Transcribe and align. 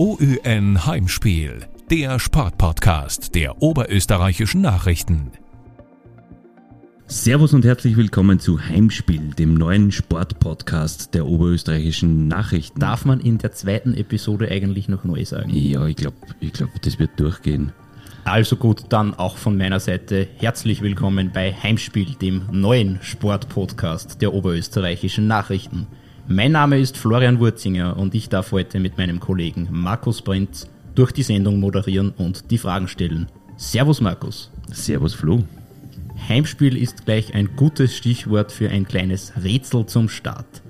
OÜN 0.00 0.86
Heimspiel, 0.86 1.66
der 1.90 2.18
Sportpodcast 2.18 3.34
der 3.34 3.60
oberösterreichischen 3.60 4.62
Nachrichten. 4.62 5.30
Servus 7.06 7.52
und 7.52 7.66
herzlich 7.66 7.98
willkommen 7.98 8.40
zu 8.40 8.58
Heimspiel, 8.58 9.34
dem 9.34 9.52
neuen 9.52 9.92
Sportpodcast 9.92 11.12
der 11.12 11.26
oberösterreichischen 11.26 12.28
Nachrichten. 12.28 12.80
Darf 12.80 13.04
man 13.04 13.20
in 13.20 13.36
der 13.36 13.52
zweiten 13.52 13.92
Episode 13.92 14.50
eigentlich 14.50 14.88
noch 14.88 15.04
neu 15.04 15.22
sagen? 15.26 15.50
Ja, 15.52 15.86
ich 15.86 15.96
glaube, 15.96 16.16
ich 16.40 16.54
glaub, 16.54 16.70
das 16.80 16.98
wird 16.98 17.20
durchgehen. 17.20 17.74
Also 18.24 18.56
gut, 18.56 18.84
dann 18.88 19.12
auch 19.12 19.36
von 19.36 19.58
meiner 19.58 19.80
Seite 19.80 20.26
herzlich 20.38 20.80
willkommen 20.80 21.30
bei 21.30 21.52
Heimspiel, 21.52 22.14
dem 22.14 22.46
neuen 22.50 23.00
Sportpodcast 23.02 24.22
der 24.22 24.32
oberösterreichischen 24.32 25.26
Nachrichten. 25.26 25.88
Mein 26.28 26.52
Name 26.52 26.78
ist 26.78 26.96
Florian 26.96 27.40
Wurzinger 27.40 27.96
und 27.96 28.14
ich 28.14 28.28
darf 28.28 28.52
heute 28.52 28.78
mit 28.78 28.98
meinem 28.98 29.20
Kollegen 29.20 29.68
Markus 29.70 30.22
Prinz 30.22 30.68
durch 30.94 31.12
die 31.12 31.22
Sendung 31.22 31.58
moderieren 31.58 32.10
und 32.10 32.50
die 32.50 32.58
Fragen 32.58 32.88
stellen. 32.88 33.26
Servus 33.56 34.00
Markus. 34.00 34.50
Servus 34.70 35.14
Flo. 35.14 35.42
Heimspiel 36.28 36.76
ist 36.76 37.04
gleich 37.04 37.34
ein 37.34 37.56
gutes 37.56 37.96
Stichwort 37.96 38.52
für 38.52 38.70
ein 38.70 38.86
kleines 38.86 39.32
Rätsel 39.42 39.86
zum 39.86 40.08
Start. 40.08 40.62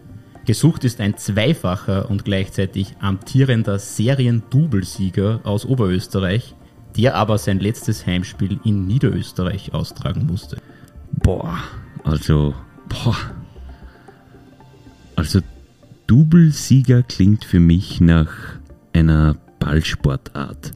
Gesucht 0.46 0.84
ist 0.84 1.00
ein 1.00 1.16
zweifacher 1.16 2.10
und 2.10 2.24
gleichzeitig 2.24 2.94
amtierender 3.00 3.78
Serien-Doublesieger 3.78 5.40
aus 5.44 5.66
Oberösterreich, 5.66 6.54
der 6.96 7.14
aber 7.14 7.38
sein 7.38 7.60
letztes 7.60 8.06
Heimspiel 8.06 8.58
in 8.64 8.86
Niederösterreich 8.86 9.74
austragen 9.74 10.26
musste. 10.26 10.56
Boah, 11.12 11.58
also, 12.04 12.54
boah. 12.88 13.16
Also, 15.20 15.40
Doublesieger 16.06 17.02
klingt 17.02 17.44
für 17.44 17.60
mich 17.60 18.00
nach 18.00 18.32
einer 18.94 19.36
Ballsportart. 19.58 20.70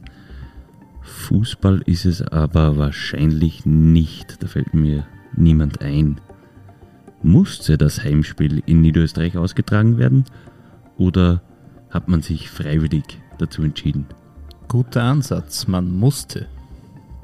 Fußball 1.01 1.81
ist 1.87 2.05
es 2.05 2.21
aber 2.21 2.77
wahrscheinlich 2.77 3.65
nicht, 3.65 4.43
da 4.43 4.47
fällt 4.47 4.75
mir 4.75 5.07
niemand 5.35 5.81
ein. 5.81 6.21
Musste 7.23 7.79
das 7.79 8.03
Heimspiel 8.03 8.61
in 8.67 8.81
Niederösterreich 8.81 9.35
ausgetragen 9.35 9.97
werden 9.97 10.25
oder 10.95 11.41
hat 11.89 12.07
man 12.07 12.21
sich 12.21 12.51
freiwillig 12.51 13.19
dazu 13.39 13.63
entschieden? 13.63 14.05
Guter 14.67 15.01
Ansatz, 15.01 15.65
man 15.65 15.91
musste. 15.91 16.45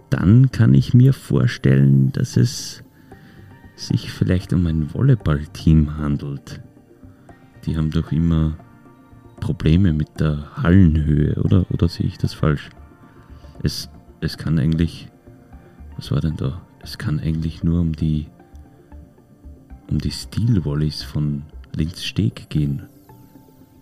Dann 0.10 0.50
kann 0.50 0.74
ich 0.74 0.96
mir 0.96 1.14
vorstellen, 1.14 2.12
dass 2.14 2.36
es 2.36 2.84
sich 3.76 4.12
vielleicht 4.12 4.54
um 4.54 4.66
ein 4.66 4.92
Volleyballteam 4.92 6.00
handelt. 6.00 6.62
Die 7.66 7.78
haben 7.78 7.92
doch 7.92 8.12
immer 8.12 8.58
Probleme 9.40 9.94
mit 9.94 10.20
der 10.20 10.56
Hallenhöhe, 10.56 11.36
oder? 11.44 11.66
Oder 11.72 11.88
sehe 11.88 12.08
ich 12.08 12.18
das 12.18 12.34
falsch? 12.34 12.70
Es, 13.64 13.90
es 14.20 14.38
kann 14.38 14.60
eigentlich. 14.60 15.08
Was 15.98 16.12
war 16.12 16.22
denn 16.22 16.38
da? 16.38 16.62
Es 16.82 16.98
kann 16.98 17.20
eigentlich 17.20 17.64
nur 17.64 17.82
um 17.82 17.94
die. 17.94 18.28
um 19.90 20.00
die 20.00 20.12
Stilwolleys 20.12 21.04
von 21.04 21.44
Linz 21.76 22.04
Steg 22.04 22.50
gehen. 22.50 22.84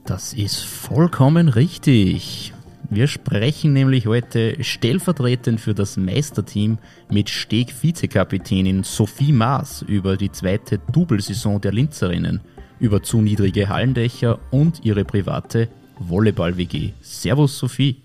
Das 0.06 0.34
ist 0.34 0.64
vollkommen 0.64 1.50
richtig. 1.50 2.54
Wir 2.90 3.06
sprechen 3.08 3.74
nämlich 3.74 4.08
heute 4.08 4.64
stellvertretend 4.64 5.62
für 5.62 5.76
das 5.76 5.98
Meisterteam 5.98 6.80
mit 7.12 7.30
Steg-Vizekapitänin 7.30 8.84
Sophie 8.84 9.32
Maas 9.32 9.84
über 9.84 10.18
die 10.18 10.32
zweite 10.32 10.80
Double-Saison 10.92 11.62
der 11.62 11.72
Linzerinnen, 11.72 12.42
über 12.80 13.04
zu 13.04 13.22
niedrige 13.22 13.70
Hallendächer 13.70 14.40
und 14.52 14.86
ihre 14.86 15.06
private 15.06 15.70
Volleyball-WG. 16.00 16.92
Servus 17.02 17.58
Sophie. 17.58 18.02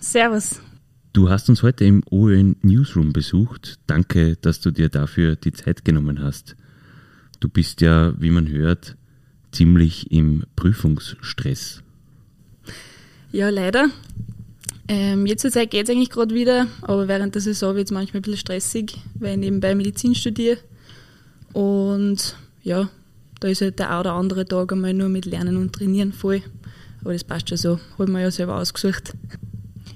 Servus. 0.00 0.60
Du 1.12 1.30
hast 1.30 1.48
uns 1.48 1.62
heute 1.62 1.84
im 1.84 2.02
OÖN 2.10 2.56
Newsroom 2.62 3.12
besucht. 3.12 3.78
Danke, 3.86 4.36
dass 4.36 4.60
du 4.60 4.70
dir 4.70 4.88
dafür 4.88 5.36
die 5.36 5.52
Zeit 5.52 5.84
genommen 5.84 6.22
hast. 6.22 6.56
Du 7.40 7.48
bist 7.48 7.80
ja, 7.80 8.12
wie 8.20 8.30
man 8.30 8.48
hört, 8.48 8.96
ziemlich 9.52 10.10
im 10.10 10.44
Prüfungsstress. 10.56 11.82
Ja, 13.32 13.48
leider. 13.48 13.88
Ähm, 14.88 15.26
jetzt 15.26 15.42
zur 15.42 15.50
Zeit 15.50 15.70
geht 15.70 15.84
es 15.84 15.90
eigentlich 15.90 16.10
gerade 16.10 16.34
wieder, 16.34 16.68
aber 16.82 17.08
während 17.08 17.34
der 17.34 17.42
Saison 17.42 17.74
wird 17.74 17.86
es 17.86 17.92
manchmal 17.92 18.20
ein 18.20 18.22
bisschen 18.22 18.38
stressig, 18.38 18.98
weil 19.14 19.32
ich 19.32 19.38
nebenbei 19.38 19.74
Medizin 19.74 20.14
studiere. 20.14 20.58
Und 21.52 22.36
ja, 22.62 22.88
da 23.46 23.52
ist 23.52 23.60
halt 23.60 23.78
der 23.78 23.92
ein 23.92 24.00
oder 24.00 24.14
andere 24.14 24.44
Tag 24.44 24.72
einmal 24.72 24.92
nur 24.92 25.08
mit 25.08 25.24
Lernen 25.24 25.56
und 25.56 25.72
Trainieren 25.72 26.12
voll. 26.12 26.42
Aber 27.02 27.12
das 27.12 27.22
passt 27.22 27.48
schon 27.48 27.58
so, 27.58 27.78
habe 27.96 28.10
mir 28.10 28.22
ja 28.22 28.30
selber 28.32 28.56
ausgesucht. 28.56 29.14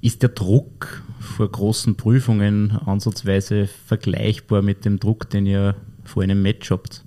Ist 0.03 0.23
der 0.23 0.29
Druck 0.29 1.03
vor 1.19 1.51
großen 1.51 1.97
Prüfungen 1.97 2.71
ansatzweise 2.71 3.67
vergleichbar 3.67 4.63
mit 4.63 4.85
dem 4.85 5.01
Druck, 5.01 5.29
den 5.31 5.47
ihr 5.47 5.75
vor 6.05 6.23
einem 6.23 6.43
Match 6.43 6.71
habt? 6.71 7.03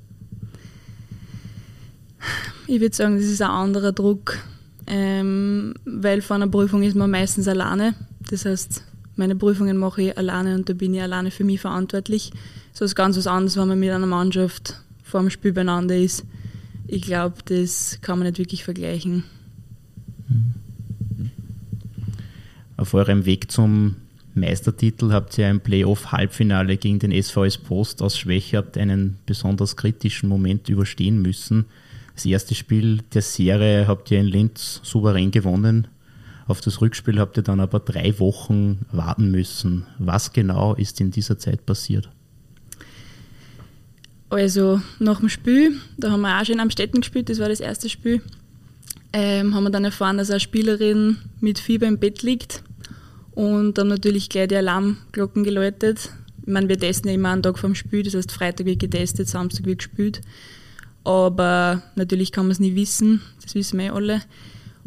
Ich 2.67 2.81
würde 2.81 2.93
sagen, 2.93 3.15
das 3.15 3.25
ist 3.25 3.41
ein 3.41 3.49
anderer 3.49 3.93
Druck, 3.93 4.37
ähm, 4.85 5.75
weil 5.85 6.21
vor 6.21 6.35
einer 6.35 6.49
Prüfung 6.49 6.83
ist 6.83 6.97
man 6.97 7.09
meistens 7.09 7.47
alleine. 7.47 7.95
Das 8.29 8.43
heißt, 8.43 8.83
meine 9.15 9.37
Prüfungen 9.37 9.77
mache 9.77 10.01
ich 10.01 10.17
alleine 10.17 10.55
und 10.55 10.67
da 10.67 10.73
bin 10.73 10.93
ich 10.93 11.01
alleine 11.01 11.31
für 11.31 11.45
mich 11.45 11.61
verantwortlich. 11.61 12.33
So 12.73 12.83
ist 12.83 12.95
ganz 12.95 13.15
was 13.15 13.27
anderes, 13.27 13.55
wenn 13.55 13.69
man 13.69 13.79
mit 13.79 13.91
einer 13.91 14.07
Mannschaft 14.07 14.83
vor 15.13 15.21
dem 15.21 15.29
Spiel 15.29 15.53
beieinander 15.53 15.95
ist. 15.95 16.25
Ich 16.87 17.03
glaube, 17.03 17.35
das 17.45 17.99
kann 18.01 18.17
man 18.17 18.27
nicht 18.27 18.39
wirklich 18.39 18.63
vergleichen. 18.63 19.23
Auf 22.77 22.95
eurem 22.95 23.23
Weg 23.25 23.51
zum 23.51 23.97
Meistertitel 24.33 25.11
habt 25.11 25.37
ihr 25.37 25.45
ein 25.49 25.59
Playoff-Halbfinale 25.59 26.77
gegen 26.77 26.97
den 26.97 27.11
SVS 27.11 27.59
Post 27.59 28.01
aus 28.01 28.17
Schwächert 28.17 28.75
einen 28.75 29.19
besonders 29.27 29.75
kritischen 29.75 30.29
Moment 30.29 30.67
überstehen 30.67 31.21
müssen. 31.21 31.65
Das 32.15 32.25
erste 32.25 32.55
Spiel 32.55 33.01
der 33.13 33.21
Serie 33.21 33.87
habt 33.87 34.09
ihr 34.09 34.19
in 34.19 34.25
Linz 34.25 34.81
souverän 34.81 35.29
gewonnen. 35.29 35.89
Auf 36.47 36.59
das 36.59 36.81
Rückspiel 36.81 37.19
habt 37.19 37.37
ihr 37.37 37.43
dann 37.43 37.59
aber 37.59 37.79
drei 37.79 38.17
Wochen 38.17 38.79
warten 38.91 39.29
müssen. 39.29 39.85
Was 39.99 40.33
genau 40.33 40.73
ist 40.73 40.99
in 41.01 41.11
dieser 41.11 41.37
Zeit 41.37 41.67
passiert? 41.67 42.09
Also 44.33 44.81
nach 44.97 45.19
dem 45.19 45.29
Spiel, 45.29 45.79
da 45.95 46.09
haben 46.09 46.21
wir 46.21 46.41
auch 46.41 46.43
schon 46.43 46.59
am 46.59 46.71
Städten 46.71 47.01
gespielt, 47.01 47.29
das 47.29 47.37
war 47.37 47.49
das 47.49 47.59
erste 47.59 47.87
Spiel, 47.87 48.19
ähm, 49.13 49.53
haben 49.53 49.63
wir 49.63 49.69
dann 49.69 49.85
erfahren, 49.85 50.17
dass 50.17 50.31
eine 50.31 50.39
Spielerin 50.39 51.17
mit 51.39 51.59
Fieber 51.59 51.85
im 51.85 51.99
Bett 51.99 52.23
liegt 52.23 52.63
und 53.35 53.77
dann 53.77 53.89
natürlich 53.89 54.29
gleich 54.29 54.47
die 54.47 54.55
Alarmglocken 54.55 55.43
geläutet. 55.43 56.09
Ich 56.41 56.51
meine, 56.51 56.67
wir 56.67 56.79
testen 56.79 57.11
immer 57.11 57.29
einen 57.29 57.43
Tag 57.43 57.59
vorm 57.59 57.75
Spiel, 57.75 58.01
das 58.01 58.15
heißt 58.15 58.31
Freitag 58.31 58.65
wird 58.65 58.79
getestet, 58.79 59.29
Samstag 59.29 59.67
wird 59.67 59.77
gespielt. 59.77 60.21
Aber 61.03 61.83
natürlich 61.93 62.31
kann 62.31 62.45
man 62.45 62.53
es 62.53 62.59
nie 62.59 62.73
wissen, 62.73 63.21
das 63.43 63.53
wissen 63.53 63.77
wir 63.77 63.85
eh 63.85 63.89
alle. 63.91 64.21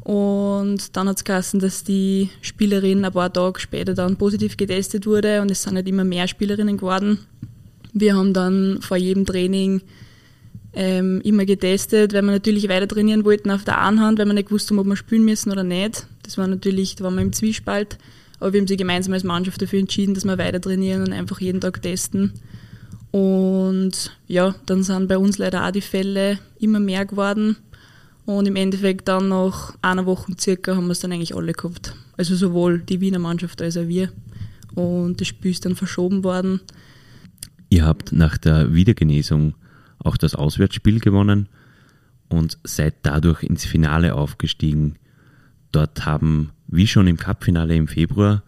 Und 0.00 0.96
dann 0.96 1.08
hat 1.08 1.18
es 1.18 1.24
geheißen, 1.24 1.60
dass 1.60 1.84
die 1.84 2.30
Spielerin 2.40 3.04
ein 3.04 3.12
paar 3.12 3.32
Tage 3.32 3.60
später 3.60 3.94
dann 3.94 4.16
positiv 4.16 4.56
getestet 4.56 5.06
wurde 5.06 5.40
und 5.40 5.52
es 5.52 5.62
sind 5.62 5.76
halt 5.76 5.86
immer 5.86 6.04
mehr 6.04 6.26
Spielerinnen 6.26 6.78
geworden. 6.78 7.20
Wir 7.98 8.14
haben 8.14 8.34
dann 8.34 8.82
vor 8.82 8.98
jedem 8.98 9.24
Training 9.24 9.80
ähm, 10.74 11.22
immer 11.22 11.46
getestet, 11.46 12.12
weil 12.12 12.20
wir 12.20 12.32
natürlich 12.32 12.68
weiter 12.68 12.86
trainieren 12.86 13.24
wollten 13.24 13.50
auf 13.50 13.64
der 13.64 13.80
einen 13.80 14.00
Hand, 14.00 14.18
weil 14.18 14.26
wir 14.26 14.34
nicht 14.34 14.48
gewusst 14.48 14.68
haben, 14.68 14.78
ob 14.78 14.86
wir 14.86 14.96
spielen 14.96 15.24
müssen 15.24 15.50
oder 15.50 15.64
nicht. 15.64 16.06
Das 16.22 16.36
war 16.36 16.46
natürlich, 16.46 16.96
da 16.96 17.04
waren 17.04 17.14
wir 17.14 17.22
im 17.22 17.32
Zwiespalt. 17.32 17.96
Aber 18.38 18.52
wir 18.52 18.60
haben 18.60 18.66
sich 18.66 18.76
gemeinsam 18.76 19.14
als 19.14 19.24
Mannschaft 19.24 19.62
dafür 19.62 19.78
entschieden, 19.78 20.12
dass 20.12 20.26
wir 20.26 20.36
weiter 20.36 20.60
trainieren 20.60 21.04
und 21.04 21.14
einfach 21.14 21.40
jeden 21.40 21.62
Tag 21.62 21.80
testen. 21.80 22.34
Und 23.12 24.14
ja, 24.28 24.54
dann 24.66 24.82
sind 24.82 25.08
bei 25.08 25.16
uns 25.16 25.38
leider 25.38 25.66
auch 25.66 25.70
die 25.70 25.80
Fälle 25.80 26.38
immer 26.58 26.80
mehr 26.80 27.06
geworden. 27.06 27.56
Und 28.26 28.46
im 28.46 28.56
Endeffekt 28.56 29.08
dann 29.08 29.30
nach 29.30 29.74
einer 29.80 30.04
Woche 30.04 30.34
circa 30.38 30.76
haben 30.76 30.88
wir 30.88 30.92
es 30.92 31.00
dann 31.00 31.12
eigentlich 31.12 31.34
alle 31.34 31.54
gehabt. 31.54 31.94
Also 32.18 32.36
sowohl 32.36 32.80
die 32.80 33.00
Wiener 33.00 33.20
Mannschaft 33.20 33.62
als 33.62 33.78
auch 33.78 33.88
wir. 33.88 34.10
Und 34.74 35.18
das 35.18 35.28
Spiel 35.28 35.52
ist 35.52 35.64
dann 35.64 35.76
verschoben 35.76 36.24
worden. 36.24 36.60
Ihr 37.68 37.84
habt 37.84 38.12
nach 38.12 38.38
der 38.38 38.74
Wiedergenesung 38.74 39.54
auch 39.98 40.16
das 40.16 40.34
Auswärtsspiel 40.34 41.00
gewonnen 41.00 41.48
und 42.28 42.58
seid 42.64 42.94
dadurch 43.02 43.42
ins 43.42 43.64
Finale 43.64 44.14
aufgestiegen. 44.14 44.96
Dort 45.72 46.06
haben, 46.06 46.52
wie 46.68 46.86
schon 46.86 47.06
im 47.06 47.16
Cupfinale 47.16 47.74
im 47.74 47.88
Februar, 47.88 48.42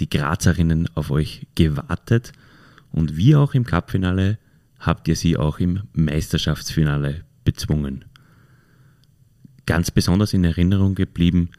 die 0.00 0.08
Grazerinnen 0.08 0.88
auf 0.94 1.10
euch 1.10 1.46
gewartet 1.54 2.32
und 2.90 3.16
wie 3.16 3.36
auch 3.36 3.54
im 3.54 3.64
Cupfinale 3.64 4.38
habt 4.78 5.06
ihr 5.08 5.16
sie 5.16 5.36
auch 5.36 5.58
im 5.58 5.82
Meisterschaftsfinale 5.92 7.24
bezwungen. 7.44 8.04
Ganz 9.66 9.90
besonders 9.90 10.32
in 10.32 10.44
Erinnerung 10.44 10.94
geblieben 10.94 11.50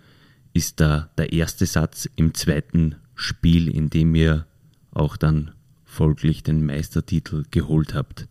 ist 0.54 0.80
da 0.80 1.10
der 1.18 1.32
erste 1.32 1.66
Satz 1.66 2.10
im 2.16 2.34
zweiten 2.34 2.96
Spiel, 3.16 3.70
in 3.70 3.90
dem 3.90 4.14
ihr 4.16 4.46
auch 4.92 5.18
dann 5.18 5.52
folglich 5.94 6.44
den 6.44 6.66
Meistertitel 6.66 7.44
geholt 7.52 7.94
habt. 7.94 8.28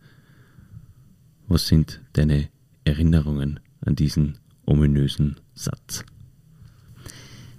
Was 1.47 1.67
sind 1.67 2.01
deine 2.13 2.49
Erinnerungen 2.85 3.59
an 3.81 3.95
diesen 3.95 4.37
ominösen 4.65 5.37
Satz? 5.55 6.05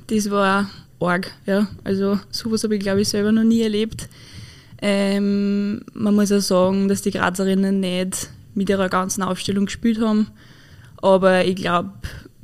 das 0.07 0.31
war 0.31 0.71
arg, 1.01 1.33
ja. 1.47 1.69
Also 1.83 2.19
sowas 2.31 2.65
habe 2.65 2.77
ich, 2.77 2.81
glaube 2.81 3.03
ich, 3.03 3.09
selber 3.09 3.33
noch 3.33 3.45
nie 3.45 3.63
erlebt. 3.63 4.09
Ähm, 4.81 5.83
man 5.93 6.15
muss 6.15 6.33
auch 6.33 6.41
sagen, 6.41 6.89
dass 6.89 7.03
die 7.03 7.11
Grazerinnen 7.11 7.81
nicht 7.81 8.31
mit 8.55 8.69
ihrer 8.69 8.89
ganzen 8.89 9.23
Aufstellung 9.23 9.67
gespielt 9.67 10.01
haben. 10.01 10.29
Aber 10.99 11.45
ich 11.45 11.57
glaube, 11.57 11.91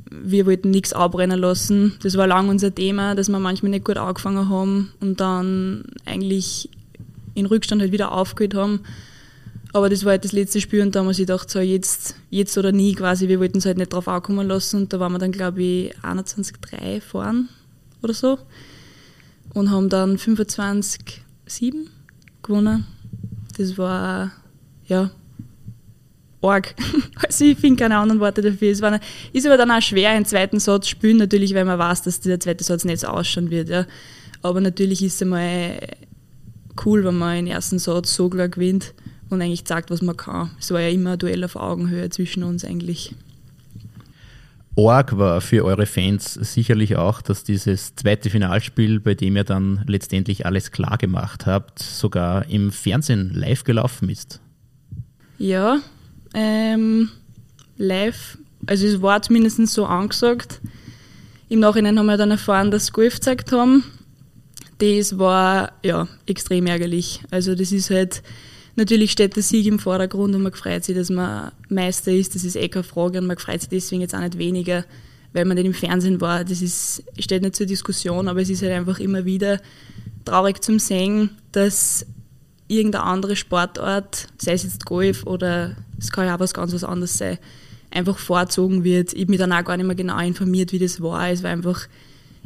wir 0.09 0.45
wollten 0.45 0.71
nichts 0.71 0.93
abrennen 0.93 1.39
lassen. 1.39 1.93
Das 2.03 2.17
war 2.17 2.27
lang 2.27 2.49
unser 2.49 2.73
Thema, 2.73 3.15
dass 3.15 3.29
wir 3.29 3.39
manchmal 3.39 3.71
nicht 3.71 3.85
gut 3.85 3.97
angefangen 3.97 4.49
haben 4.49 4.91
und 4.99 5.19
dann 5.19 5.85
eigentlich 6.05 6.69
in 7.33 7.45
Rückstand 7.45 7.81
halt 7.81 7.91
wieder 7.91 8.11
aufgehört 8.11 8.55
haben. 8.55 8.81
Aber 9.73 9.89
das 9.89 10.03
war 10.03 10.11
halt 10.11 10.25
das 10.25 10.33
letzte 10.33 10.59
Spiel 10.59 10.81
und 10.81 10.95
da 10.95 10.99
haben 10.99 11.07
wir 11.07 11.15
gedacht, 11.15 11.49
so 11.49 11.59
jetzt, 11.59 12.15
jetzt 12.29 12.57
oder 12.57 12.71
nie 12.71 12.93
quasi, 12.93 13.29
wir 13.29 13.39
wollten 13.39 13.59
es 13.59 13.65
halt 13.65 13.77
nicht 13.77 13.93
drauf 13.93 14.07
ankommen 14.07 14.47
lassen 14.47 14.81
und 14.81 14.93
da 14.93 14.99
waren 14.99 15.13
wir 15.13 15.19
dann, 15.19 15.31
glaube 15.31 15.63
ich, 15.63 15.95
21-3 16.03 16.99
fahren 16.99 17.47
oder 18.01 18.13
so 18.13 18.37
und 19.53 19.71
haben 19.71 19.87
dann 19.87 20.17
25-7 20.17 21.21
gewonnen. 22.43 22.85
Das 23.57 23.77
war, 23.77 24.31
ja, 24.87 25.11
arg. 26.41 26.75
Also 27.23 27.45
ich 27.45 27.57
finde 27.57 27.81
keine 27.81 27.97
anderen 27.97 28.19
Worte 28.19 28.41
dafür. 28.41 28.71
Es 28.71 28.81
war, 28.81 28.99
ist 29.31 29.45
aber 29.45 29.57
dann 29.57 29.71
auch 29.71 29.81
schwer, 29.81 30.09
einen 30.09 30.25
zweiten 30.25 30.59
Satz 30.59 30.87
spielen, 30.87 31.17
natürlich, 31.17 31.53
weil 31.53 31.65
man 31.65 31.79
weiß, 31.79 32.01
dass 32.01 32.19
der 32.19 32.39
zweite 32.39 32.63
Satz 32.63 32.83
nicht 32.83 32.99
so 32.99 33.07
ausschauen 33.07 33.51
wird. 33.51 33.69
Ja. 33.69 33.85
Aber 34.41 34.59
natürlich 34.59 35.03
ist 35.03 35.15
es 35.15 35.21
einmal 35.21 35.77
cool, 36.85 37.03
wenn 37.03 37.17
man 37.17 37.35
den 37.35 37.47
ersten 37.47 37.79
Satz 37.79 38.13
so 38.13 38.29
klar 38.29 38.49
gewinnt 38.49 38.93
und 39.29 39.41
eigentlich 39.41 39.63
sagt, 39.65 39.89
was 39.91 40.01
man 40.01 40.17
kann. 40.17 40.51
Es 40.59 40.71
war 40.71 40.81
ja 40.81 40.89
immer 40.89 41.13
ein 41.13 41.19
Duell 41.19 41.43
auf 41.43 41.55
Augenhöhe 41.55 42.09
zwischen 42.09 42.43
uns 42.43 42.65
eigentlich. 42.65 43.15
Org 44.75 45.17
war 45.17 45.41
für 45.41 45.65
eure 45.65 45.85
Fans 45.85 46.33
sicherlich 46.33 46.95
auch, 46.95 47.21
dass 47.21 47.43
dieses 47.43 47.95
zweite 47.95 48.29
Finalspiel, 48.29 48.99
bei 49.01 49.15
dem 49.15 49.35
ihr 49.35 49.43
dann 49.43 49.83
letztendlich 49.85 50.45
alles 50.45 50.71
klar 50.71 50.97
gemacht 50.97 51.45
habt, 51.45 51.79
sogar 51.79 52.47
im 52.47 52.71
Fernsehen 52.71 53.31
live 53.33 53.65
gelaufen 53.65 54.09
ist. 54.09 54.39
Ja, 55.37 55.79
ähm, 56.33 57.09
live. 57.77 58.37
Also 58.65 58.87
es 58.87 59.01
war 59.01 59.21
zumindest 59.21 59.65
so 59.67 59.85
angesagt. 59.85 60.61
Im 61.49 61.59
Nachhinein 61.59 61.99
haben 61.99 62.05
wir 62.05 62.15
dann 62.15 62.31
erfahren, 62.31 62.71
dass 62.71 62.85
sie 62.85 62.91
Golf 62.93 63.15
gezeigt 63.15 63.51
haben. 63.51 63.83
Das 64.81 65.19
war 65.19 65.73
ja 65.83 66.07
extrem 66.25 66.65
ärgerlich. 66.65 67.21
Also 67.29 67.53
das 67.53 67.71
ist 67.71 67.91
halt, 67.91 68.23
natürlich 68.75 69.11
steht 69.11 69.35
der 69.35 69.43
Sieg 69.43 69.67
im 69.67 69.77
Vordergrund 69.77 70.33
und 70.33 70.41
man 70.41 70.53
freut 70.53 70.83
sich, 70.83 70.95
dass 70.95 71.11
man 71.11 71.51
Meister 71.69 72.11
ist. 72.11 72.33
Das 72.33 72.43
ist 72.43 72.55
eh 72.55 72.67
keine 72.67 72.83
Frage 72.83 73.19
und 73.19 73.27
man 73.27 73.37
freut 73.37 73.61
sich 73.61 73.69
deswegen 73.69 74.01
jetzt 74.01 74.15
auch 74.15 74.21
nicht 74.21 74.39
weniger, 74.39 74.83
weil 75.33 75.45
man 75.45 75.55
nicht 75.55 75.67
im 75.67 75.75
Fernsehen 75.75 76.19
war. 76.19 76.43
Das 76.43 76.63
ist, 76.63 77.03
steht 77.19 77.43
nicht 77.43 77.55
zur 77.55 77.67
Diskussion, 77.67 78.27
aber 78.27 78.41
es 78.41 78.49
ist 78.49 78.63
halt 78.63 78.71
einfach 78.71 78.99
immer 78.99 79.23
wieder 79.23 79.61
traurig 80.25 80.63
zum 80.63 80.79
Sehen, 80.79 81.29
dass 81.51 82.07
irgendeine 82.67 83.03
andere 83.03 83.35
Sportart, 83.35 84.29
sei 84.39 84.53
es 84.53 84.63
jetzt 84.63 84.87
Golf 84.87 85.27
oder 85.27 85.75
es 85.99 86.11
kann 86.11 86.25
ja 86.25 86.35
auch 86.35 86.39
was 86.39 86.55
ganz 86.55 86.73
was 86.73 86.83
anderes 86.83 87.19
sein, 87.19 87.37
einfach 87.91 88.17
vorzogen 88.17 88.83
wird. 88.83 89.13
Ich 89.13 89.27
bin 89.27 89.31
mich 89.31 89.39
dann 89.39 89.53
auch 89.53 89.63
gar 89.63 89.77
nicht 89.77 89.85
mehr 89.85 89.95
genau 89.95 90.19
informiert, 90.21 90.71
wie 90.71 90.79
das 90.79 91.01
war. 91.01 91.29
Es 91.29 91.43
war 91.43 91.51
einfach 91.51 91.87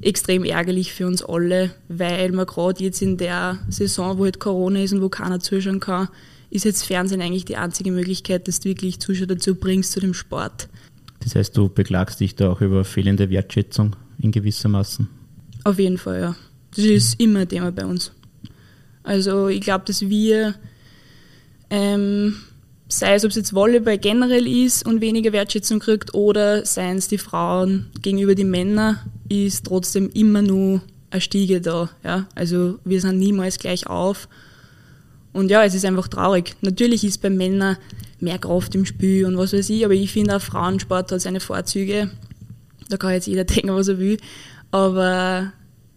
extrem 0.01 0.43
ärgerlich 0.43 0.93
für 0.93 1.07
uns 1.07 1.23
alle, 1.23 1.71
weil 1.87 2.31
man 2.31 2.45
gerade 2.45 2.83
jetzt 2.83 3.01
in 3.01 3.17
der 3.17 3.59
Saison, 3.69 4.17
wo 4.17 4.25
halt 4.25 4.39
Corona 4.39 4.81
ist 4.81 4.93
und 4.93 5.01
wo 5.01 5.09
keiner 5.09 5.39
zuschauen 5.39 5.79
kann, 5.79 6.09
ist 6.49 6.65
jetzt 6.65 6.83
Fernsehen 6.83 7.21
eigentlich 7.21 7.45
die 7.45 7.57
einzige 7.57 7.91
Möglichkeit, 7.91 8.47
dass 8.47 8.59
du 8.59 8.69
wirklich 8.69 8.99
Zuschauer 8.99 9.27
dazu 9.27 9.55
bringst 9.55 9.91
zu 9.91 9.99
dem 9.99 10.13
Sport. 10.13 10.69
Das 11.19 11.35
heißt, 11.35 11.57
du 11.57 11.69
beklagst 11.69 12.19
dich 12.19 12.35
da 12.35 12.51
auch 12.51 12.61
über 12.61 12.85
fehlende 12.85 13.29
Wertschätzung 13.29 13.95
in 14.19 14.31
gewissermaßen? 14.31 15.07
Auf 15.63 15.79
jeden 15.79 15.97
Fall, 15.97 16.19
ja. 16.19 16.35
Das 16.75 16.85
ist 16.85 17.19
immer 17.19 17.39
ein 17.39 17.49
Thema 17.49 17.71
bei 17.71 17.85
uns. 17.85 18.11
Also 19.03 19.47
ich 19.47 19.61
glaube, 19.61 19.85
dass 19.85 20.01
wir, 20.01 20.55
ähm, 21.69 22.35
sei 22.87 23.15
es 23.15 23.23
ob 23.23 23.31
es 23.31 23.35
jetzt 23.35 23.53
Volleyball 23.53 23.97
generell 23.97 24.47
ist 24.47 24.85
und 24.85 25.01
weniger 25.01 25.31
Wertschätzung 25.33 25.79
kriegt 25.79 26.13
oder 26.13 26.65
seien 26.65 26.97
es 26.97 27.07
die 27.07 27.17
Frauen 27.17 27.87
gegenüber 28.01 28.35
den 28.35 28.51
Männern, 28.51 28.99
ist 29.29 29.65
trotzdem 29.65 30.09
immer 30.13 30.41
nur 30.41 30.81
eine 31.09 31.21
Stiege 31.21 31.61
da. 31.61 31.89
Ja? 32.03 32.27
Also 32.35 32.79
wir 32.83 33.01
sind 33.01 33.19
niemals 33.19 33.57
gleich 33.57 33.87
auf. 33.87 34.27
Und 35.33 35.49
ja, 35.49 35.63
es 35.63 35.73
ist 35.73 35.85
einfach 35.85 36.07
traurig. 36.07 36.55
Natürlich 36.61 37.03
ist 37.03 37.21
bei 37.21 37.29
Männern 37.29 37.77
mehr 38.19 38.39
Kraft 38.39 38.75
im 38.75 38.85
Spiel 38.85 39.25
und 39.25 39.37
was 39.37 39.51
weiß 39.51 39.69
ich, 39.69 39.83
aber 39.83 39.93
ich 39.93 40.11
finde 40.11 40.35
auch 40.35 40.41
Frauensport 40.41 41.11
hat 41.11 41.21
seine 41.21 41.39
Vorzüge. 41.39 42.09
Da 42.89 42.97
kann 42.97 43.11
jetzt 43.11 43.27
jeder 43.27 43.43
denken, 43.45 43.73
was 43.75 43.87
er 43.87 43.99
will. 43.99 44.17
Aber 44.71 45.51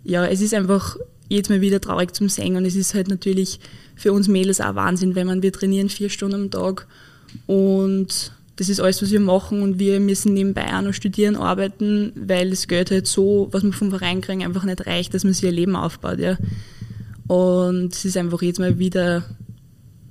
ja, 0.04 0.26
es 0.26 0.40
ist 0.40 0.54
einfach 0.54 0.96
jedes 1.28 1.48
Mal 1.48 1.60
wieder 1.60 1.80
traurig 1.80 2.14
zum 2.14 2.28
Singen. 2.28 2.56
Und 2.56 2.64
es 2.64 2.76
ist 2.76 2.94
halt 2.94 3.08
natürlich 3.08 3.60
für 3.94 4.12
uns 4.12 4.28
Mädels 4.28 4.60
auch 4.60 4.74
Wahnsinn, 4.74 5.14
wenn 5.14 5.26
man, 5.26 5.42
wir 5.42 5.52
trainieren 5.52 5.88
vier 5.88 6.10
Stunden 6.10 6.34
am 6.34 6.50
Tag 6.50 6.86
und 7.46 8.32
das 8.56 8.68
ist 8.68 8.80
alles, 8.80 9.00
was 9.02 9.12
wir 9.12 9.20
machen 9.20 9.62
und 9.62 9.78
wir 9.78 10.00
müssen 10.00 10.34
nebenbei 10.34 10.76
auch 10.76 10.82
noch 10.82 10.92
studieren, 10.92 11.36
arbeiten, 11.36 12.12
weil 12.16 12.50
das 12.50 12.66
Geld 12.66 12.90
halt 12.90 13.06
so, 13.06 13.48
was 13.52 13.62
wir 13.62 13.72
vom 13.72 13.90
Verein 13.90 14.20
kriegen, 14.20 14.42
einfach 14.42 14.64
nicht 14.64 14.84
reicht, 14.84 15.14
dass 15.14 15.22
man 15.22 15.32
sich 15.32 15.44
ihr 15.44 15.52
Leben 15.52 15.76
aufbaut, 15.76 16.18
ja. 16.18 16.36
Und 17.28 17.94
es 17.94 18.04
ist 18.04 18.16
einfach 18.16 18.42
jetzt 18.42 18.58
mal 18.58 18.78
wieder, 18.80 19.22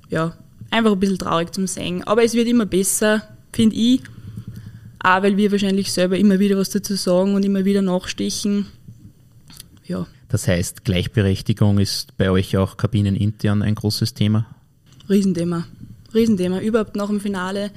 ja, 0.08 0.34
einfach 0.70 0.92
ein 0.92 1.00
bisschen 1.00 1.18
traurig 1.18 1.52
zum 1.52 1.66
Singen. 1.66 2.04
Aber 2.04 2.24
es 2.24 2.32
wird 2.32 2.48
immer 2.48 2.64
besser, 2.64 3.22
finde 3.52 3.76
ich. 3.76 4.00
Auch 5.00 5.22
weil 5.22 5.36
wir 5.36 5.52
wahrscheinlich 5.52 5.92
selber 5.92 6.16
immer 6.16 6.38
wieder 6.38 6.56
was 6.56 6.70
dazu 6.70 6.94
sagen 6.96 7.34
und 7.34 7.44
immer 7.44 7.64
wieder 7.64 7.82
nachstechen. 7.82 8.66
Ja. 9.84 10.06
Das 10.28 10.46
heißt, 10.46 10.84
Gleichberechtigung 10.84 11.78
ist 11.78 12.16
bei 12.18 12.30
euch 12.30 12.56
auch 12.56 12.76
kabinenintern 12.76 13.62
ein 13.62 13.74
großes 13.74 14.14
Thema? 14.14 14.46
Riesenthema. 15.08 15.66
Riesenthema. 16.14 16.60
Überhaupt 16.60 16.96
nach 16.96 17.08
dem 17.08 17.20
Finale 17.20 17.70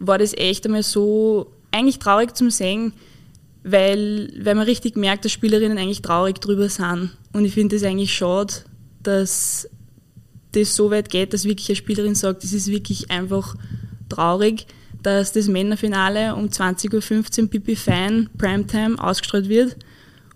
war 0.00 0.18
das 0.18 0.34
echt 0.34 0.66
einmal 0.66 0.82
so 0.82 1.52
eigentlich 1.70 2.00
traurig 2.00 2.36
zum 2.36 2.50
Sehen, 2.50 2.92
weil, 3.62 4.32
weil 4.42 4.56
man 4.56 4.64
richtig 4.64 4.96
merkt, 4.96 5.24
dass 5.24 5.32
Spielerinnen 5.32 5.78
eigentlich 5.78 6.02
traurig 6.02 6.40
drüber 6.40 6.68
sind. 6.68 7.10
Und 7.32 7.44
ich 7.44 7.54
finde 7.54 7.76
es 7.76 7.84
eigentlich 7.84 8.12
schade, 8.12 8.54
dass 9.02 9.68
das 10.52 10.74
so 10.74 10.90
weit 10.90 11.08
geht, 11.08 11.32
dass 11.32 11.44
wirklich 11.44 11.68
eine 11.68 11.76
Spielerin 11.76 12.14
sagt, 12.14 12.44
es 12.44 12.52
ist 12.52 12.68
wirklich 12.68 13.10
einfach 13.10 13.56
traurig, 14.08 14.66
dass 15.02 15.32
das 15.32 15.48
Männerfinale 15.48 16.34
um 16.34 16.46
20.15 16.46 17.42
Uhr 17.42 17.48
Pipi 17.48 17.76
Fein 17.76 18.28
Primetime 18.38 19.02
ausgestrahlt 19.02 19.48
wird 19.48 19.76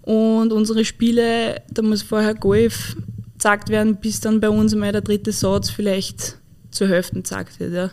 und 0.08 0.54
unsere 0.54 0.86
Spiele, 0.86 1.60
da 1.70 1.82
muss 1.82 2.00
vorher 2.00 2.34
Golf 2.34 2.96
gesagt 3.34 3.68
werden, 3.68 3.96
bis 3.96 4.20
dann 4.20 4.40
bei 4.40 4.48
uns 4.48 4.74
mal 4.74 4.90
der 4.90 5.02
dritte 5.02 5.32
Satz 5.32 5.68
vielleicht 5.68 6.38
zur 6.70 6.88
Hälfte 6.88 7.20
gesagt 7.20 7.60
wird. 7.60 7.74
Ja. 7.74 7.90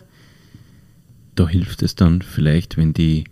Da 1.34 1.46
hilft 1.46 1.82
es 1.82 1.94
dann 1.94 2.22
vielleicht, 2.22 2.78
wenn 2.78 2.94
die 2.94 3.24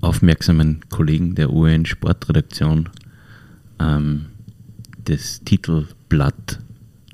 aufmerksamen 0.00 0.78
Kollegen 0.90 1.34
der 1.34 1.52
UN 1.52 1.86
Sportredaktion 1.86 2.88
ähm, 3.80 4.26
das 5.06 5.40
Titelblatt 5.44 6.60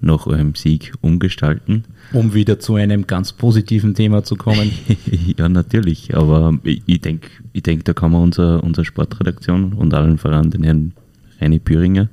nach 0.03 0.27
eurem 0.27 0.55
Sieg 0.55 0.93
umgestalten. 1.01 1.85
Um 2.13 2.35
wieder 2.35 2.59
zu 2.59 2.75
einem 2.75 3.07
ganz 3.07 3.33
positiven 3.33 3.95
Thema 3.95 4.23
zu 4.23 4.37
kommen. 4.37 4.71
ja, 5.39 5.49
natürlich, 5.49 6.15
aber 6.15 6.59
ich 6.63 7.01
denke, 7.01 7.31
ich 7.55 7.63
denk, 7.63 7.87
da 7.87 7.95
kann 7.95 8.13
man 8.13 8.21
unsere 8.21 8.61
unser 8.61 8.85
Sportredaktion 8.85 9.73
und 9.73 9.95
allen 9.95 10.19
voran 10.19 10.51
den 10.51 10.63
Herrn 10.63 10.93
Reini 11.41 11.59
Püringer 11.59 12.09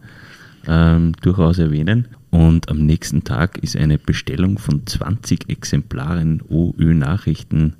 ähm, 0.67 1.13
durchaus 1.21 1.59
erwähnen. 1.59 2.07
Und 2.29 2.69
am 2.69 2.85
nächsten 2.85 3.23
Tag 3.23 3.59
ist 3.59 3.75
eine 3.75 3.97
Bestellung 3.99 4.57
von 4.57 4.87
20 4.87 5.49
Exemplaren 5.49 6.41
OÖ-Nachrichten 6.49 7.75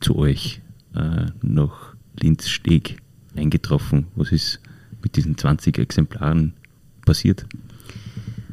zu 0.00 0.16
euch 0.16 0.60
äh, 0.94 1.26
nach 1.42 1.94
Linz-Steg 2.20 2.98
eingetroffen. 3.34 4.08
Was 4.16 4.32
ist 4.32 4.60
mit 5.02 5.16
diesen 5.16 5.38
20 5.38 5.78
Exemplaren 5.78 6.52
passiert? 7.04 7.46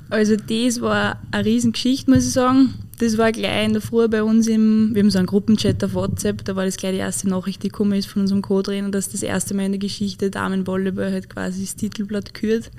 Also 0.09 0.35
das 0.35 0.79
war 0.79 1.19
eine 1.31 1.45
Riesengeschichte, 1.45 2.09
muss 2.11 2.25
ich 2.25 2.33
sagen. 2.33 2.73
Das 3.03 3.17
war 3.17 3.33
gleich 3.33 3.65
in 3.65 3.73
der 3.73 3.81
Früh 3.81 4.07
bei 4.07 4.23
uns 4.23 4.47
im, 4.47 4.91
wir 4.95 5.03
haben 5.03 5.11
so 5.11 5.17
einen 5.17 5.27
Gruppenchat 5.27 5.83
auf 5.83 5.93
WhatsApp, 5.93 6.45
da 6.45 6.55
war 6.55 6.63
das 6.63 6.77
gleich 6.77 6.93
die 6.93 6.99
erste 6.99 7.27
Nachricht, 7.27 7.61
die 7.61 7.67
gekommen 7.67 7.91
ist 7.99 8.05
von 8.05 8.21
unserem 8.21 8.41
Co-Trainer, 8.41 8.91
dass 8.91 9.09
das 9.09 9.23
erste 9.23 9.53
Mal 9.53 9.65
in 9.65 9.73
der 9.73 9.79
Geschichte 9.79 10.29
Damenvolleyball 10.29 11.11
halt 11.11 11.29
quasi 11.29 11.63
das 11.63 11.75
Titelblatt 11.75 12.33
kürt. 12.33 12.71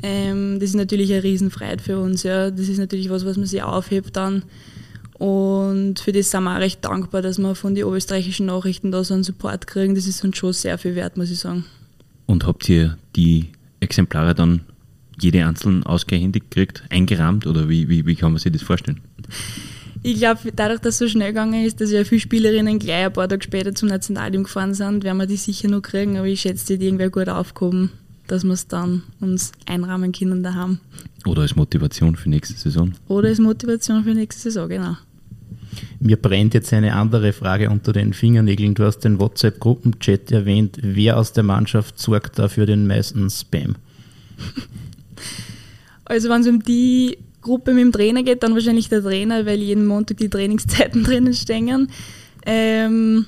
Ähm, 0.00 0.60
das 0.60 0.68
ist 0.68 0.76
natürlich 0.76 1.12
eine 1.12 1.24
Riesenfreiheit 1.24 1.80
für 1.80 1.98
uns, 1.98 2.22
ja. 2.22 2.52
Das 2.52 2.68
ist 2.68 2.78
natürlich 2.78 3.10
was, 3.10 3.26
was 3.26 3.36
man 3.36 3.46
sich 3.46 3.64
aufhebt 3.64 4.16
dann. 4.16 4.44
Und 5.14 5.98
für 5.98 6.12
das 6.12 6.30
sind 6.30 6.44
wir 6.44 6.54
auch 6.54 6.60
recht 6.60 6.84
dankbar, 6.84 7.20
dass 7.20 7.38
wir 7.38 7.56
von 7.56 7.74
den 7.74 7.82
oberösterreichischen 7.82 8.46
Nachrichten 8.46 8.92
da 8.92 9.02
so 9.02 9.14
einen 9.14 9.24
Support 9.24 9.66
kriegen. 9.66 9.96
Das 9.96 10.06
ist 10.06 10.22
uns 10.22 10.36
schon 10.36 10.52
sehr 10.52 10.78
viel 10.78 10.94
wert, 10.94 11.16
muss 11.16 11.32
ich 11.32 11.40
sagen. 11.40 11.64
Und 12.26 12.46
habt 12.46 12.68
ihr 12.68 12.96
die 13.16 13.48
Exemplare 13.80 14.36
dann 14.36 14.60
jede 15.22 15.46
einzeln 15.46 15.82
ausgehändigt 15.84 16.50
kriegt, 16.50 16.82
eingerahmt 16.90 17.46
oder 17.46 17.68
wie, 17.68 17.88
wie, 17.88 18.06
wie 18.06 18.14
kann 18.14 18.32
man 18.32 18.40
sich 18.40 18.52
das 18.52 18.62
vorstellen? 18.62 19.00
Ich 20.04 20.16
glaube, 20.16 20.52
dadurch, 20.54 20.80
dass 20.80 20.94
es 20.94 20.98
so 20.98 21.08
schnell 21.08 21.28
gegangen 21.28 21.64
ist, 21.64 21.80
dass 21.80 21.92
ja 21.92 22.02
viele 22.02 22.20
Spielerinnen 22.20 22.80
gleich 22.80 23.06
ein 23.06 23.12
paar 23.12 23.28
Tage 23.28 23.44
später 23.44 23.72
zum 23.74 23.88
Nationalteam 23.88 24.42
gefahren 24.44 24.74
sind, 24.74 25.04
werden 25.04 25.18
wir 25.18 25.26
die 25.26 25.36
sicher 25.36 25.68
noch 25.68 25.82
kriegen, 25.82 26.18
aber 26.18 26.26
ich 26.26 26.40
schätze, 26.40 26.76
die 26.76 26.86
irgendwer 26.86 27.10
gut 27.10 27.28
aufgehoben, 27.28 27.90
dass 28.26 28.42
wir 28.42 28.52
es 28.52 28.66
dann 28.66 29.02
uns 29.20 29.52
einrahmen 29.66 30.10
können 30.10 30.42
daheim. 30.42 30.80
Oder 31.24 31.42
als 31.42 31.54
Motivation 31.54 32.16
für 32.16 32.30
nächste 32.30 32.54
Saison. 32.54 32.92
Oder 33.06 33.28
als 33.28 33.38
Motivation 33.38 34.02
für 34.02 34.14
nächste 34.14 34.42
Saison, 34.42 34.68
genau. 34.68 34.96
Mir 36.00 36.16
brennt 36.16 36.54
jetzt 36.54 36.72
eine 36.72 36.94
andere 36.94 37.32
Frage 37.32 37.70
unter 37.70 37.92
den 37.92 38.12
Fingernägeln. 38.12 38.74
Du 38.74 38.84
hast 38.84 39.00
den 39.00 39.20
WhatsApp-Gruppenchat 39.20 40.32
erwähnt. 40.32 40.78
Wer 40.82 41.16
aus 41.16 41.32
der 41.32 41.44
Mannschaft 41.44 41.98
sorgt 41.98 42.38
da 42.40 42.48
für 42.48 42.66
den 42.66 42.86
meisten 42.86 43.30
Spam? 43.30 43.76
Also 46.04 46.28
wenn 46.28 46.40
es 46.42 46.48
um 46.48 46.62
die 46.62 47.18
Gruppe 47.40 47.72
mit 47.72 47.82
dem 47.82 47.92
Trainer 47.92 48.22
geht, 48.22 48.42
dann 48.42 48.54
wahrscheinlich 48.54 48.88
der 48.88 49.02
Trainer, 49.02 49.46
weil 49.46 49.60
jeden 49.60 49.86
Montag 49.86 50.16
die 50.18 50.28
Trainingszeiten 50.28 51.04
drinnen 51.04 51.34
stehen. 51.34 51.88
Ähm, 52.46 53.26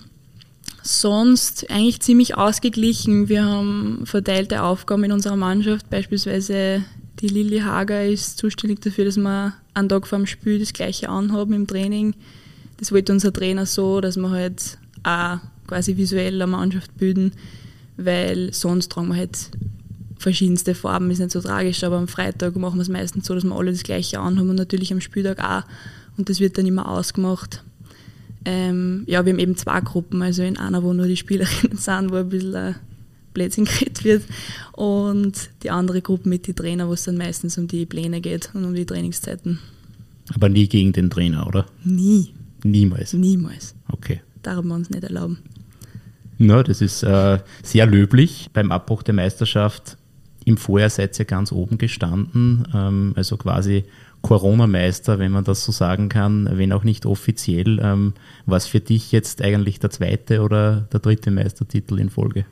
sonst 0.82 1.70
eigentlich 1.70 2.00
ziemlich 2.00 2.36
ausgeglichen. 2.36 3.28
Wir 3.28 3.44
haben 3.44 4.02
verteilte 4.04 4.62
Aufgaben 4.62 5.04
in 5.04 5.12
unserer 5.12 5.36
Mannschaft. 5.36 5.88
Beispielsweise 5.90 6.84
die 7.20 7.28
Lilly 7.28 7.60
Hager 7.60 8.04
ist 8.04 8.38
zuständig 8.38 8.80
dafür, 8.80 9.04
dass 9.06 9.16
wir 9.16 9.54
einen 9.72 9.88
Tag 9.88 10.06
vor 10.06 10.18
dem 10.18 10.26
Spiel 10.26 10.58
das 10.58 10.72
gleiche 10.72 11.08
anhaben 11.08 11.54
im 11.54 11.66
Training. 11.66 12.14
Das 12.76 12.92
wollte 12.92 13.12
unser 13.12 13.32
Trainer 13.32 13.66
so, 13.66 14.00
dass 14.00 14.16
wir 14.16 14.30
halt 14.30 14.78
auch 15.04 15.38
quasi 15.66 15.96
visuell 15.96 16.34
eine 16.34 16.46
Mannschaft 16.46 16.96
bilden, 16.98 17.32
weil 17.96 18.52
sonst 18.52 18.92
tragen 18.92 19.08
wir 19.08 19.16
halt 19.16 19.50
verschiedenste 20.18 20.75
Farben, 20.75 21.11
ist 21.11 21.18
nicht 21.18 21.30
so 21.30 21.40
tragisch, 21.40 21.85
aber 21.85 21.99
am 21.99 22.09
Freitag 22.09 22.56
machen 22.56 22.76
wir 22.76 22.83
es 22.83 22.88
meistens 22.88 23.26
so, 23.26 23.35
dass 23.35 23.44
wir 23.44 23.54
alle 23.54 23.73
das 23.73 23.83
gleiche 23.83 24.21
anhaben 24.21 24.50
und 24.50 24.56
natürlich 24.56 24.92
am 24.92 25.00
Spieltag 25.00 25.42
auch. 25.42 25.64
Und 26.16 26.28
das 26.28 26.40
wird 26.40 26.56
dann 26.59 26.66
immer 26.66 26.88
ausgemacht. 26.88 27.64
Ähm, 28.44 29.04
ja, 29.06 29.25
wir 29.25 29.33
haben 29.33 29.38
eben 29.38 29.56
zwei 29.56 29.80
Gruppen, 29.80 30.23
also 30.23 30.42
in 30.42 30.59
einer, 30.59 30.83
wo 30.83 30.92
nur 30.92 31.06
die 31.06 31.16
Spielerinnen 31.16 31.76
sind, 31.76 32.12
wo 32.12 32.16
ein 32.16 32.28
bisschen 32.28 32.54
ein 32.54 32.76
Blödsinn 33.33 33.64
geredet 33.64 34.04
wird 34.04 34.23
und 34.73 35.50
die 35.62 35.71
andere 35.71 36.00
Gruppe 36.00 36.28
mit 36.28 36.47
den 36.47 36.54
Trainer, 36.54 36.88
wo 36.88 36.92
es 36.92 37.04
dann 37.04 37.16
meistens 37.16 37.59
um 37.59 37.66
die 37.66 37.87
Pläne 37.87 38.21
geht 38.21 38.50
und 38.54 38.64
um 38.64 38.75
die 38.75 38.87
Trainingszeiten. 38.87 39.59
Aber 40.35 40.49
nie 40.49 40.68
gegen 40.68 40.92
den 40.92 41.11
Trainer, 41.11 41.47
oder? 41.47 41.66
Nie. 41.85 42.33
Niemals. 42.62 43.12
Niemals. 43.12 43.75
Okay. 43.88 44.23
Darf 44.42 44.64
wir 44.64 44.75
uns 44.75 44.88
nicht 44.88 45.04
erlauben. 45.04 45.38
Na, 46.38 46.62
das 46.62 46.80
ist 46.80 47.02
äh, 47.02 47.38
sehr 47.62 47.87
löblich. 47.87 48.49
Beim 48.52 48.73
Abbruch 48.73 49.02
der 49.02 49.14
Meisterschaft 49.14 49.99
im 50.44 50.56
Vorjahr 50.56 50.90
seid 50.90 51.18
ihr 51.18 51.24
ganz 51.24 51.52
oben 51.52 51.78
gestanden, 51.78 52.66
ähm, 52.74 53.12
also 53.16 53.36
quasi 53.36 53.84
Corona-Meister, 54.22 55.18
wenn 55.18 55.32
man 55.32 55.44
das 55.44 55.64
so 55.64 55.72
sagen 55.72 56.08
kann, 56.08 56.48
wenn 56.52 56.72
auch 56.72 56.84
nicht 56.84 57.06
offiziell. 57.06 57.78
Ähm, 57.82 58.14
was 58.46 58.66
für 58.66 58.80
dich 58.80 59.12
jetzt 59.12 59.42
eigentlich 59.42 59.80
der 59.80 59.90
zweite 59.90 60.40
oder 60.40 60.88
der 60.92 61.00
dritte 61.00 61.30
Meistertitel 61.30 61.98
in 61.98 62.10
Folge? 62.10 62.46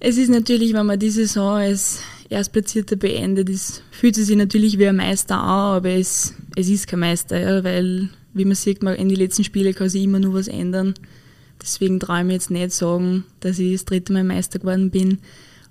Es 0.00 0.16
ist 0.16 0.30
natürlich, 0.30 0.74
wenn 0.74 0.86
man 0.86 0.98
die 0.98 1.10
Saison 1.10 1.56
als 1.56 2.02
Erstplatzierter 2.28 2.96
beendet, 2.96 3.48
ist, 3.48 3.82
fühlt 3.90 4.16
es 4.18 4.26
sich 4.26 4.36
natürlich 4.36 4.78
wie 4.78 4.86
ein 4.86 4.96
Meister 4.96 5.36
an, 5.36 5.76
aber 5.76 5.90
es, 5.90 6.34
es 6.54 6.68
ist 6.68 6.86
kein 6.86 7.00
Meister, 7.00 7.40
ja, 7.40 7.64
weil, 7.64 8.10
wie 8.34 8.44
man 8.44 8.54
sieht, 8.54 8.82
man 8.82 8.94
in 8.94 9.08
den 9.08 9.18
letzten 9.18 9.42
Spielen 9.42 9.74
kann 9.74 9.88
sich 9.88 10.04
immer 10.04 10.20
nur 10.20 10.34
was 10.34 10.48
ändern. 10.48 10.94
Deswegen 11.60 11.98
traue 11.98 12.20
ich 12.20 12.26
mir 12.26 12.32
jetzt 12.34 12.50
nicht 12.50 12.72
sagen, 12.72 13.24
dass 13.40 13.58
ich 13.58 13.72
das 13.72 13.86
dritte 13.86 14.12
Mal 14.12 14.22
Meister 14.22 14.58
geworden 14.58 14.90
bin. 14.90 15.18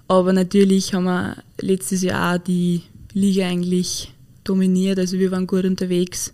Aber 0.08 0.32
natürlich 0.34 0.94
haben 0.94 1.06
wir 1.06 1.38
letztes 1.60 2.02
Jahr 2.02 2.36
auch 2.36 2.44
die 2.44 2.84
Liga 3.14 3.48
eigentlich 3.48 4.14
dominiert, 4.44 5.00
also 5.00 5.20
wir 5.20 5.32
waren 5.32 5.48
gut 5.48 5.66
unterwegs 5.66 6.34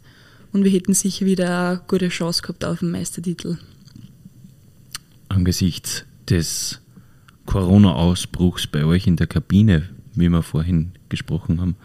und 0.51 0.63
wir 0.63 0.72
hätten 0.72 0.94
sicher 0.94 1.25
wieder 1.25 1.70
eine 1.70 1.82
gute 1.88 2.10
Chance 2.10 2.42
gehabt 2.42 2.63
auf 2.63 2.80
den 2.80 2.92
Meistertitel. 2.92 3.58
Angesichts 5.30 6.06
des 6.30 6.80
Corona-Ausbruchs 7.48 8.68
bei 8.68 8.86
euch 8.86 9.08
in 9.08 9.15
der 9.15 9.27
Kabine, 9.27 9.89
wie 10.13 10.30
wir 10.30 10.44
vorhin 10.44 10.92
gesprochen 11.10 11.60
haben, 11.60 11.75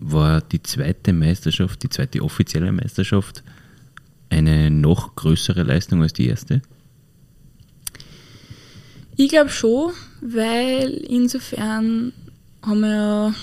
war 0.00 0.40
die 0.40 0.62
zweite 0.62 1.12
Meisterschaft, 1.12 1.82
die 1.82 1.90
zweite 1.90 2.22
offizielle 2.22 2.72
Meisterschaft, 2.72 3.42
eine 4.30 4.70
noch 4.70 5.14
größere 5.16 5.62
Leistung 5.62 6.02
als 6.02 6.12
die 6.12 6.28
erste? 6.28 6.62
Ich 9.18 9.28
glaube 9.28 9.50
schon, 9.50 9.92
weil 10.22 10.90
insofern 10.90 12.14
haben 12.62 12.80
wir 12.80 12.88
ja 12.88 13.34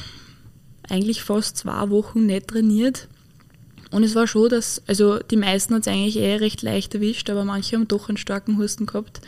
eigentlich 0.90 1.22
fast 1.22 1.58
zwei 1.58 1.92
Wochen 1.92 2.26
nicht 2.26 2.48
trainiert. 2.48 3.08
Und 3.92 4.04
es 4.04 4.16
war 4.16 4.26
schon, 4.26 4.50
dass, 4.50 4.82
also 4.88 5.20
die 5.20 5.38
meisten 5.38 5.76
hat 5.76 5.82
es 5.82 5.88
eigentlich 5.88 6.18
eher 6.18 6.42
recht 6.42 6.64
leicht 6.64 6.96
erwischt, 6.96 7.30
aber 7.30 7.46
manche 7.46 7.76
haben 7.76 7.88
doch 7.88 8.10
einen 8.10 8.18
starken 8.18 8.58
Husten 8.58 8.88
gehabt 8.88 9.22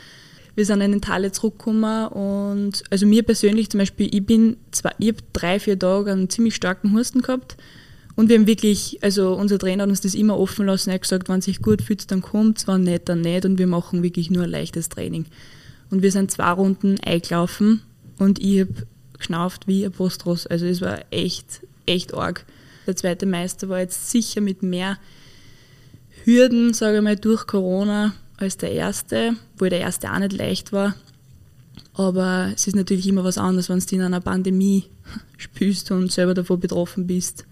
wir 0.58 0.66
sind 0.66 0.80
in 0.80 0.90
den 0.90 1.00
Tal 1.00 1.30
zurückgekommen 1.30 2.08
und 2.08 2.82
also 2.90 3.06
mir 3.06 3.22
persönlich 3.22 3.70
zum 3.70 3.78
Beispiel, 3.78 4.12
ich 4.12 4.26
bin 4.26 4.56
zwar, 4.72 4.92
ich 4.98 5.10
habe 5.10 5.18
drei, 5.32 5.60
vier 5.60 5.78
Tage 5.78 6.10
einen 6.10 6.28
ziemlich 6.30 6.56
starken 6.56 6.92
Husten 6.96 7.22
gehabt 7.22 7.56
und 8.16 8.28
wir 8.28 8.36
haben 8.36 8.48
wirklich, 8.48 8.98
also 9.00 9.34
unser 9.34 9.60
Trainer 9.60 9.84
hat 9.84 9.90
uns 9.90 10.00
das 10.00 10.16
immer 10.16 10.36
offen 10.36 10.66
lassen, 10.66 10.90
er 10.90 10.94
hat 10.94 11.02
gesagt, 11.02 11.28
wenn 11.28 11.40
sich 11.40 11.62
gut 11.62 11.80
fühlt, 11.80 12.10
dann 12.10 12.22
kommt, 12.22 12.66
wenn 12.66 12.82
nicht, 12.82 13.08
dann 13.08 13.20
nicht 13.20 13.44
und 13.44 13.56
wir 13.60 13.68
machen 13.68 14.02
wirklich 14.02 14.30
nur 14.30 14.42
ein 14.42 14.50
leichtes 14.50 14.88
Training. 14.88 15.26
Und 15.90 16.02
wir 16.02 16.12
sind 16.12 16.30
zwei 16.30 16.50
Runden 16.50 16.98
eingelaufen 17.00 17.82
und 18.18 18.38
ich 18.38 18.60
habe 18.60 18.86
geschnauft 19.16 19.66
wie 19.66 19.84
ein 19.84 19.92
Postros, 19.92 20.46
also 20.46 20.66
es 20.66 20.80
war 20.80 21.00
echt, 21.10 21.66
echt 21.86 22.14
arg. 22.14 22.44
Der 22.86 22.96
zweite 22.96 23.26
Meister 23.26 23.68
war 23.68 23.80
jetzt 23.80 24.10
sicher 24.10 24.40
mit 24.40 24.62
mehr 24.62 24.98
Hürden, 26.24 26.74
sage 26.74 26.98
ich 26.98 27.02
mal, 27.02 27.16
durch 27.16 27.46
Corona 27.46 28.14
als 28.36 28.56
der 28.56 28.72
erste, 28.72 29.34
wo 29.58 29.66
der 29.66 29.80
erste 29.80 30.12
auch 30.12 30.18
nicht 30.18 30.32
leicht 30.32 30.72
war. 30.72 30.94
Aber 31.94 32.52
es 32.54 32.66
ist 32.66 32.76
natürlich 32.76 33.06
immer 33.08 33.24
was 33.24 33.38
anderes, 33.38 33.68
wenn 33.68 33.80
du 33.80 33.94
in 33.94 34.02
einer 34.02 34.20
Pandemie 34.20 34.84
spielst 35.36 35.90
und 35.90 36.12
selber 36.12 36.34
davon 36.34 36.60
betroffen 36.60 37.06
bist 37.06 37.44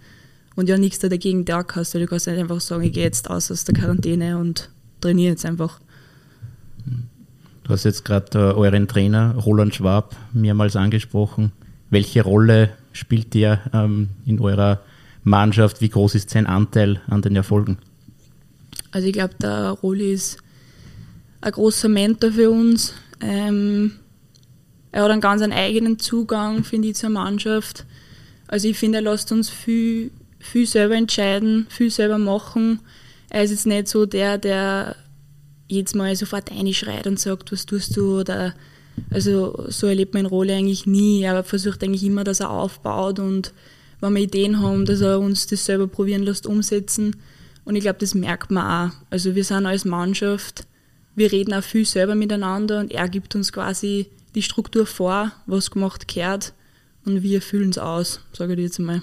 und 0.55 0.69
ja 0.69 0.79
nichts 0.79 1.01
dagegen 1.01 1.45
da 1.45 1.65
hast. 1.75 1.95
Du 1.95 2.07
kannst 2.07 2.27
nicht 2.27 2.39
einfach 2.39 2.61
sagen, 2.61 2.85
ich 2.85 2.93
gehe 2.93 3.05
jetzt 3.05 3.29
aus 3.31 3.51
aus 3.51 3.65
der 3.65 3.75
Quarantäne 3.75 4.39
und 4.39 4.71
trainiere 5.01 5.33
jetzt 5.33 5.45
einfach. 5.45 5.81
Du 7.67 7.73
hast 7.73 7.83
jetzt 7.83 8.05
gerade 8.05 8.39
äh, 8.39 8.53
euren 8.53 8.87
Trainer 8.87 9.35
Roland 9.35 9.75
Schwab 9.75 10.15
mehrmals 10.33 10.77
angesprochen. 10.77 11.51
Welche 11.91 12.23
Rolle 12.23 12.71
spielt 12.93 13.35
der 13.35 13.61
ähm, 13.75 14.11
in 14.25 14.39
eurer 14.39 14.83
Mannschaft? 15.25 15.81
Wie 15.81 15.89
groß 15.89 16.15
ist 16.15 16.31
sein 16.31 16.47
Anteil 16.47 17.01
an 17.09 17.23
den 17.23 17.35
Erfolgen? 17.35 17.79
Also 18.93 19.09
ich 19.09 19.13
glaube, 19.13 19.35
der 19.43 19.71
Roli 19.71 20.13
ist 20.13 20.37
ein 21.41 21.51
großer 21.51 21.89
Mentor 21.89 22.31
für 22.31 22.51
uns. 22.51 22.95
Ähm, 23.21 23.97
er 24.93 25.03
hat 25.03 25.11
einen 25.11 25.21
ganz 25.21 25.43
einen 25.43 25.53
eigenen 25.53 25.99
Zugang, 25.99 26.63
finde 26.63 26.87
ich, 26.87 26.95
zur 26.95 27.11
Mannschaft. 27.11 27.85
Also 28.47 28.69
ich 28.69 28.79
finde, 28.79 28.99
er 28.99 29.03
lässt 29.03 29.33
uns 29.33 29.51
viel, 29.51 30.13
viel 30.39 30.69
selber 30.69 30.95
entscheiden, 30.95 31.67
viel 31.69 31.91
selber 31.91 32.19
machen. 32.19 32.79
Er 33.29 33.43
ist 33.43 33.51
jetzt 33.51 33.67
nicht 33.67 33.89
so 33.89 34.07
der, 34.07 34.39
der 34.39 34.95
jedes 35.69 35.95
Mal 35.95 36.15
sofort 36.17 36.51
reinschreit 36.51 37.07
und 37.07 37.19
sagt, 37.19 37.53
was 37.53 37.67
tust 37.67 37.97
du 37.97 38.21
oder 38.21 38.55
also 39.11 39.67
so 39.69 39.87
erlebt 39.87 40.15
man 40.15 40.27
Rolle 40.27 40.55
eigentlich 40.55 40.87
nie. 40.87 41.23
Er 41.23 41.45
versucht 41.45 41.83
eigentlich 41.83 42.05
immer, 42.05 42.25
dass 42.25 42.41
er 42.41 42.51
aufbaut 42.51 43.19
und 43.19 43.53
wenn 44.01 44.15
wir 44.15 44.23
Ideen 44.23 44.61
haben, 44.61 44.87
dass 44.87 45.01
er 45.01 45.21
uns 45.21 45.47
das 45.47 45.65
selber 45.65 45.87
probieren 45.87 46.23
lässt, 46.23 46.47
umsetzen. 46.47 47.17
Und 47.65 47.77
ich 47.77 47.83
glaube, 47.83 47.99
das 47.99 48.15
merkt 48.15 48.51
man 48.51 48.91
auch. 48.91 48.95
Also 49.11 49.35
wir 49.35 49.45
sind 49.45 49.67
als 49.67 49.85
Mannschaft 49.85 50.67
wir 51.17 51.33
reden 51.33 51.55
auch 51.55 51.65
viel 51.65 51.87
selber 51.87 52.15
miteinander 52.15 52.79
und 52.79 52.93
er 52.93 53.09
gibt 53.09 53.35
uns 53.35 53.51
quasi 53.51 54.07
die 54.35 54.43
Struktur 54.43 54.87
vor, 54.87 55.33
was 55.47 55.71
gemacht 55.71 56.07
gehört 56.07 56.53
und 57.05 57.23
wir 57.23 57.41
füllen 57.41 57.71
es 57.71 57.79
aus, 57.79 58.21
sage 58.33 58.53
ich 58.53 58.61
jetzt 58.61 58.79
mal. 58.79 59.03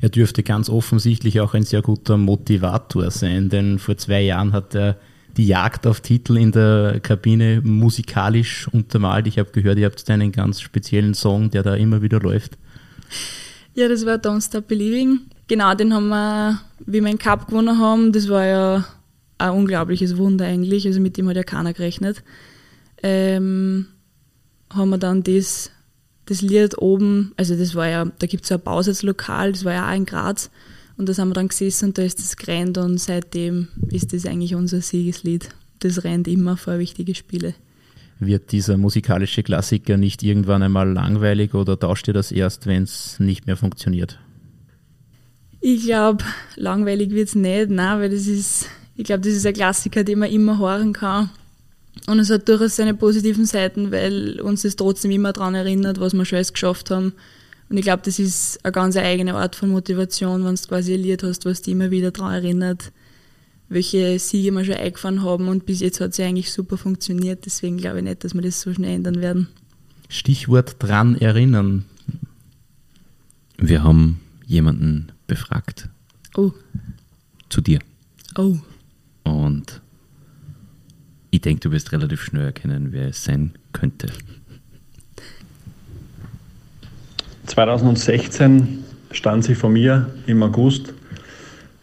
Er 0.00 0.08
dürfte 0.08 0.42
ganz 0.42 0.68
offensichtlich 0.68 1.40
auch 1.40 1.54
ein 1.54 1.64
sehr 1.64 1.82
guter 1.82 2.16
Motivator 2.16 3.10
sein, 3.10 3.50
denn 3.50 3.78
vor 3.78 3.96
zwei 3.98 4.22
Jahren 4.22 4.52
hat 4.52 4.74
er 4.74 4.96
die 5.36 5.46
Jagd 5.46 5.86
auf 5.86 6.00
Titel 6.00 6.36
in 6.36 6.52
der 6.52 7.00
Kabine 7.00 7.60
musikalisch 7.62 8.68
untermalt. 8.68 9.26
Ich 9.26 9.38
habe 9.38 9.50
gehört, 9.50 9.78
ihr 9.78 9.86
habt 9.86 10.08
einen 10.10 10.32
ganz 10.32 10.60
speziellen 10.60 11.14
Song, 11.14 11.50
der 11.50 11.62
da 11.62 11.74
immer 11.74 12.02
wieder 12.02 12.20
läuft. 12.20 12.56
Ja, 13.74 13.88
das 13.88 14.06
war 14.06 14.16
Don't 14.16 14.44
Stop 14.44 14.68
Believing. 14.68 15.20
Genau, 15.48 15.74
den 15.74 15.92
haben 15.92 16.08
wir, 16.08 16.60
wie 16.86 17.00
wir 17.00 17.08
einen 17.08 17.18
Cup 17.18 17.48
gewonnen 17.48 17.78
haben, 17.78 18.12
das 18.12 18.28
war 18.28 18.44
ja 18.44 18.84
ein 19.38 19.50
unglaubliches 19.50 20.16
Wunder 20.16 20.46
eigentlich, 20.46 20.86
also 20.86 21.00
mit 21.00 21.16
dem 21.16 21.28
hat 21.28 21.36
ja 21.36 21.42
keiner 21.42 21.72
gerechnet. 21.72 22.22
Ähm, 23.02 23.86
haben 24.70 24.90
wir 24.90 24.98
dann 24.98 25.22
das, 25.22 25.70
das 26.24 26.40
Lied 26.40 26.78
oben, 26.78 27.32
also 27.36 27.54
das 27.54 27.74
war 27.74 27.86
ja, 27.86 28.06
da 28.06 28.26
gibt 28.26 28.44
es 28.44 28.50
ja 28.50 28.56
ein 28.56 28.62
Bausatzlokal, 28.62 29.52
das 29.52 29.64
war 29.64 29.74
ja 29.74 29.88
auch 29.88 29.94
in 29.94 30.06
Graz 30.06 30.50
und 30.96 31.08
da 31.08 31.16
haben 31.16 31.28
wir 31.28 31.34
dann 31.34 31.48
gesessen 31.48 31.86
und 31.86 31.98
da 31.98 32.02
ist 32.02 32.18
das 32.18 32.36
gerannt 32.36 32.78
und 32.78 32.98
seitdem 32.98 33.68
ist 33.90 34.12
das 34.12 34.26
eigentlich 34.26 34.54
unser 34.54 34.80
Siegeslied. 34.80 35.50
Das 35.80 36.04
rennt 36.04 36.26
immer 36.26 36.56
vor 36.56 36.78
wichtige 36.78 37.14
Spiele. 37.14 37.54
Wird 38.18 38.52
dieser 38.52 38.78
musikalische 38.78 39.42
Klassiker 39.42 39.98
nicht 39.98 40.22
irgendwann 40.22 40.62
einmal 40.62 40.90
langweilig 40.90 41.52
oder 41.52 41.78
tauscht 41.78 42.08
ihr 42.08 42.14
das 42.14 42.32
erst, 42.32 42.66
wenn 42.66 42.84
es 42.84 43.20
nicht 43.20 43.46
mehr 43.46 43.58
funktioniert? 43.58 44.18
Ich 45.60 45.84
glaube, 45.84 46.24
langweilig 46.54 47.10
wird 47.10 47.28
es 47.28 47.34
nicht, 47.34 47.70
nein, 47.70 48.00
weil 48.00 48.10
das 48.10 48.26
ist, 48.26 48.66
ich 48.94 49.04
glaube, 49.04 49.20
das 49.20 49.34
ist 49.34 49.44
ein 49.44 49.52
Klassiker, 49.52 50.02
den 50.02 50.20
man 50.20 50.30
immer 50.30 50.58
hören 50.58 50.94
kann. 50.94 51.28
Und 52.06 52.20
es 52.20 52.30
hat 52.30 52.48
durchaus 52.48 52.76
seine 52.76 52.94
positiven 52.94 53.46
Seiten, 53.46 53.90
weil 53.90 54.40
uns 54.40 54.62
das 54.62 54.76
trotzdem 54.76 55.10
immer 55.10 55.32
daran 55.32 55.54
erinnert, 55.54 56.00
was 56.00 56.14
wir 56.14 56.24
schon 56.24 56.36
alles 56.36 56.52
geschafft 56.52 56.90
haben. 56.90 57.12
Und 57.68 57.76
ich 57.76 57.82
glaube, 57.82 58.02
das 58.04 58.18
ist 58.18 58.64
eine 58.64 58.72
ganz 58.72 58.96
eigene 58.96 59.34
Art 59.34 59.56
von 59.56 59.70
Motivation, 59.70 60.44
wenn 60.44 60.54
du 60.54 60.62
quasi 60.62 60.94
ein 60.94 61.00
Lied 61.00 61.22
hast, 61.22 61.44
was 61.44 61.62
dich 61.62 61.72
immer 61.72 61.90
wieder 61.90 62.12
daran 62.12 62.34
erinnert, 62.34 62.92
welche 63.68 64.18
Siege 64.18 64.52
wir 64.52 64.64
schon 64.64 64.74
eingefahren 64.74 65.22
haben. 65.22 65.48
Und 65.48 65.66
bis 65.66 65.80
jetzt 65.80 66.00
hat 66.00 66.12
es 66.12 66.18
ja 66.18 66.26
eigentlich 66.26 66.52
super 66.52 66.76
funktioniert. 66.76 67.44
Deswegen 67.44 67.76
glaube 67.76 67.98
ich 67.98 68.04
nicht, 68.04 68.22
dass 68.22 68.34
wir 68.34 68.42
das 68.42 68.60
so 68.60 68.72
schnell 68.72 68.94
ändern 68.94 69.20
werden. 69.20 69.48
Stichwort 70.08 70.76
dran 70.78 71.16
erinnern. 71.16 71.84
Wir 73.58 73.82
haben 73.82 74.20
jemanden 74.46 75.10
befragt. 75.26 75.88
Oh. 76.36 76.52
Zu 77.48 77.60
dir. 77.60 77.80
Oh. 78.36 78.56
Und 79.24 79.80
ich 81.30 81.40
denke, 81.40 81.60
du 81.60 81.72
wirst 81.72 81.90
relativ 81.90 82.22
schnell 82.22 82.44
erkennen, 82.44 82.92
wer 82.92 83.08
es 83.08 83.24
sein 83.24 83.52
könnte. 83.72 84.12
2016 87.56 88.84
stand 89.12 89.44
sie 89.44 89.54
vor 89.54 89.70
mir 89.70 90.08
im 90.26 90.42
August 90.42 90.92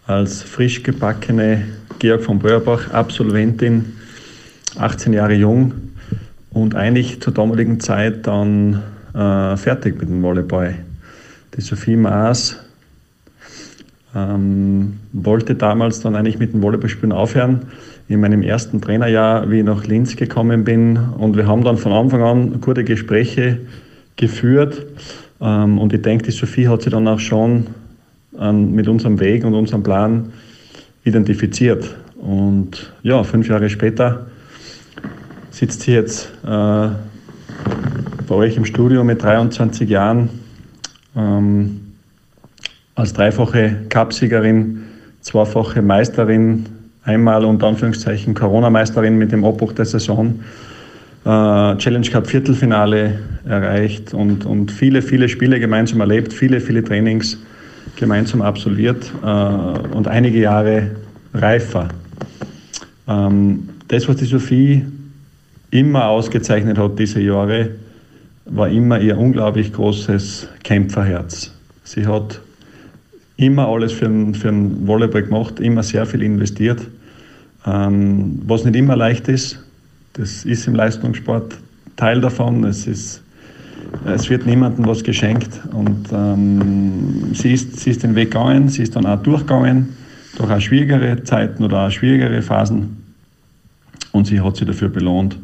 als 0.05 0.43
frisch 0.43 0.83
gebackene 0.83 1.63
Georg 1.97 2.21
von 2.21 2.37
Beuerbach 2.37 2.91
Absolventin, 2.91 3.93
18 4.77 5.13
Jahre 5.13 5.33
jung 5.33 5.73
und 6.51 6.75
eigentlich 6.75 7.23
zur 7.23 7.33
damaligen 7.33 7.79
Zeit 7.79 8.27
dann 8.27 8.83
äh, 9.15 9.57
fertig 9.57 9.99
mit 9.99 10.09
dem 10.09 10.21
Volleyball. 10.21 10.75
Die 11.57 11.61
Sophie 11.61 11.95
Maas 11.95 12.55
ähm, 14.15 14.99
wollte 15.11 15.55
damals 15.55 16.01
dann 16.01 16.15
eigentlich 16.15 16.37
mit 16.37 16.53
dem 16.53 16.61
Volleyballspielen 16.61 17.11
aufhören. 17.11 17.63
In 18.09 18.21
meinem 18.21 18.43
ersten 18.43 18.79
Trainerjahr, 18.79 19.49
wie 19.49 19.61
ich 19.61 19.65
nach 19.65 19.87
Linz 19.87 20.15
gekommen 20.15 20.65
bin. 20.65 20.97
Und 20.97 21.35
wir 21.35 21.47
haben 21.47 21.63
dann 21.63 21.79
von 21.79 21.93
Anfang 21.93 22.21
an 22.21 22.61
gute 22.61 22.83
Gespräche 22.83 23.61
geführt. 24.17 24.85
Ähm, 25.43 25.77
und 25.77 25.93
ich 25.93 26.01
denke, 26.01 26.23
die 26.23 26.31
Sophie 26.31 26.67
hat 26.67 26.81
sich 26.81 26.91
dann 26.91 27.07
auch 27.07 27.19
schon 27.19 27.67
ähm, 28.39 28.73
mit 28.73 28.87
unserem 28.87 29.19
Weg 29.19 29.43
und 29.43 29.53
unserem 29.53 29.83
Plan 29.83 30.31
identifiziert. 31.03 31.95
Und 32.15 32.93
ja, 33.03 33.21
fünf 33.23 33.49
Jahre 33.49 33.69
später 33.69 34.27
sitzt 35.51 35.81
sie 35.81 35.91
jetzt 35.91 36.31
äh, 36.45 36.47
bei 38.27 38.35
euch 38.35 38.55
im 38.55 38.65
Studio 38.65 39.03
mit 39.03 39.21
23 39.21 39.89
Jahren 39.89 40.29
ähm, 41.15 41.81
als 42.95 43.11
dreifache 43.11 43.81
Cupsiegerin, 43.89 44.83
zweifache 45.19 45.81
Meisterin, 45.81 46.65
einmal 47.03 47.43
unter 47.43 47.67
Anführungszeichen 47.67 48.33
Corona-Meisterin 48.33 49.17
mit 49.17 49.33
dem 49.33 49.43
Abbruch 49.43 49.73
der 49.73 49.85
Saison, 49.85 50.39
äh, 51.25 51.77
Challenge 51.77 52.09
Cup 52.09 52.27
Viertelfinale 52.27 53.19
erreicht 53.45 54.13
und, 54.13 54.45
und 54.45 54.71
viele, 54.71 55.01
viele 55.01 55.29
Spiele 55.29 55.59
gemeinsam 55.59 56.01
erlebt, 56.01 56.33
viele, 56.33 56.59
viele 56.59 56.83
Trainings 56.83 57.37
gemeinsam 57.95 58.41
absolviert 58.41 59.11
äh, 59.21 59.25
und 59.25 60.07
einige 60.07 60.39
Jahre 60.39 60.91
reifer. 61.33 61.89
Ähm, 63.07 63.69
das, 63.87 64.07
was 64.07 64.17
die 64.17 64.25
Sophie 64.25 64.85
immer 65.71 66.05
ausgezeichnet 66.07 66.77
hat 66.77 66.99
diese 66.99 67.21
Jahre, 67.21 67.71
war 68.45 68.69
immer 68.69 68.99
ihr 68.99 69.17
unglaublich 69.17 69.73
großes 69.73 70.49
Kämpferherz. 70.63 71.51
Sie 71.83 72.05
hat 72.05 72.41
immer 73.37 73.67
alles 73.67 73.91
für 73.91 74.05
den, 74.05 74.35
für 74.35 74.49
den 74.49 74.87
Volleyball 74.87 75.23
gemacht, 75.23 75.59
immer 75.59 75.83
sehr 75.83 76.05
viel 76.05 76.21
investiert, 76.21 76.81
ähm, 77.65 78.41
was 78.45 78.65
nicht 78.65 78.75
immer 78.75 78.95
leicht 78.95 79.27
ist. 79.27 79.62
Das 80.13 80.45
ist 80.45 80.67
im 80.67 80.75
Leistungssport 80.75 81.57
Teil 81.95 82.21
davon. 82.21 82.63
Es, 82.65 82.85
ist, 82.85 83.23
es 84.05 84.29
wird 84.29 84.45
niemandem 84.45 84.85
was 84.85 85.03
geschenkt 85.03 85.49
und 85.71 86.09
ähm, 86.11 87.33
sie, 87.33 87.53
ist, 87.53 87.79
sie 87.79 87.89
ist 87.89 88.03
den 88.03 88.15
Weg 88.15 88.31
gegangen, 88.31 88.69
sie 88.69 88.83
ist 88.83 88.95
dann 88.95 89.07
auch 89.07 89.21
durchgegangen, 89.21 89.89
durch 90.37 90.51
auch 90.51 90.61
schwierigere 90.61 91.23
Zeiten 91.23 91.63
oder 91.63 91.87
auch 91.87 91.91
schwierigere 91.91 92.41
Phasen 92.43 93.03
und 94.11 94.27
sie 94.27 94.39
hat 94.39 94.55
sich 94.55 94.67
dafür 94.67 94.89
belohnt. 94.89 95.39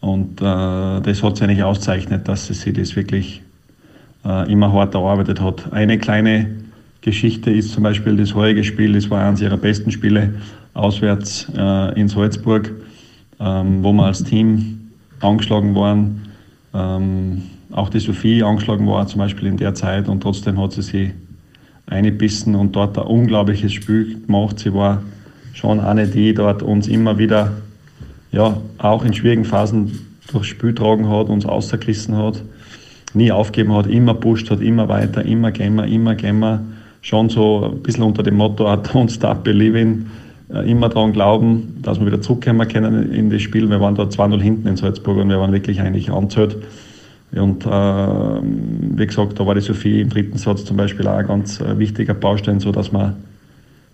Und 0.00 0.40
äh, 0.40 0.44
das 0.44 1.22
hat 1.22 1.36
sie 1.36 1.44
eigentlich 1.44 1.62
auszeichnet, 1.62 2.28
dass 2.28 2.46
sie 2.46 2.54
sich 2.54 2.74
das 2.74 2.96
wirklich 2.96 3.42
äh, 4.24 4.50
immer 4.52 4.72
hart 4.72 4.94
erarbeitet 4.94 5.40
hat. 5.40 5.72
Eine 5.72 5.98
kleine 5.98 6.50
Geschichte 7.00 7.50
ist 7.50 7.72
zum 7.72 7.82
Beispiel 7.82 8.16
das 8.16 8.34
heutige 8.34 8.64
Spiel, 8.64 8.92
das 8.92 9.08
war 9.08 9.26
eines 9.26 9.40
ihrer 9.40 9.56
besten 9.56 9.90
Spiele 9.90 10.34
auswärts 10.74 11.46
äh, 11.56 11.98
in 11.98 12.08
Salzburg, 12.08 12.70
ähm, 13.40 13.82
wo 13.82 13.92
wir 13.92 14.04
als 14.04 14.22
Team 14.22 14.90
angeschlagen 15.20 15.74
waren. 15.74 16.28
Ähm, 16.74 17.42
auch 17.72 17.88
die 17.88 18.00
Sophie 18.00 18.42
angeschlagen 18.42 18.86
war 18.86 19.06
zum 19.06 19.18
Beispiel 19.18 19.48
in 19.48 19.56
der 19.56 19.74
Zeit 19.74 20.08
und 20.08 20.22
trotzdem 20.22 20.60
hat 20.60 20.72
sie 20.72 20.82
sich 20.82 21.10
eingebissen 21.86 22.54
und 22.54 22.76
dort 22.76 22.98
ein 22.98 23.04
unglaubliches 23.04 23.72
Spiel 23.72 24.20
gemacht. 24.20 24.58
Sie 24.58 24.74
war 24.74 25.02
schon 25.52 25.80
eine, 25.80 26.06
die 26.06 26.34
dort 26.34 26.62
uns 26.62 26.86
immer 26.86 27.18
wieder, 27.18 27.52
ja, 28.32 28.56
auch 28.78 29.04
in 29.04 29.12
schwierigen 29.12 29.44
Phasen 29.44 30.06
durchs 30.30 30.48
Spiel 30.48 30.74
tragen 30.74 31.08
hat, 31.08 31.28
uns 31.28 31.44
außergerissen 31.46 32.16
hat, 32.16 32.42
nie 33.14 33.32
aufgeben 33.32 33.72
hat, 33.74 33.86
immer 33.86 34.14
pusht 34.14 34.50
hat, 34.50 34.60
immer 34.60 34.88
weiter, 34.88 35.24
immer 35.24 35.50
gehen 35.50 35.78
immer 35.78 36.14
gehen 36.14 36.76
Schon 37.02 37.30
so 37.30 37.64
ein 37.64 37.82
bisschen 37.82 38.04
unter 38.04 38.22
dem 38.22 38.36
Motto, 38.36 38.66
don't 38.66 39.10
stop 39.10 39.42
believing, 39.42 40.06
immer 40.52 40.88
daran 40.88 41.12
glauben, 41.12 41.78
dass 41.82 42.00
wir 42.00 42.06
wieder 42.06 42.20
zurückkommen 42.20 42.66
können 42.68 43.12
in 43.12 43.30
das 43.30 43.42
Spiel. 43.42 43.68
Wir 43.68 43.80
waren 43.80 43.94
da 43.94 44.04
2-0 44.04 44.40
hinten 44.40 44.68
in 44.68 44.76
Salzburg 44.76 45.18
und 45.18 45.28
wir 45.28 45.38
waren 45.38 45.52
wirklich 45.52 45.80
eigentlich 45.80 46.10
anzählt. 46.10 46.56
Und 47.32 47.64
äh, 47.64 47.68
wie 47.68 49.06
gesagt, 49.06 49.38
da 49.38 49.46
war 49.46 49.54
die 49.54 49.60
Sophie 49.60 50.00
im 50.00 50.08
dritten 50.08 50.36
Satz 50.36 50.64
zum 50.64 50.76
Beispiel 50.76 51.06
auch 51.06 51.18
ein 51.18 51.26
ganz 51.26 51.60
äh, 51.60 51.78
wichtiger 51.78 52.14
Baustein, 52.14 52.58
so 52.58 52.72
dass 52.72 52.92
wir 52.92 53.16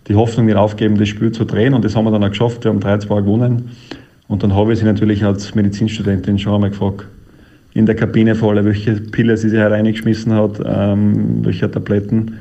die 0.07 0.15
Hoffnung 0.15 0.47
nicht 0.47 0.55
aufgeben, 0.55 0.97
das 0.97 1.09
Spiel 1.09 1.31
zu 1.31 1.45
drehen. 1.45 1.73
Und 1.73 1.85
das 1.85 1.95
haben 1.95 2.05
wir 2.05 2.11
dann 2.11 2.23
auch 2.23 2.29
geschafft. 2.29 2.63
Wir 2.63 2.71
haben 2.71 2.79
3-2 2.79 3.23
gewonnen. 3.23 3.71
Und 4.27 4.43
dann 4.43 4.55
habe 4.55 4.73
ich 4.73 4.79
sie 4.79 4.85
natürlich 4.85 5.23
als 5.23 5.53
Medizinstudentin 5.53 6.39
schon 6.39 6.55
einmal 6.55 6.71
gefragt, 6.71 7.05
in 7.73 7.85
der 7.85 7.95
Kabine 7.95 8.33
vor 8.33 8.51
allem, 8.51 8.65
welche 8.65 8.93
Pille 8.93 9.37
sie 9.37 9.49
sich 9.49 9.59
halt 9.59 9.71
reingeschmissen 9.71 10.33
hat, 10.33 10.59
ähm, 10.65 11.45
welche 11.45 11.69
Tabletten. 11.69 12.39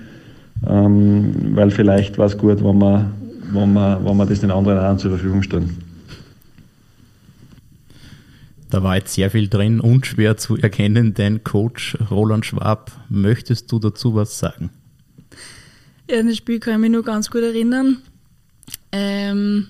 Ähm, 0.66 1.33
weil 1.50 1.70
vielleicht 1.70 2.16
war 2.16 2.26
es 2.26 2.38
gut, 2.38 2.64
wenn 2.64 2.79
wir, 2.79 3.11
wenn, 3.52 3.72
wir, 3.72 4.00
wenn 4.04 4.16
wir 4.16 4.26
das 4.26 4.40
den 4.40 4.50
anderen 4.50 4.78
auch 4.78 4.96
zur 4.96 5.11
Verfügung 5.11 5.42
stellen. 5.42 5.76
Da 8.70 8.82
war 8.82 8.96
jetzt 8.96 9.14
sehr 9.14 9.30
viel 9.30 9.48
drin, 9.48 9.80
unschwer 9.80 10.37
zu 10.37 10.56
erkennen. 10.56 11.14
Dein 11.14 11.44
Coach 11.44 11.96
Roland 12.11 12.44
Schwab, 12.44 12.90
möchtest 13.09 13.70
du 13.70 13.78
dazu 13.78 14.14
was 14.14 14.38
sagen? 14.38 14.70
Ja, 16.11 16.20
an 16.20 16.26
das 16.28 16.37
Spiel 16.37 16.59
kann 16.59 16.74
ich 16.74 16.80
mich 16.80 16.90
nur 16.90 17.04
ganz 17.04 17.30
gut 17.30 17.42
erinnern. 17.42 17.98
Ähm, 18.92 19.68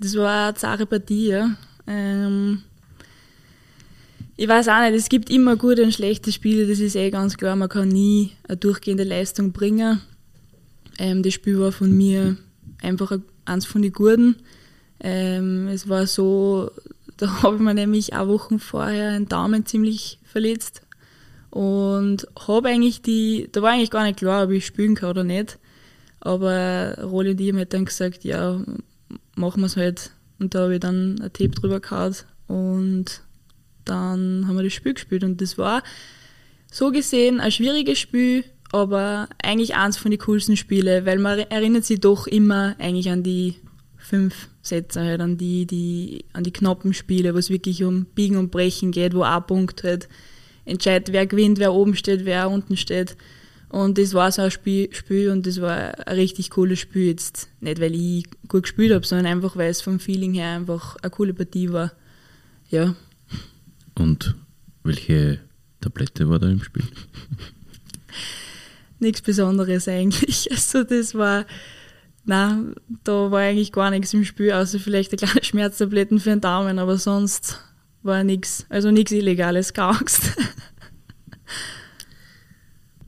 das 0.00 0.16
war 0.16 0.48
eine 0.48 0.54
zahre 0.54 0.86
Partie. 0.86 1.28
Ja. 1.28 1.56
Ähm, 1.86 2.62
ich 4.36 4.48
weiß 4.48 4.68
auch 4.68 4.80
nicht, 4.80 4.94
es 4.94 5.08
gibt 5.08 5.30
immer 5.30 5.56
gute 5.56 5.84
und 5.84 5.94
schlechte 5.94 6.32
Spiele, 6.32 6.66
das 6.66 6.80
ist 6.80 6.96
eh 6.96 7.10
ganz 7.10 7.36
klar. 7.36 7.56
Man 7.56 7.68
kann 7.68 7.88
nie 7.88 8.32
eine 8.48 8.56
durchgehende 8.56 9.04
Leistung 9.04 9.52
bringen. 9.52 10.00
Ähm, 10.98 11.22
das 11.22 11.34
Spiel 11.34 11.58
war 11.60 11.72
von 11.72 11.92
mir 11.96 12.36
einfach 12.84 13.18
eins 13.44 13.66
von 13.66 13.82
den 13.82 13.92
Guten. 13.92 14.36
Ähm, 15.00 15.68
es 15.68 15.88
war 15.88 16.06
so, 16.06 16.70
da 17.16 17.42
habe 17.42 17.56
ich 17.56 17.62
mir 17.62 17.74
nämlich 17.74 18.14
auch 18.14 18.28
Wochen 18.28 18.58
vorher 18.58 19.10
einen 19.10 19.28
Daumen 19.28 19.66
ziemlich 19.66 20.18
verletzt 20.24 20.82
und 21.50 22.26
habe 22.48 22.68
eigentlich 22.68 23.02
die, 23.02 23.48
da 23.52 23.62
war 23.62 23.72
eigentlich 23.72 23.90
gar 23.90 24.04
nicht 24.04 24.18
klar, 24.18 24.44
ob 24.44 24.50
ich 24.50 24.66
spielen 24.66 24.96
kann 24.96 25.10
oder 25.10 25.24
nicht. 25.24 25.58
Aber 26.20 26.96
Rolli 27.02 27.32
und 27.32 27.40
ich 27.40 27.50
haben 27.50 27.58
halt 27.58 27.74
dann 27.74 27.84
gesagt, 27.84 28.24
ja, 28.24 28.60
machen 29.36 29.60
wir 29.60 29.66
es 29.66 29.76
halt. 29.76 30.10
Und 30.38 30.54
da 30.54 30.62
habe 30.62 30.74
ich 30.74 30.80
dann 30.80 31.20
ein 31.20 31.32
Tape 31.32 31.50
drüber 31.50 31.80
gehauen 31.80 32.16
und 32.48 33.20
dann 33.84 34.48
haben 34.48 34.56
wir 34.56 34.64
das 34.64 34.72
Spiel 34.72 34.94
gespielt. 34.94 35.22
Und 35.22 35.40
das 35.40 35.58
war 35.58 35.82
so 36.72 36.90
gesehen 36.90 37.40
ein 37.40 37.52
schwieriges 37.52 37.98
Spiel, 37.98 38.44
aber 38.72 39.28
eigentlich 39.42 39.74
eins 39.74 39.96
von 39.96 40.10
den 40.10 40.20
coolsten 40.20 40.56
Spielen, 40.56 41.06
weil 41.06 41.18
man 41.18 41.38
erinnert 41.38 41.84
sich 41.84 42.00
doch 42.00 42.26
immer 42.26 42.74
eigentlich 42.78 43.10
an 43.10 43.22
die 43.22 43.56
fünf 43.96 44.48
Sätze, 44.62 45.00
halt 45.00 45.20
an 45.20 45.36
die, 45.36 45.66
die, 45.66 46.24
an 46.32 46.44
die 46.44 46.52
knappen 46.52 46.92
Spiele, 46.94 47.34
wo 47.34 47.38
es 47.38 47.50
wirklich 47.50 47.84
um 47.84 48.04
Biegen 48.04 48.36
und 48.36 48.50
Brechen 48.50 48.90
geht, 48.90 49.14
wo 49.14 49.22
ein 49.22 49.46
Punkt 49.46 49.82
halt 49.84 50.08
entscheidet, 50.64 51.12
wer 51.12 51.26
gewinnt, 51.26 51.58
wer 51.58 51.72
oben 51.72 51.94
steht, 51.94 52.24
wer 52.24 52.50
unten 52.50 52.76
steht. 52.76 53.16
Und 53.68 53.98
das 53.98 54.14
war 54.14 54.30
so 54.30 54.42
ein 54.42 54.50
Spiel, 54.50 54.88
Spiel 54.94 55.30
und 55.30 55.46
das 55.46 55.60
war 55.60 55.98
ein 56.06 56.16
richtig 56.16 56.50
cooles 56.50 56.78
Spiel. 56.78 57.08
Jetzt 57.08 57.48
nicht, 57.60 57.80
weil 57.80 57.94
ich 57.94 58.24
gut 58.46 58.62
gespielt 58.62 58.92
habe, 58.92 59.04
sondern 59.04 59.26
einfach, 59.26 59.56
weil 59.56 59.70
es 59.70 59.80
vom 59.80 59.98
Feeling 59.98 60.34
her 60.34 60.50
einfach 60.50 60.96
eine 61.02 61.10
coole 61.10 61.34
Partie 61.34 61.72
war. 61.72 61.92
Ja. 62.70 62.94
Und 63.98 64.36
welche 64.84 65.40
Tablette 65.80 66.28
war 66.28 66.38
da 66.38 66.48
im 66.48 66.62
Spiel? 66.62 66.84
Nichts 69.04 69.22
Besonderes 69.22 69.86
eigentlich. 69.88 70.48
Also 70.50 70.82
das 70.82 71.14
war, 71.14 71.46
na, 72.24 72.64
da 73.04 73.30
war 73.30 73.40
eigentlich 73.40 73.72
gar 73.72 73.90
nichts 73.90 74.12
im 74.14 74.24
Spiel, 74.24 74.52
außer 74.52 74.80
vielleicht 74.80 75.12
eine 75.12 75.18
kleine 75.18 75.44
Schmerztabletten 75.44 76.18
für 76.18 76.30
den 76.30 76.40
Daumen, 76.40 76.78
aber 76.78 76.98
sonst 76.98 77.60
war 78.02 78.24
nichts, 78.24 78.66
also 78.68 78.90
nichts 78.90 79.12
Illegales, 79.12 79.72
gar 79.72 79.96
Angst. 79.98 80.32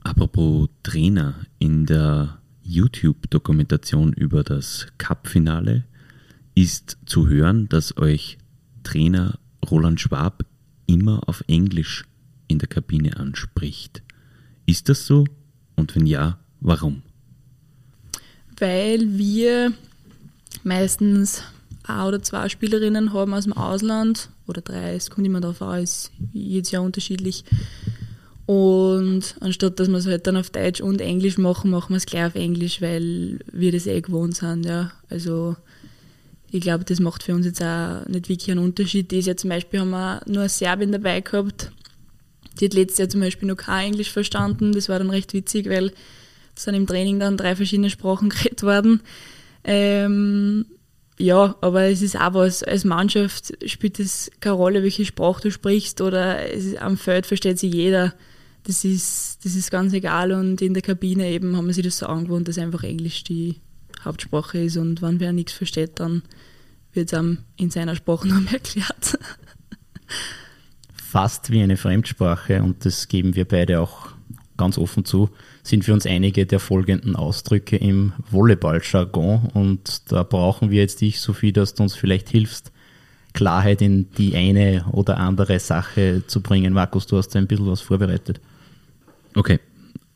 Apropos 0.03 0.69
Trainer, 0.83 1.35
in 1.59 1.85
der 1.85 2.39
YouTube-Dokumentation 2.63 4.13
über 4.13 4.43
das 4.43 4.87
Cup-Finale 4.97 5.85
ist 6.55 6.97
zu 7.05 7.27
hören, 7.27 7.69
dass 7.69 7.97
euch 7.97 8.37
Trainer 8.83 9.37
Roland 9.69 9.99
Schwab 9.99 10.43
immer 10.85 11.27
auf 11.27 11.43
Englisch 11.47 12.05
in 12.47 12.59
der 12.59 12.67
Kabine 12.67 13.17
anspricht. 13.17 14.01
Ist 14.65 14.89
das 14.89 15.05
so? 15.05 15.25
Und 15.77 15.95
wenn 15.95 16.05
ja, 16.05 16.37
warum? 16.59 17.01
Weil 18.59 19.17
wir 19.17 19.71
meistens 20.63 21.43
ein 21.83 22.07
oder 22.07 22.21
zwei 22.21 22.49
Spielerinnen 22.49 23.13
haben 23.13 23.33
aus 23.33 23.45
dem 23.45 23.53
Ausland 23.53 24.29
oder 24.47 24.61
drei, 24.61 24.95
es 24.95 25.09
kommt 25.09 25.25
immer 25.25 25.39
darauf 25.39 25.61
an, 25.61 25.83
ist 25.83 26.11
jedes 26.33 26.71
Jahr 26.71 26.83
unterschiedlich. 26.83 27.45
Und 28.45 29.35
anstatt 29.41 29.79
dass 29.79 29.89
wir 29.89 29.97
es 29.97 30.07
halt 30.07 30.25
dann 30.25 30.37
auf 30.37 30.49
Deutsch 30.49 30.81
und 30.81 31.01
Englisch 31.01 31.37
machen, 31.37 31.69
machen 31.69 31.91
wir 31.91 31.97
es 31.97 32.05
gleich 32.05 32.25
auf 32.25 32.35
Englisch, 32.35 32.81
weil 32.81 33.39
wir 33.51 33.71
das 33.71 33.87
eh 33.87 34.01
gewohnt 34.01 34.37
sind. 34.37 34.65
Ja. 34.65 34.91
Also 35.09 35.55
ich 36.49 36.61
glaube, 36.61 36.85
das 36.85 36.99
macht 36.99 37.23
für 37.23 37.35
uns 37.35 37.45
jetzt 37.45 37.61
auch 37.61 38.05
nicht 38.07 38.29
wirklich 38.29 38.49
einen 38.49 38.63
Unterschied. 38.63 39.11
Dieses 39.11 39.25
Jahr 39.27 39.37
zum 39.37 39.49
Beispiel 39.49 39.81
haben 39.81 39.89
wir 39.89 40.21
nur 40.25 40.39
eine 40.39 40.49
Serbin 40.49 40.91
dabei 40.91 41.21
gehabt. 41.21 41.71
Die 42.59 42.65
hat 42.65 42.73
letztes 42.73 42.99
Jahr 42.99 43.09
zum 43.09 43.21
Beispiel 43.21 43.47
noch 43.47 43.57
kein 43.57 43.93
Englisch 43.93 44.11
verstanden. 44.11 44.73
Das 44.73 44.89
war 44.89 44.99
dann 44.99 45.09
recht 45.09 45.33
witzig, 45.33 45.69
weil 45.69 45.91
es 46.55 46.63
sind 46.63 46.75
im 46.75 46.87
Training 46.87 47.19
dann 47.19 47.37
drei 47.37 47.55
verschiedene 47.55 47.89
Sprachen 47.89 48.29
geredet 48.29 48.63
worden. 48.63 49.01
Ähm, 49.63 50.65
ja, 51.19 51.55
aber 51.61 51.83
es 51.83 52.01
ist 52.01 52.15
auch 52.15 52.35
was, 52.35 52.63
als 52.63 52.83
Mannschaft 52.83 53.53
spielt 53.65 53.99
es 53.99 54.29
keine 54.39 54.55
Rolle, 54.55 54.83
welche 54.83 55.05
Sprache 55.05 55.41
du 55.43 55.51
sprichst 55.51 56.01
oder 56.01 56.47
ist, 56.47 56.77
am 56.77 56.97
Feld 56.97 57.25
versteht 57.25 57.57
sich 57.57 57.73
jeder. 57.73 58.13
Das 58.63 58.83
ist, 58.83 59.39
das 59.43 59.55
ist 59.55 59.71
ganz 59.71 59.93
egal 59.93 60.31
und 60.31 60.61
in 60.61 60.73
der 60.73 60.83
Kabine 60.83 61.29
eben 61.29 61.57
haben 61.57 61.67
wir 61.67 61.73
sich 61.73 61.85
das 61.85 61.97
so 61.97 62.05
angewohnt, 62.05 62.47
dass 62.47 62.57
einfach 62.57 62.83
Englisch 62.83 63.23
die 63.23 63.55
Hauptsprache 64.03 64.59
ist 64.59 64.77
und 64.77 65.01
wenn 65.01 65.19
wer 65.19 65.33
nichts 65.33 65.53
versteht, 65.53 65.99
dann 65.99 66.21
wird 66.93 67.11
es 67.11 67.17
einem 67.17 67.39
in 67.55 67.71
seiner 67.71 67.95
Sprache 67.95 68.27
noch 68.27 68.51
erklärt. 68.51 69.17
Fast 71.09 71.51
wie 71.51 71.61
eine 71.61 71.77
Fremdsprache 71.77 72.61
und 72.61 72.83
das 72.83 73.07
geben 73.07 73.35
wir 73.35 73.47
beide 73.47 73.79
auch 73.79 74.09
ganz 74.57 74.77
offen 74.77 75.05
zu, 75.05 75.29
sind 75.63 75.85
für 75.85 75.93
uns 75.93 76.05
einige 76.05 76.45
der 76.45 76.59
folgenden 76.59 77.15
Ausdrücke 77.15 77.77
im 77.77 78.11
Volleyball-Jargon 78.29 79.51
und 79.53 80.11
da 80.11 80.23
brauchen 80.23 80.69
wir 80.69 80.81
jetzt 80.81 80.99
dich, 80.99 81.21
Sophie, 81.21 81.53
dass 81.53 81.75
du 81.75 81.83
uns 81.83 81.95
vielleicht 81.95 82.27
hilfst, 82.27 82.73
Klarheit 83.31 83.81
in 83.81 84.11
die 84.17 84.35
eine 84.35 84.85
oder 84.91 85.17
andere 85.17 85.59
Sache 85.59 86.23
zu 86.27 86.41
bringen. 86.41 86.73
Markus, 86.73 87.07
du 87.07 87.15
hast 87.15 87.29
da 87.29 87.39
ein 87.39 87.47
bisschen 87.47 87.67
was 87.67 87.79
vorbereitet. 87.79 88.41
Okay, 89.33 89.61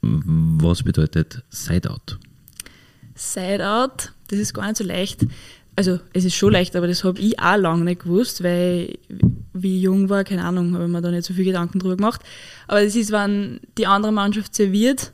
was 0.01 0.83
bedeutet 0.83 1.41
Side-Out? 1.51 2.19
Side-Out, 3.15 4.11
das 4.27 4.39
ist 4.39 4.53
gar 4.53 4.65
nicht 4.67 4.77
so 4.77 4.83
leicht. 4.83 5.25
Also 5.75 5.99
es 6.13 6.25
ist 6.25 6.35
schon 6.35 6.53
leicht, 6.53 6.75
aber 6.75 6.87
das 6.87 7.03
habe 7.03 7.19
ich 7.19 7.39
auch 7.39 7.57
lange 7.57 7.85
nicht 7.85 8.03
gewusst, 8.03 8.43
weil 8.43 8.97
wie 9.53 9.77
ich 9.77 9.83
jung 9.83 10.09
war, 10.09 10.23
keine 10.23 10.43
Ahnung, 10.43 10.73
habe 10.73 10.85
ich 10.85 10.89
mir 10.89 11.01
da 11.01 11.11
nicht 11.11 11.25
so 11.25 11.33
viel 11.33 11.45
Gedanken 11.45 11.79
drüber 11.79 11.97
gemacht. 11.97 12.21
Aber 12.67 12.83
das 12.83 12.95
ist, 12.95 13.11
wenn 13.11 13.59
die 13.77 13.87
andere 13.87 14.11
Mannschaft 14.11 14.55
serviert 14.55 15.13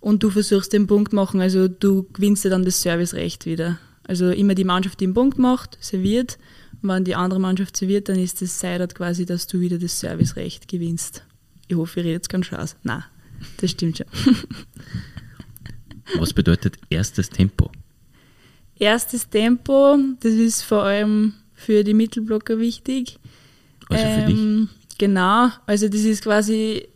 und 0.00 0.22
du 0.22 0.30
versuchst 0.30 0.72
den 0.72 0.86
Punkt 0.86 1.12
machen, 1.12 1.40
also 1.40 1.68
du 1.68 2.04
gewinnst 2.12 2.44
ja 2.44 2.50
dann 2.50 2.64
das 2.64 2.82
Servicerecht 2.82 3.46
wieder. 3.46 3.78
Also 4.04 4.30
immer 4.30 4.54
die 4.54 4.64
Mannschaft, 4.64 5.00
die 5.00 5.06
den 5.06 5.14
Punkt 5.14 5.38
macht, 5.38 5.78
serviert. 5.80 6.38
Und 6.82 6.88
wenn 6.88 7.04
die 7.04 7.14
andere 7.14 7.40
Mannschaft 7.40 7.76
serviert, 7.76 8.08
dann 8.08 8.18
ist 8.18 8.40
das 8.42 8.60
Side-Out 8.60 8.94
quasi, 8.94 9.26
dass 9.26 9.46
du 9.46 9.60
wieder 9.60 9.78
das 9.78 9.98
Servicerecht 9.98 10.68
gewinnst. 10.68 11.24
Ich 11.66 11.76
hoffe, 11.76 12.00
ich 12.00 12.06
rede 12.06 12.14
jetzt 12.14 12.28
ganz 12.28 12.46
Spaß. 12.46 12.76
Nein, 12.84 13.02
das 13.60 13.72
stimmt 13.72 13.98
schon. 13.98 14.06
Was 16.18 16.32
bedeutet 16.32 16.78
erstes 16.88 17.30
Tempo? 17.30 17.70
Erstes 18.78 19.28
Tempo, 19.28 19.96
das 20.20 20.32
ist 20.32 20.62
vor 20.62 20.82
allem 20.82 21.34
für 21.54 21.82
die 21.82 21.94
Mittelblocker 21.94 22.58
wichtig. 22.58 23.18
Also 23.88 24.04
für 24.04 24.10
ähm, 24.10 24.68
dich? 24.88 24.98
Genau, 24.98 25.48
also 25.66 25.88
das 25.88 26.02
ist 26.02 26.22
quasi, 26.22 26.88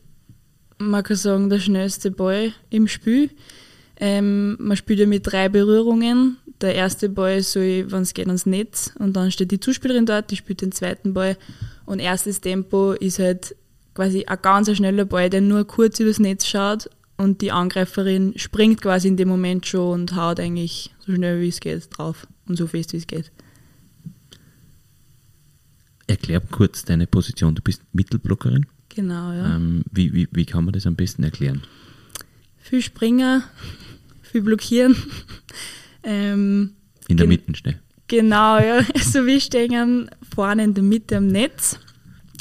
man 0.78 1.02
kann 1.02 1.16
sagen, 1.16 1.50
der 1.50 1.58
schnellste 1.58 2.10
Ball 2.10 2.52
im 2.68 2.86
Spiel. 2.86 3.30
Ähm, 3.96 4.56
man 4.58 4.76
spielt 4.76 4.98
ja 4.98 5.06
mit 5.06 5.26
drei 5.26 5.48
Berührungen. 5.48 6.36
Der 6.60 6.74
erste 6.74 7.08
Ball 7.08 7.42
soll, 7.42 7.90
wenn 7.90 8.02
es 8.02 8.12
geht, 8.12 8.26
ans 8.26 8.44
Netz 8.44 8.92
und 8.98 9.14
dann 9.14 9.30
steht 9.30 9.50
die 9.50 9.60
Zuspielerin 9.60 10.04
dort, 10.04 10.30
die 10.30 10.36
spielt 10.36 10.60
den 10.60 10.72
zweiten 10.72 11.14
Ball. 11.14 11.38
Und 11.86 12.00
erstes 12.00 12.42
Tempo 12.42 12.92
ist 12.92 13.18
halt 13.18 13.56
quasi 13.94 14.24
ein 14.26 14.38
ganz 14.42 14.74
schneller 14.74 15.06
Ball, 15.06 15.30
der 15.30 15.40
nur 15.40 15.66
kurz 15.66 15.98
übers 16.00 16.18
Netz 16.18 16.46
schaut 16.46 16.90
und 17.20 17.42
die 17.42 17.52
Angreiferin 17.52 18.32
springt 18.36 18.80
quasi 18.80 19.08
in 19.08 19.16
dem 19.18 19.28
Moment 19.28 19.66
schon 19.66 20.00
und 20.00 20.16
haut 20.16 20.40
eigentlich 20.40 20.94
so 21.00 21.14
schnell 21.14 21.40
wie 21.42 21.48
es 21.48 21.60
geht 21.60 21.86
drauf 21.96 22.26
und 22.46 22.56
so 22.56 22.66
fest 22.66 22.94
wie 22.94 22.96
es 22.96 23.06
geht. 23.06 23.30
Erklär 26.06 26.40
kurz 26.40 26.84
deine 26.84 27.06
Position. 27.06 27.54
Du 27.54 27.62
bist 27.62 27.82
Mittelblockerin. 27.92 28.66
Genau, 28.88 29.32
ja. 29.32 29.54
Ähm, 29.54 29.84
wie, 29.92 30.12
wie, 30.14 30.28
wie 30.32 30.46
kann 30.46 30.64
man 30.64 30.72
das 30.72 30.86
am 30.86 30.96
besten 30.96 31.22
erklären? 31.22 31.62
Viel 32.56 32.80
Springer, 32.80 33.44
viel 34.22 34.40
Blockieren. 34.40 34.96
ähm, 36.02 36.72
in 37.06 37.18
der 37.18 37.26
Mitte 37.26 37.54
stehen. 37.54 37.78
Genau, 38.08 38.58
ja. 38.58 38.80
Also 38.94 39.26
wir 39.26 39.40
stehen 39.40 40.10
vorne 40.34 40.64
in 40.64 40.74
der 40.74 40.82
Mitte 40.82 41.18
am 41.18 41.26
Netz. 41.26 41.78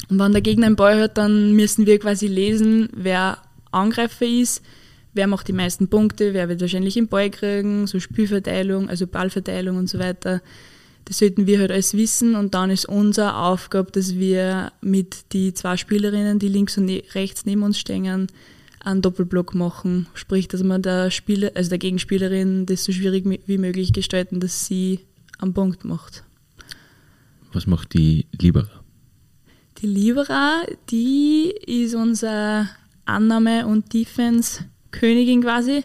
Und 0.08 0.18
wenn 0.18 0.32
der 0.32 0.40
Gegner 0.40 0.66
einen 0.66 0.76
Ball 0.76 1.00
hat, 1.02 1.18
dann 1.18 1.52
müssen 1.52 1.86
wir 1.86 1.98
quasi 1.98 2.26
lesen, 2.26 2.88
wer 2.92 3.38
Angreifer 3.70 4.26
ist, 4.26 4.62
wer 5.14 5.26
macht 5.26 5.48
die 5.48 5.52
meisten 5.52 5.88
Punkte, 5.88 6.34
wer 6.34 6.48
wird 6.48 6.60
wahrscheinlich 6.60 6.94
den 6.94 7.08
Ball 7.08 7.30
kriegen, 7.30 7.86
so 7.86 8.00
Spielverteilung, 8.00 8.88
also 8.88 9.06
Ballverteilung 9.06 9.76
und 9.76 9.88
so 9.88 9.98
weiter. 9.98 10.40
Das 11.04 11.18
sollten 11.18 11.46
wir 11.46 11.58
halt 11.58 11.72
alles 11.72 11.94
wissen 11.94 12.34
und 12.36 12.54
dann 12.54 12.70
ist 12.70 12.86
unsere 12.86 13.34
Aufgabe, 13.36 13.90
dass 13.90 14.14
wir 14.16 14.72
mit 14.80 15.32
die 15.32 15.54
zwei 15.54 15.76
Spielerinnen, 15.76 16.38
die 16.38 16.48
links 16.48 16.78
und 16.78 16.84
ne-, 16.84 17.02
rechts 17.14 17.46
neben 17.46 17.62
uns 17.62 17.78
stehen, 17.78 18.28
einen 18.80 19.02
Doppelblock 19.02 19.54
machen. 19.54 20.06
Sprich, 20.14 20.48
dass 20.48 20.62
man 20.62 20.82
der 20.82 21.10
Spieler, 21.10 21.50
also 21.54 21.70
der 21.70 21.78
Gegenspielerin 21.78 22.66
das 22.66 22.84
so 22.84 22.92
schwierig 22.92 23.24
wie 23.46 23.58
möglich 23.58 23.92
gestalten, 23.92 24.40
dass 24.40 24.66
sie 24.66 25.00
einen 25.38 25.54
Punkt 25.54 25.84
macht. 25.84 26.22
Was 27.52 27.66
macht 27.66 27.94
die 27.94 28.26
Libera? 28.40 28.70
Die 29.78 29.86
Libera, 29.86 30.62
die 30.90 31.52
ist 31.66 31.94
unser 31.94 32.68
Annahme 33.10 33.66
und 33.66 33.92
Defense 33.92 34.64
Königin 34.90 35.42
quasi, 35.42 35.82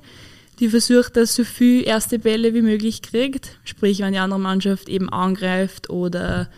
die 0.59 0.69
versucht, 0.69 1.17
dass 1.17 1.35
so 1.35 1.43
viel 1.43 1.83
erste 1.85 2.19
Bälle 2.19 2.53
wie 2.53 2.61
möglich 2.61 3.01
kriegt. 3.01 3.59
Sprich, 3.63 3.99
wenn 3.99 4.13
die 4.13 4.19
andere 4.19 4.39
Mannschaft 4.39 4.89
eben 4.89 5.09
angreift 5.09 5.89
oder 5.89 6.49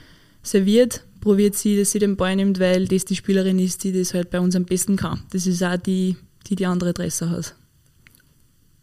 serviert, 0.44 1.04
probiert 1.20 1.56
sie, 1.56 1.78
dass 1.78 1.92
sie 1.92 2.00
den 2.00 2.16
Ball 2.16 2.36
nimmt, 2.36 2.60
weil 2.60 2.88
das 2.88 3.06
die 3.06 3.16
Spielerin 3.16 3.60
ist, 3.60 3.84
die 3.84 3.92
das 3.92 4.14
halt 4.14 4.30
bei 4.30 4.40
uns 4.40 4.56
am 4.56 4.66
besten 4.66 4.96
kann. 4.96 5.22
Das 5.32 5.48
ist 5.48 5.64
auch 5.64 5.78
die, 5.78 6.16
die 6.48 6.56
die 6.56 6.66
andere 6.66 6.92
Adresse 6.92 7.30
hat. 7.30 7.56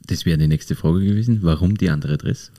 Das 0.06 0.26
wäre 0.26 0.36
die 0.36 0.48
nächste 0.48 0.74
Frage 0.74 1.00
gewesen. 1.00 1.38
Warum 1.42 1.76
die 1.78 1.88
andere 1.88 2.14
Adresse? 2.14 2.50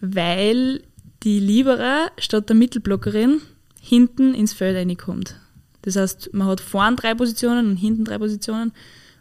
Weil 0.00 0.82
die 1.22 1.38
Libera 1.38 2.10
statt 2.18 2.48
der 2.48 2.56
Mittelblockerin 2.56 3.40
hinten 3.80 4.34
ins 4.34 4.52
Feld 4.52 4.76
reinkommt. 4.76 5.36
Das 5.84 5.96
heißt, 5.96 6.30
man 6.32 6.48
hat 6.48 6.60
vorn 6.60 6.96
drei 6.96 7.14
Positionen 7.14 7.70
und 7.70 7.76
hinten 7.76 8.04
drei 8.04 8.18
Positionen. 8.18 8.72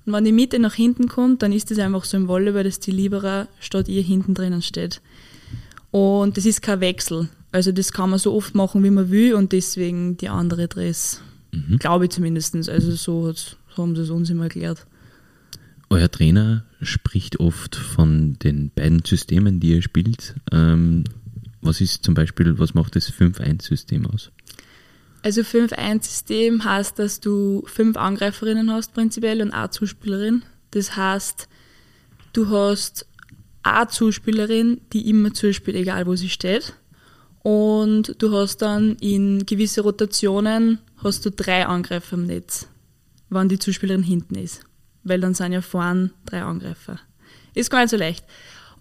Und 0.05 0.13
wenn 0.13 0.23
die 0.23 0.31
Mitte 0.31 0.59
nach 0.59 0.73
hinten 0.73 1.07
kommt, 1.07 1.41
dann 1.41 1.51
ist 1.51 1.71
das 1.71 1.79
einfach 1.79 2.05
so 2.05 2.17
im 2.17 2.27
Volleyball, 2.27 2.63
dass 2.63 2.79
die 2.79 2.91
Libera 2.91 3.47
statt 3.59 3.87
ihr 3.87 4.01
hinten 4.01 4.33
drinnen 4.33 4.61
steht. 4.61 5.01
Und 5.91 6.37
das 6.37 6.45
ist 6.45 6.61
kein 6.61 6.79
Wechsel. 6.79 7.29
Also 7.51 7.71
das 7.71 7.91
kann 7.91 8.09
man 8.09 8.19
so 8.19 8.33
oft 8.33 8.55
machen, 8.55 8.83
wie 8.83 8.89
man 8.89 9.11
will 9.11 9.35
und 9.35 9.51
deswegen 9.51 10.17
die 10.17 10.29
andere 10.29 10.67
Dress. 10.67 11.21
Mhm. 11.51 11.77
Glaube 11.79 12.05
ich 12.05 12.11
zumindest. 12.11 12.55
Also 12.55 12.91
so, 12.91 13.31
so 13.31 13.55
haben 13.77 13.95
sie 13.95 14.01
es 14.01 14.09
uns 14.09 14.29
immer 14.29 14.45
erklärt. 14.45 14.85
Euer 15.89 16.09
Trainer 16.09 16.65
spricht 16.81 17.39
oft 17.39 17.75
von 17.75 18.39
den 18.39 18.71
beiden 18.71 19.03
Systemen, 19.05 19.59
die 19.59 19.75
ihr 19.75 19.81
spielt. 19.83 20.35
Ähm, 20.51 21.03
was 21.61 21.79
ist 21.79 22.03
zum 22.03 22.13
Beispiel, 22.15 22.57
was 22.57 22.73
macht 22.73 22.95
das 22.95 23.11
5-1-System 23.11 24.07
aus? 24.07 24.31
Also 25.23 25.41
5-1-System 25.41 26.65
heißt, 26.65 26.99
dass 26.99 27.19
du 27.21 27.63
fünf 27.65 27.97
Angreiferinnen 27.97 28.71
hast 28.71 28.93
prinzipiell 28.93 29.41
und 29.41 29.51
eine 29.51 29.69
Zuspielerin. 29.69 30.43
Das 30.71 30.95
heißt, 30.95 31.47
du 32.33 32.49
hast 32.49 33.07
eine 33.63 33.87
Zuspielerin, 33.87 34.81
die 34.91 35.09
immer 35.09 35.33
zuspielt, 35.33 35.77
egal 35.77 36.05
wo 36.05 36.15
sie 36.15 36.29
steht. 36.29 36.73
Und 37.41 38.21
du 38.21 38.33
hast 38.35 38.57
dann 38.57 38.97
in 38.97 39.45
gewisse 39.45 39.81
Rotationen 39.81 40.79
hast 41.03 41.25
du 41.25 41.31
drei 41.31 41.65
Angreifer 41.65 42.15
im 42.15 42.25
Netz, 42.25 42.67
wann 43.29 43.49
die 43.49 43.59
Zuspielerin 43.59 44.03
hinten 44.03 44.35
ist. 44.35 44.61
weil 45.03 45.19
dann 45.19 45.33
sind 45.33 45.51
ja 45.51 45.61
vorne 45.61 46.11
drei 46.25 46.43
Angreifer. 46.43 46.99
Ist 47.53 47.69
gar 47.69 47.81
nicht 47.81 47.89
so 47.89 47.97
leicht. 47.97 48.25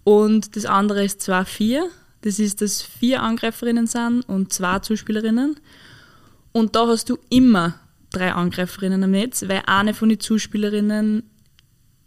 Und 0.03 0.55
das 0.55 0.65
andere 0.65 1.03
ist 1.03 1.21
2-4. 1.21 1.83
Das 2.21 2.39
ist, 2.39 2.61
dass 2.61 2.81
vier 2.81 3.21
Angreiferinnen 3.21 3.87
sind 3.87 4.21
und 4.27 4.53
zwei 4.53 4.79
Zuspielerinnen. 4.79 5.59
Und 6.53 6.75
da 6.75 6.87
hast 6.87 7.09
du 7.09 7.17
immer 7.29 7.79
drei 8.11 8.31
Angreiferinnen 8.31 9.03
am 9.03 9.11
Netz, 9.11 9.43
weil 9.47 9.63
eine 9.65 9.93
von 9.93 10.07
den 10.07 10.19
Zuspielerinnen 10.19 11.23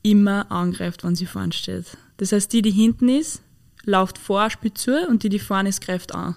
immer 0.02 0.50
angreift, 0.50 1.04
wenn 1.04 1.16
sie 1.16 1.26
vorne 1.26 1.52
steht. 1.52 1.98
Das 2.16 2.32
heißt, 2.32 2.52
die, 2.52 2.62
die 2.62 2.70
hinten 2.70 3.08
ist, 3.08 3.42
läuft 3.84 4.18
vor, 4.18 4.48
spielt 4.48 4.78
zu 4.78 5.06
und 5.08 5.22
die, 5.24 5.28
die 5.28 5.38
vorne 5.38 5.68
ist, 5.68 5.80
greift 5.80 6.14
an. 6.14 6.36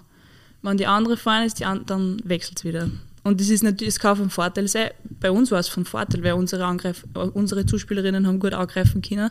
Wenn 0.62 0.76
die 0.76 0.86
andere 0.86 1.16
vorne 1.16 1.46
ist, 1.46 1.60
die 1.60 1.64
andere, 1.64 1.86
dann 1.86 2.20
wechselt 2.24 2.58
es 2.58 2.64
wieder. 2.64 2.90
Und 3.22 3.40
das 3.40 3.48
ist 3.48 3.62
natürlich, 3.62 3.94
es 3.94 4.00
kann 4.00 4.16
von 4.16 4.30
Vorteil 4.30 4.66
sein. 4.66 4.90
Bei 5.20 5.30
uns 5.30 5.50
war 5.50 5.60
es 5.60 5.68
von 5.68 5.84
Vorteil, 5.84 6.22
weil 6.22 6.32
unsere, 6.32 6.64
Angreif 6.64 7.04
unsere 7.14 7.64
Zuspielerinnen 7.64 8.26
haben 8.26 8.40
gut 8.40 8.54
angreifen 8.54 9.02
können. 9.02 9.30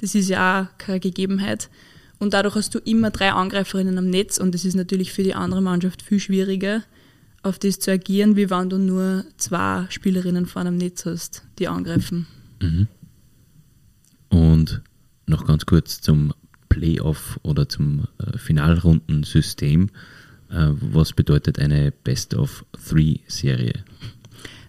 Das 0.00 0.14
ist 0.14 0.28
ja 0.28 0.62
auch 0.62 0.78
keine 0.78 1.00
Gegebenheit. 1.00 1.68
Und 2.18 2.34
dadurch 2.34 2.54
hast 2.54 2.74
du 2.74 2.78
immer 2.80 3.10
drei 3.10 3.32
Angreiferinnen 3.32 3.98
am 3.98 4.08
Netz 4.08 4.38
und 4.38 4.54
das 4.54 4.64
ist 4.64 4.74
natürlich 4.74 5.12
für 5.12 5.22
die 5.22 5.34
andere 5.34 5.60
Mannschaft 5.60 6.02
viel 6.02 6.20
schwieriger, 6.20 6.82
auf 7.42 7.58
das 7.58 7.78
zu 7.78 7.90
agieren, 7.90 8.36
wie 8.36 8.50
wenn 8.50 8.70
du 8.70 8.78
nur 8.78 9.24
zwei 9.36 9.86
Spielerinnen 9.90 10.46
vorne 10.46 10.68
am 10.68 10.76
Netz 10.76 11.04
hast, 11.06 11.42
die 11.58 11.68
angreifen. 11.68 12.26
Mhm. 12.60 12.86
Und 14.28 14.82
noch 15.26 15.46
ganz 15.46 15.66
kurz 15.66 16.00
zum 16.00 16.32
Playoff 16.68 17.38
oder 17.42 17.68
zum 17.68 18.06
äh, 18.18 18.38
Finalrundensystem. 18.38 19.90
Äh, 20.50 20.68
was 20.72 21.12
bedeutet 21.12 21.58
eine 21.58 21.90
Best 21.90 22.34
of 22.34 22.64
Three 22.88 23.18
Serie? 23.26 23.84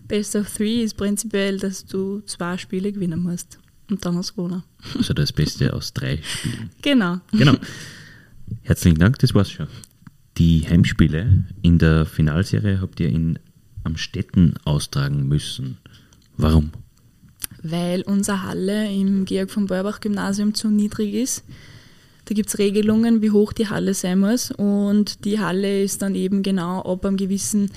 Best 0.08 0.36
of 0.36 0.54
Three 0.54 0.84
ist 0.84 0.98
prinzipiell, 0.98 1.60
dass 1.60 1.86
du 1.86 2.22
zwei 2.22 2.58
Spiele 2.58 2.92
gewinnen 2.92 3.22
musst 3.22 3.60
und 3.90 4.06
dann 4.06 4.18
hast 4.18 4.32
du 4.32 4.36
gewonnen. 4.36 4.64
Also 4.98 5.14
das 5.14 5.32
Beste 5.32 5.74
aus 5.74 5.94
drei 5.94 6.20
Spielen. 6.22 6.70
Genau. 6.82 7.20
Genau. 7.32 7.56
Herzlichen 8.64 9.00
Dank, 9.00 9.20
das 9.20 9.34
war's 9.34 9.52
schon. 9.52 9.68
Die 10.38 10.66
Heimspiele 10.68 11.44
in 11.62 11.78
der 11.78 12.06
Finalserie 12.06 12.82
habt 12.82 13.00
ihr 13.00 13.10
in 13.10 13.38
Amstetten 13.84 14.56
austragen 14.66 15.28
müssen. 15.28 15.78
Warum? 16.38 16.72
Weil 17.62 18.02
unsere 18.02 18.44
Halle 18.44 18.92
im 18.92 19.26
Georg 19.26 19.52
von 19.52 19.68
Beuerbach 19.68 20.00
Gymnasium 20.00 20.54
zu 20.54 20.70
niedrig 20.70 21.14
ist. 21.14 21.44
Da 22.26 22.34
gibt 22.34 22.50
es 22.50 22.58
Regelungen, 22.58 23.22
wie 23.22 23.32
hoch 23.32 23.54
die 23.54 23.70
Halle 23.70 23.94
sein 23.94 24.20
muss. 24.20 24.52
Und 24.52 25.26
die 25.26 25.40
Halle 25.40 25.84
ist 25.84 26.02
dann 26.02 26.16
eben 26.16 26.42
genau 26.42 26.82
ab 26.82 27.06
einem 27.06 27.18
gewissen 27.18 27.70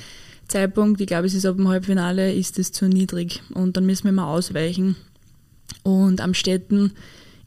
Zeitpunkt, 0.49 1.01
ich 1.01 1.09
glaube, 1.09 1.27
es 1.27 1.35
ist 1.35 1.45
ab 1.45 1.57
dem 1.57 1.69
Halbfinale, 1.69 2.33
ist 2.33 2.59
es 2.59 2.73
zu 2.73 2.89
niedrig. 2.89 3.43
Und 3.53 3.77
dann 3.77 3.85
müssen 3.85 4.05
wir 4.05 4.13
mal 4.13 4.33
ausweichen. 4.33 4.97
Und 5.83 6.21
am 6.21 6.35
Städten 6.35 6.93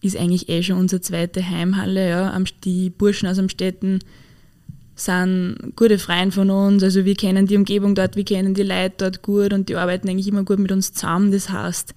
ist 0.01 0.17
eigentlich 0.17 0.49
eh 0.49 0.61
schon 0.61 0.77
unsere 0.77 1.01
zweite 1.01 1.49
Heimhalle. 1.49 2.09
Ja. 2.09 2.43
Die 2.63 2.89
Burschen 2.89 3.27
aus 3.27 3.39
Amstetten 3.39 3.99
sind 5.01 5.73
gute 5.75 5.99
Freunde 5.99 6.31
von 6.31 6.49
uns. 6.49 6.83
Also 6.83 7.05
wir 7.05 7.15
kennen 7.15 7.47
die 7.47 7.55
Umgebung 7.55 7.95
dort, 7.95 8.15
wir 8.15 8.25
kennen 8.25 8.53
die 8.53 8.63
Leute 8.63 8.95
dort 8.97 9.21
gut 9.21 9.53
und 9.53 9.69
die 9.69 9.75
arbeiten 9.75 10.09
eigentlich 10.09 10.27
immer 10.27 10.43
gut 10.43 10.59
mit 10.59 10.71
uns 10.71 10.93
zusammen. 10.93 11.31
Das 11.31 11.49
heißt, 11.49 11.93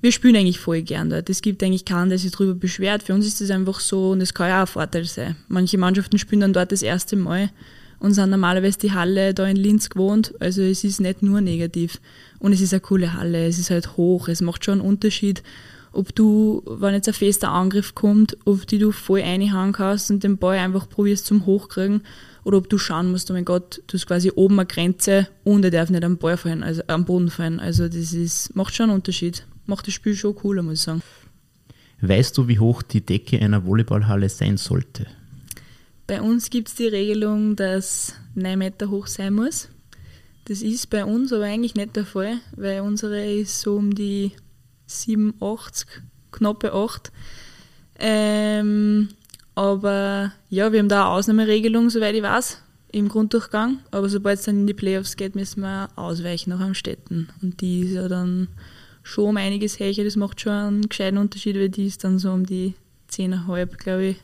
wir 0.00 0.10
spielen 0.10 0.36
eigentlich 0.36 0.58
voll 0.58 0.82
gern 0.82 1.10
dort. 1.10 1.30
Es 1.30 1.42
gibt 1.42 1.62
eigentlich 1.62 1.84
keinen, 1.84 2.08
der 2.08 2.18
sich 2.18 2.32
darüber 2.32 2.54
beschwert. 2.54 3.04
Für 3.04 3.14
uns 3.14 3.26
ist 3.26 3.40
das 3.40 3.50
einfach 3.50 3.78
so 3.78 4.10
und 4.10 4.20
es 4.20 4.34
kann 4.34 4.48
ja 4.48 4.58
auch 4.58 4.66
ein 4.66 4.72
Vorteil 4.72 5.04
sein. 5.04 5.36
Manche 5.48 5.78
Mannschaften 5.78 6.18
spielen 6.18 6.40
dann 6.40 6.52
dort 6.52 6.72
das 6.72 6.82
erste 6.82 7.14
Mal 7.14 7.50
und 8.00 8.14
sind 8.14 8.30
normalerweise 8.30 8.80
die 8.80 8.90
Halle 8.90 9.32
da 9.32 9.46
in 9.46 9.56
Linz 9.56 9.88
gewohnt. 9.88 10.34
Also 10.40 10.62
es 10.62 10.82
ist 10.82 11.00
nicht 11.00 11.22
nur 11.22 11.40
negativ. 11.40 12.00
Und 12.40 12.52
es 12.52 12.60
ist 12.60 12.72
eine 12.72 12.80
coole 12.80 13.14
Halle, 13.14 13.46
es 13.46 13.60
ist 13.60 13.70
halt 13.70 13.96
hoch, 13.96 14.26
es 14.26 14.40
macht 14.40 14.64
schon 14.64 14.80
einen 14.80 14.88
Unterschied, 14.88 15.44
ob 15.92 16.12
du, 16.14 16.62
wenn 16.66 16.94
jetzt 16.94 17.06
ein 17.06 17.14
fester 17.14 17.50
Angriff 17.50 17.94
kommt, 17.94 18.36
ob 18.44 18.66
die 18.66 18.78
du 18.78 18.90
voll 18.90 19.20
reinhauen 19.20 19.72
kannst 19.72 20.10
und 20.10 20.24
den 20.24 20.38
Ball 20.38 20.58
einfach 20.58 20.88
probierst 20.88 21.26
zum 21.26 21.46
Hochkriegen 21.46 22.02
oder 22.44 22.58
ob 22.58 22.68
du 22.68 22.78
schauen 22.78 23.10
musst, 23.10 23.30
oh 23.30 23.34
mein 23.34 23.44
Gott, 23.44 23.82
du 23.86 23.94
hast 23.94 24.06
quasi 24.06 24.32
oben 24.34 24.58
eine 24.58 24.66
Grenze 24.66 25.28
und 25.44 25.64
er 25.64 25.70
darf 25.70 25.90
nicht 25.90 26.04
am 26.04 26.18
Ball 26.18 26.36
fallen, 26.36 26.62
also 26.62 26.82
am 26.88 27.04
Boden 27.04 27.30
fallen. 27.30 27.60
Also 27.60 27.88
das 27.88 28.12
ist, 28.12 28.54
macht 28.56 28.74
schon 28.74 28.90
einen 28.90 28.96
Unterschied 28.96 29.46
macht 29.66 29.86
das 29.86 29.94
Spiel 29.94 30.14
schon 30.14 30.34
cooler, 30.34 30.62
muss 30.62 30.74
ich 30.74 30.80
sagen. 30.80 31.02
Weißt 32.00 32.36
du, 32.36 32.48
wie 32.48 32.58
hoch 32.58 32.82
die 32.82 33.00
Decke 33.00 33.38
einer 33.40 33.64
Volleyballhalle 33.64 34.28
sein 34.28 34.56
sollte? 34.56 35.06
Bei 36.06 36.20
uns 36.20 36.50
gibt 36.50 36.68
es 36.68 36.74
die 36.74 36.88
Regelung, 36.88 37.54
dass 37.54 38.14
9 38.34 38.58
Meter 38.58 38.90
hoch 38.90 39.06
sein 39.06 39.34
muss. 39.34 39.68
Das 40.46 40.62
ist 40.62 40.90
bei 40.90 41.04
uns 41.04 41.32
aber 41.32 41.44
eigentlich 41.44 41.76
nicht 41.76 41.94
der 41.94 42.04
Fall, 42.04 42.38
weil 42.56 42.80
unsere 42.80 43.24
ist 43.24 43.60
so 43.60 43.76
um 43.76 43.94
die 43.94 44.32
87, 44.86 45.86
knappe 46.32 46.72
8. 46.74 47.12
Ähm, 48.00 49.10
aber 49.54 50.32
ja, 50.48 50.72
wir 50.72 50.78
haben 50.78 50.88
da 50.88 51.04
eine 51.04 51.10
Ausnahmeregelung, 51.10 51.90
soweit 51.90 52.14
ich 52.14 52.22
weiß, 52.22 52.62
im 52.92 53.08
Grunddurchgang. 53.08 53.80
Aber 53.90 54.08
sobald 54.08 54.38
es 54.38 54.44
dann 54.44 54.60
in 54.60 54.66
die 54.66 54.74
Playoffs 54.74 55.16
geht, 55.16 55.34
müssen 55.34 55.62
wir 55.62 55.88
ausweichen 55.96 56.50
nach 56.50 56.60
Amstetten. 56.60 57.28
Und 57.42 57.60
die 57.60 57.80
ist 57.80 57.92
ja 57.92 58.08
dann 58.08 58.48
schon 59.02 59.30
um 59.30 59.36
einiges 59.36 59.78
höher. 59.78 60.04
Das 60.04 60.16
macht 60.16 60.40
schon 60.40 60.52
einen 60.52 60.88
gescheiten 60.88 61.18
Unterschied, 61.18 61.56
weil 61.56 61.68
die 61.68 61.86
ist 61.86 62.04
dann 62.04 62.18
so 62.18 62.32
um 62.32 62.46
die 62.46 62.74
10,5, 63.10 63.76
glaube 63.76 64.04
ich. 64.04 64.16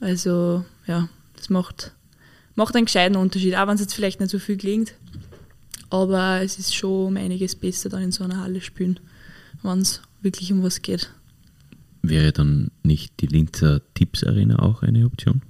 Also, 0.00 0.64
ja, 0.86 1.08
das 1.36 1.50
macht, 1.50 1.92
macht 2.54 2.74
einen 2.74 2.86
gescheiten 2.86 3.16
Unterschied, 3.16 3.56
auch 3.56 3.66
wenn 3.66 3.74
es 3.74 3.80
jetzt 3.80 3.94
vielleicht 3.94 4.20
nicht 4.20 4.30
so 4.30 4.38
viel 4.38 4.56
klingt. 4.56 4.94
Aber 5.90 6.40
es 6.42 6.58
ist 6.58 6.74
schon 6.74 7.08
um 7.08 7.16
einiges 7.16 7.54
besser, 7.54 7.90
dann 7.90 8.02
in 8.02 8.12
so 8.12 8.24
einer 8.24 8.40
Halle 8.40 8.62
spielen, 8.62 8.98
wenn 9.62 9.80
es 9.80 10.00
wirklich 10.22 10.52
um 10.52 10.62
was 10.62 10.80
geht. 10.80 11.10
Wäre 12.02 12.32
dann 12.32 12.70
nicht 12.82 13.20
die 13.20 13.26
Linzer 13.26 13.80
Tipps 13.94 14.24
Arena 14.24 14.58
auch 14.58 14.82
eine 14.82 15.06
Option? 15.06 15.42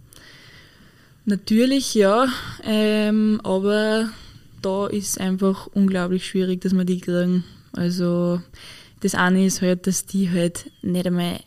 Natürlich 1.24 1.94
ja, 1.94 2.26
ähm, 2.64 3.40
aber 3.42 4.10
da 4.60 4.86
ist 4.86 5.20
einfach 5.20 5.66
unglaublich 5.68 6.26
schwierig, 6.26 6.60
dass 6.60 6.74
wir 6.74 6.84
die 6.84 7.00
kriegen. 7.00 7.44
Also 7.72 8.40
das 9.00 9.14
eine 9.14 9.46
ist 9.46 9.62
halt, 9.62 9.86
dass 9.86 10.06
die 10.06 10.30
halt 10.30 10.70
nicht 10.82 11.06
einmal 11.06 11.40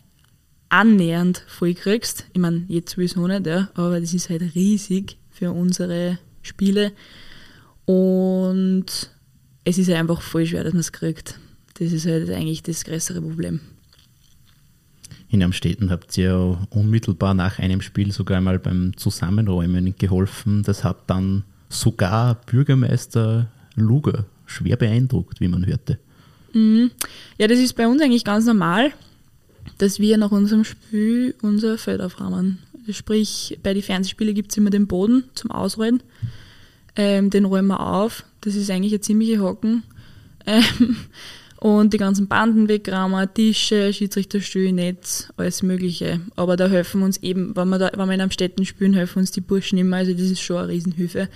annähernd 0.69 1.43
voll 1.47 1.73
kriegst. 1.73 2.25
Ich 2.33 2.39
meine, 2.39 2.65
jetzt 2.67 2.95
sowieso 2.95 3.27
nicht, 3.27 3.45
ja, 3.45 3.69
aber 3.75 3.99
das 3.99 4.13
ist 4.13 4.29
halt 4.29 4.55
riesig 4.55 5.17
für 5.29 5.51
unsere 5.51 6.19
Spiele. 6.41 6.91
Und 7.85 8.85
es 9.63 9.77
ist 9.77 9.87
halt 9.87 9.99
einfach 9.99 10.21
voll 10.21 10.45
schwer, 10.45 10.63
dass 10.63 10.73
man 10.73 10.79
es 10.81 10.91
kriegt. 10.91 11.39
Das 11.75 11.91
ist 11.91 12.05
halt 12.05 12.29
eigentlich 12.29 12.63
das 12.63 12.83
größere 12.83 13.21
Problem. 13.21 13.59
In 15.35 15.43
Amstetten 15.43 15.91
habt 15.91 16.17
ihr 16.17 16.23
ja 16.23 16.67
unmittelbar 16.69 17.33
nach 17.33 17.59
einem 17.59 17.81
Spiel 17.81 18.13
sogar 18.13 18.37
einmal 18.37 18.57
beim 18.57 18.95
Zusammenräumen 18.95 19.93
geholfen. 19.97 20.63
Das 20.63 20.85
hat 20.85 21.09
dann 21.09 21.43
sogar 21.67 22.35
Bürgermeister 22.45 23.51
Luger 23.75 24.23
schwer 24.45 24.77
beeindruckt, 24.77 25.41
wie 25.41 25.49
man 25.49 25.65
hörte. 25.65 25.99
Mhm. 26.53 26.89
Ja, 27.37 27.47
das 27.47 27.59
ist 27.59 27.73
bei 27.73 27.85
uns 27.85 28.01
eigentlich 28.01 28.23
ganz 28.23 28.45
normal, 28.45 28.93
dass 29.77 29.99
wir 29.99 30.15
nach 30.15 30.31
unserem 30.31 30.63
Spiel 30.63 31.35
unser 31.41 31.77
Feld 31.77 31.99
aufräumen. 31.99 32.59
Sprich, 32.89 33.59
bei 33.61 33.73
den 33.73 33.83
Fernsehspielen 33.83 34.35
gibt 34.35 34.51
es 34.51 34.57
immer 34.57 34.69
den 34.69 34.87
Boden 34.87 35.25
zum 35.33 35.51
Ausrollen. 35.51 36.01
Ähm, 36.95 37.29
den 37.29 37.43
räumen 37.43 37.67
wir 37.67 37.81
auf. 37.81 38.23
Das 38.39 38.55
ist 38.55 38.71
eigentlich 38.71 38.93
ein 38.93 39.01
ziemlicher 39.01 39.41
Hocken. 39.41 39.83
Ähm, 40.45 40.95
und 41.65 41.93
die 41.93 41.97
ganzen 41.97 42.27
Banden 42.27 42.67
wegräumen, 42.67 43.27
Tische, 43.33 43.91
Schiedsrichterstühle, 43.93 44.73
Netz, 44.73 45.29
alles 45.37 45.63
Mögliche. 45.63 46.21
Aber 46.35 46.57
da 46.57 46.67
helfen 46.67 47.01
uns 47.01 47.17
eben, 47.17 47.55
wenn 47.55 47.69
wir, 47.69 47.79
da, 47.79 47.91
wenn 47.95 48.07
wir 48.07 48.13
in 48.13 48.21
einem 48.21 48.31
Städten 48.31 48.65
spielen, 48.65 48.93
helfen 48.93 49.19
uns 49.19 49.31
die 49.31 49.41
Burschen 49.41 49.77
immer. 49.77 49.97
Also 49.97 50.13
das 50.13 50.21
ist 50.21 50.41
schon 50.41 50.57
eine 50.57 50.69
Riesenhilfe. 50.69 51.29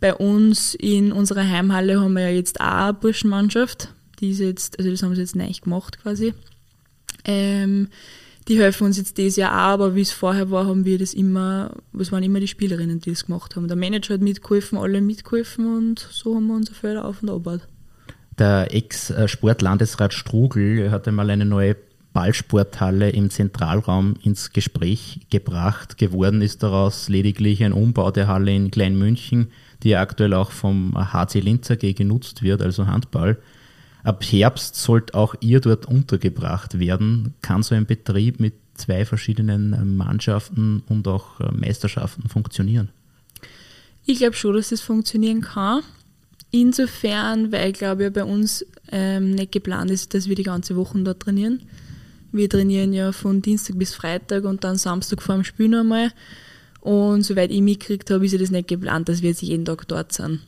Bei 0.00 0.14
uns 0.14 0.74
in 0.74 1.12
unserer 1.12 1.48
Heimhalle 1.48 2.00
haben 2.00 2.14
wir 2.14 2.22
ja 2.22 2.34
jetzt 2.34 2.60
auch 2.60 2.64
eine 2.64 2.94
Burschenmannschaft 2.94 3.88
die 4.22 4.30
ist 4.30 4.38
jetzt, 4.38 4.78
also 4.78 4.90
das 4.90 5.02
haben 5.02 5.14
sie 5.14 5.20
jetzt 5.20 5.36
nicht 5.36 5.64
gemacht 5.64 6.00
quasi. 6.00 6.32
Ähm, 7.24 7.88
die 8.48 8.58
helfen 8.58 8.86
uns 8.86 8.96
jetzt 8.96 9.18
dieses 9.18 9.36
Jahr 9.36 9.52
auch, 9.52 9.72
aber 9.74 9.94
wie 9.94 10.00
es 10.00 10.12
vorher 10.12 10.50
war, 10.50 10.66
haben 10.66 10.84
wir 10.84 10.98
das 10.98 11.12
immer, 11.12 11.74
es 11.98 12.12
waren 12.12 12.22
immer 12.22 12.40
die 12.40 12.48
Spielerinnen, 12.48 13.00
die 13.00 13.10
das 13.10 13.26
gemacht 13.26 13.56
haben. 13.56 13.68
Der 13.68 13.76
Manager 13.76 14.14
hat 14.14 14.20
mitgeholfen, 14.20 14.78
alle 14.78 15.00
mitgeholfen 15.00 15.76
und 15.76 16.08
so 16.10 16.36
haben 16.36 16.46
wir 16.46 16.54
unser 16.54 16.74
Feld 16.74 16.98
auf 16.98 17.22
und 17.22 17.30
abgebaut. 17.30 17.62
Der 18.38 18.74
Ex-Sportlandesrat 18.74 20.14
Strugel 20.14 20.90
hat 20.90 21.06
einmal 21.06 21.30
eine 21.30 21.44
neue 21.44 21.76
Ballsporthalle 22.12 23.10
im 23.10 23.30
Zentralraum 23.30 24.14
ins 24.22 24.52
Gespräch 24.52 25.20
gebracht. 25.30 25.98
Geworden 25.98 26.42
ist 26.42 26.62
daraus 26.62 27.08
lediglich 27.08 27.62
ein 27.64 27.72
Umbau 27.72 28.10
der 28.10 28.28
Halle 28.28 28.54
in 28.54 28.70
Kleinmünchen, 28.70 29.50
die 29.82 29.96
aktuell 29.96 30.34
auch 30.34 30.50
vom 30.50 30.94
HC 30.94 31.40
Linz 31.40 31.70
AG 31.70 31.94
genutzt 31.94 32.42
wird, 32.42 32.62
also 32.62 32.86
Handball. 32.86 33.38
Ab 34.04 34.24
Herbst 34.24 34.76
sollte 34.76 35.14
auch 35.14 35.34
ihr 35.40 35.60
dort 35.60 35.86
untergebracht 35.86 36.78
werden. 36.78 37.34
Kann 37.40 37.62
so 37.62 37.74
ein 37.74 37.86
Betrieb 37.86 38.40
mit 38.40 38.54
zwei 38.74 39.04
verschiedenen 39.04 39.96
Mannschaften 39.96 40.82
und 40.88 41.06
auch 41.06 41.38
Meisterschaften 41.52 42.28
funktionieren? 42.28 42.88
Ich 44.04 44.18
glaube 44.18 44.34
schon, 44.34 44.54
dass 44.54 44.70
das 44.70 44.80
funktionieren 44.80 45.42
kann. 45.42 45.82
Insofern, 46.52 47.50
weil, 47.50 47.72
glaube 47.72 48.06
ich, 48.06 48.12
bei 48.12 48.22
uns 48.22 48.64
ähm, 48.92 49.32
nicht 49.32 49.50
geplant 49.50 49.90
ist, 49.90 50.14
dass 50.14 50.28
wir 50.28 50.36
die 50.36 50.44
ganze 50.44 50.76
Woche 50.76 50.98
dort 51.00 51.20
trainieren. 51.20 51.62
Wir 52.30 52.48
trainieren 52.48 52.92
ja 52.92 53.10
von 53.12 53.42
Dienstag 53.42 53.78
bis 53.78 53.94
Freitag 53.94 54.44
und 54.44 54.62
dann 54.62 54.76
Samstag 54.76 55.20
vor 55.20 55.34
dem 55.34 55.44
Spiel 55.44 55.68
nochmal. 55.68 56.12
Und 56.80 57.22
soweit 57.22 57.50
ich 57.50 57.60
mitgekriegt 57.60 58.10
habe, 58.10 58.24
ist 58.24 58.32
ja 58.32 58.38
das 58.38 58.50
nicht 58.50 58.68
geplant, 58.68 59.08
dass 59.08 59.22
wir 59.22 59.30
jetzt 59.30 59.42
jeden 59.42 59.64
Tag 59.64 59.86
dort 59.88 60.12
sind. 60.12 60.40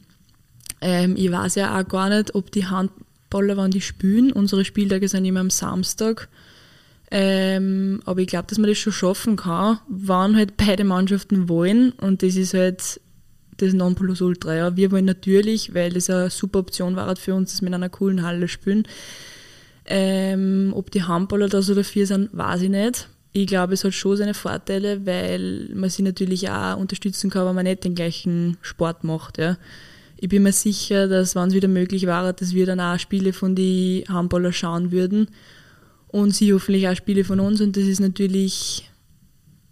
Ähm, 0.81 1.14
ich 1.17 1.31
weiß 1.31 1.57
ja 1.57 1.79
auch 1.79 1.88
gar 1.88 2.09
nicht, 2.09 2.35
ob 2.35 2.51
die 2.53 2.67
Handballer, 2.67 3.57
wann 3.57 3.71
die 3.71 3.81
spielen. 3.81 4.33
Unsere 4.33 4.64
Spieltage 4.64 5.09
sind 5.09 5.25
immer 5.25 5.40
am 5.40 5.51
Samstag. 5.51 6.29
Ähm, 7.11 8.01
aber 8.07 8.21
ich 8.21 8.27
glaube, 8.27 8.47
dass 8.49 8.59
man 8.59 8.69
das 8.69 8.79
schon 8.79 8.93
schaffen 8.93 9.37
kann, 9.37 9.79
wann 9.88 10.37
halt 10.37 10.57
beide 10.57 10.85
Mannschaften 10.85 11.49
wollen. 11.49 11.93
Und 11.93 12.23
das 12.23 12.37
ist 12.37 12.55
halt 12.55 13.01
das 13.57 13.73
Nonplusultra. 13.73 14.55
Ja. 14.55 14.77
Wir 14.77 14.90
wollen 14.90 15.05
natürlich, 15.05 15.75
weil 15.75 15.93
das 15.93 16.11
eine 16.11 16.31
super 16.31 16.61
Option 16.61 16.97
war 16.97 17.14
für 17.17 17.35
uns, 17.35 17.53
dass 17.53 17.62
wir 17.62 17.69
in 17.69 17.75
einer 17.75 17.88
coolen 17.88 18.23
Halle 18.23 18.49
spielen. 18.49 18.87
Ähm, 19.87 20.73
ob 20.75 20.90
die 20.90 21.03
Handballer 21.03 21.49
da 21.49 21.61
so 21.61 21.75
dafür 21.75 22.07
sind, 22.07 22.31
weiß 22.33 22.62
ich 22.62 22.71
nicht. 22.71 23.09
Ich 23.33 23.47
glaube, 23.47 23.75
es 23.75 23.85
hat 23.85 23.95
schon 23.95 24.17
seine 24.17 24.35
Vorteile, 24.35 25.05
weil 25.07 25.69
man 25.75 25.90
sie 25.90 26.03
natürlich 26.03 26.49
auch 26.49 26.77
unterstützen 26.77 27.31
kann, 27.31 27.47
wenn 27.47 27.55
man 27.55 27.64
nicht 27.64 27.85
den 27.85 27.95
gleichen 27.95 28.57
Sport 28.62 29.05
macht. 29.05 29.38
Ja. 29.38 29.59
Ich 30.17 30.29
bin 30.29 30.45
mir 30.45 30.53
sicher, 30.53 31.09
dass, 31.09 31.35
wenn 31.35 31.49
es 31.49 31.55
wieder 31.55 31.69
möglich 31.69 32.07
wäre, 32.07 32.33
dass 32.33 32.55
wir 32.55 32.64
dann 32.64 32.81
auch 32.81 32.99
Spiele 32.99 33.33
von 33.33 33.55
den 33.55 34.09
Handballer 34.09 34.53
schauen 34.53 34.93
würden 34.93 35.29
und 36.09 36.35
sie 36.35 36.55
hoffentlich 36.55 36.88
auch 36.88 36.95
Spiele 36.95 37.25
von 37.25 37.40
uns. 37.40 37.61
Und 37.61 37.77
das 37.77 37.85
ist 37.85 38.01
natürlich 38.01 38.88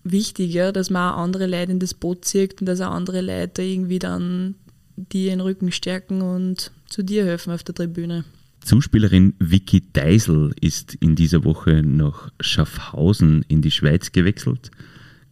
wichtiger, 0.04 0.72
dass 0.72 0.90
man 0.90 1.12
auch 1.12 1.18
andere 1.18 1.46
Leute 1.46 1.72
in 1.72 1.78
das 1.78 1.94
Boot 1.94 2.24
zieht 2.24 2.60
und 2.60 2.66
dass 2.66 2.80
auch 2.80 2.92
andere 2.92 3.20
Leute 3.20 3.62
irgendwie 3.62 3.98
dann 3.98 4.54
dir 4.96 5.30
den 5.30 5.40
Rücken 5.40 5.72
stärken 5.72 6.22
und 6.22 6.72
zu 6.86 7.02
dir 7.02 7.24
helfen 7.24 7.52
auf 7.52 7.62
der 7.62 7.74
Tribüne. 7.74 8.24
Zuspielerin 8.60 9.34
Vicky 9.38 9.82
Deisel 9.92 10.54
ist 10.60 10.94
in 10.94 11.16
dieser 11.16 11.44
Woche 11.44 11.82
nach 11.82 12.30
Schaffhausen 12.40 13.44
in 13.48 13.60
die 13.60 13.72
Schweiz 13.72 14.12
gewechselt. 14.12 14.70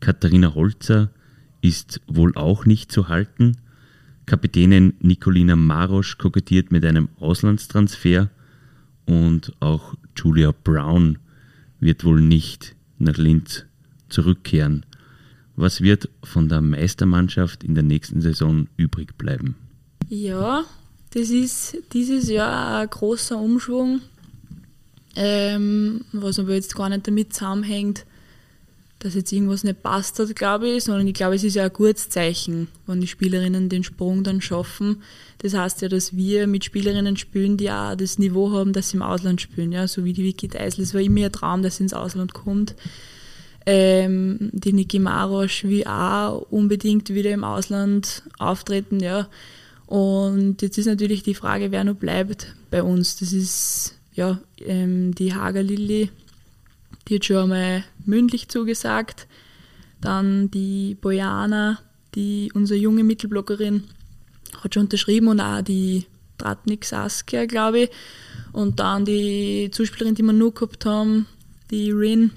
Katharina 0.00 0.54
Holzer 0.54 1.10
ist 1.60 2.00
wohl 2.06 2.34
auch 2.34 2.64
nicht 2.66 2.90
zu 2.90 3.08
halten. 3.08 3.58
Kapitänin 4.26 4.94
Nicolina 5.00 5.56
Marosch 5.56 6.18
kokettiert 6.18 6.72
mit 6.72 6.84
einem 6.84 7.08
Auslandstransfer 7.20 8.30
und 9.06 9.52
auch 9.60 9.94
Julia 10.16 10.52
Brown 10.52 11.18
wird 11.78 12.04
wohl 12.04 12.20
nicht 12.20 12.74
nach 12.98 13.16
Linz 13.16 13.64
zurückkehren. 14.10 14.84
Was 15.56 15.80
wird 15.80 16.08
von 16.24 16.48
der 16.48 16.60
Meistermannschaft 16.60 17.64
in 17.64 17.74
der 17.74 17.82
nächsten 17.82 18.20
Saison 18.20 18.68
übrig 18.76 19.18
bleiben? 19.18 19.56
Ja, 20.08 20.64
das 21.10 21.30
ist 21.30 21.76
dieses 21.92 22.28
Jahr 22.28 22.80
ein 22.80 22.88
großer 22.88 23.36
Umschwung, 23.36 24.00
ähm, 25.16 26.04
was 26.12 26.38
aber 26.38 26.54
jetzt 26.54 26.74
gar 26.74 26.88
nicht 26.88 27.06
damit 27.06 27.34
zusammenhängt, 27.34 28.06
dass 29.00 29.14
jetzt 29.14 29.32
irgendwas 29.32 29.64
nicht 29.64 29.82
passt 29.82 30.18
hat, 30.18 30.36
glaube 30.36 30.68
ich, 30.68 30.84
sondern 30.84 31.06
ich 31.06 31.14
glaube, 31.14 31.34
es 31.34 31.42
ist 31.42 31.56
ja 31.56 31.64
ein 31.64 31.72
gutes 31.72 32.10
Zeichen, 32.10 32.68
wenn 32.86 33.00
die 33.00 33.06
Spielerinnen 33.06 33.68
den 33.68 33.82
Sprung 33.82 34.22
dann 34.24 34.40
schaffen. 34.40 35.02
Das 35.38 35.54
heißt 35.54 35.80
ja, 35.80 35.88
dass 35.88 36.14
wir 36.14 36.46
mit 36.46 36.64
Spielerinnen 36.64 37.16
spielen, 37.16 37.56
die 37.56 37.70
auch 37.70 37.96
das 37.96 38.18
Niveau 38.18 38.52
haben, 38.52 38.72
dass 38.72 38.90
sie 38.90 38.98
im 38.98 39.02
Ausland 39.02 39.40
spielen, 39.40 39.72
ja, 39.72 39.88
so 39.88 40.04
wie 40.04 40.12
die 40.12 40.22
Vicky 40.22 40.48
Deisel. 40.48 40.84
Es 40.84 40.92
war 40.92 41.00
immer 41.00 41.20
ihr 41.20 41.32
Traum, 41.32 41.62
dass 41.62 41.78
sie 41.78 41.84
ins 41.84 41.94
Ausland 41.94 42.34
kommt. 42.34 42.74
Ähm, 43.66 44.50
die 44.52 44.72
Niki 44.72 44.98
Marosch 44.98 45.64
will 45.64 45.84
auch 45.84 46.46
unbedingt 46.50 47.10
wieder 47.10 47.30
im 47.30 47.44
Ausland 47.44 48.22
auftreten, 48.38 49.00
ja. 49.00 49.28
Und 49.86 50.62
jetzt 50.62 50.78
ist 50.78 50.86
natürlich 50.86 51.22
die 51.22 51.34
Frage, 51.34 51.72
wer 51.72 51.84
noch 51.84 51.96
bleibt 51.96 52.54
bei 52.70 52.82
uns. 52.82 53.16
Das 53.16 53.32
ist 53.32 53.96
ja 54.14 54.38
ähm, 54.64 55.14
die 55.14 55.34
Hager 55.34 55.62
Lilly, 55.62 56.10
die 57.08 57.16
hat 57.16 57.24
schon 57.24 57.36
einmal 57.36 57.84
mündlich 58.06 58.48
zugesagt. 58.48 59.26
Dann 60.00 60.50
die 60.50 60.96
Bojana, 61.00 61.80
die 62.14 62.50
unsere 62.54 62.78
junge 62.78 63.04
Mittelblockerin, 63.04 63.84
hat 64.62 64.74
schon 64.74 64.84
unterschrieben 64.84 65.28
und 65.28 65.40
auch 65.40 65.60
die 65.62 66.06
Tratnik 66.38 66.84
Saskia, 66.84 67.46
glaube 67.46 67.80
ich. 67.80 67.90
Und 68.52 68.80
dann 68.80 69.04
die 69.04 69.70
Zuspielerin, 69.72 70.14
die 70.14 70.22
wir 70.22 70.32
nur 70.32 70.54
gehabt 70.54 70.86
haben, 70.86 71.26
die 71.70 71.90
Rin, 71.90 72.32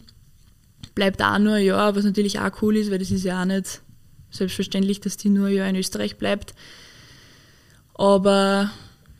bleibt 0.96 1.22
auch 1.22 1.40
nur 1.40 1.54
ein 1.54 1.66
Jahr, 1.66 1.96
was 1.96 2.06
natürlich 2.06 2.40
auch 2.40 2.62
cool 2.62 2.78
ist, 2.78 2.92
weil 2.92 3.00
das 3.00 3.12
ist 3.12 3.24
ja 3.24 3.42
auch 3.42 3.46
nicht 3.46 3.82
selbstverständlich, 4.30 5.00
dass 5.00 5.18
die 5.18 5.30
nur 5.30 5.48
ein 5.48 5.56
Jahr 5.56 5.70
in 5.70 5.76
Österreich 5.76 6.18
bleibt. 6.18 6.54
Aber 7.94 8.72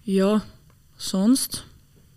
ja, 0.04 0.44
sonst 0.98 1.66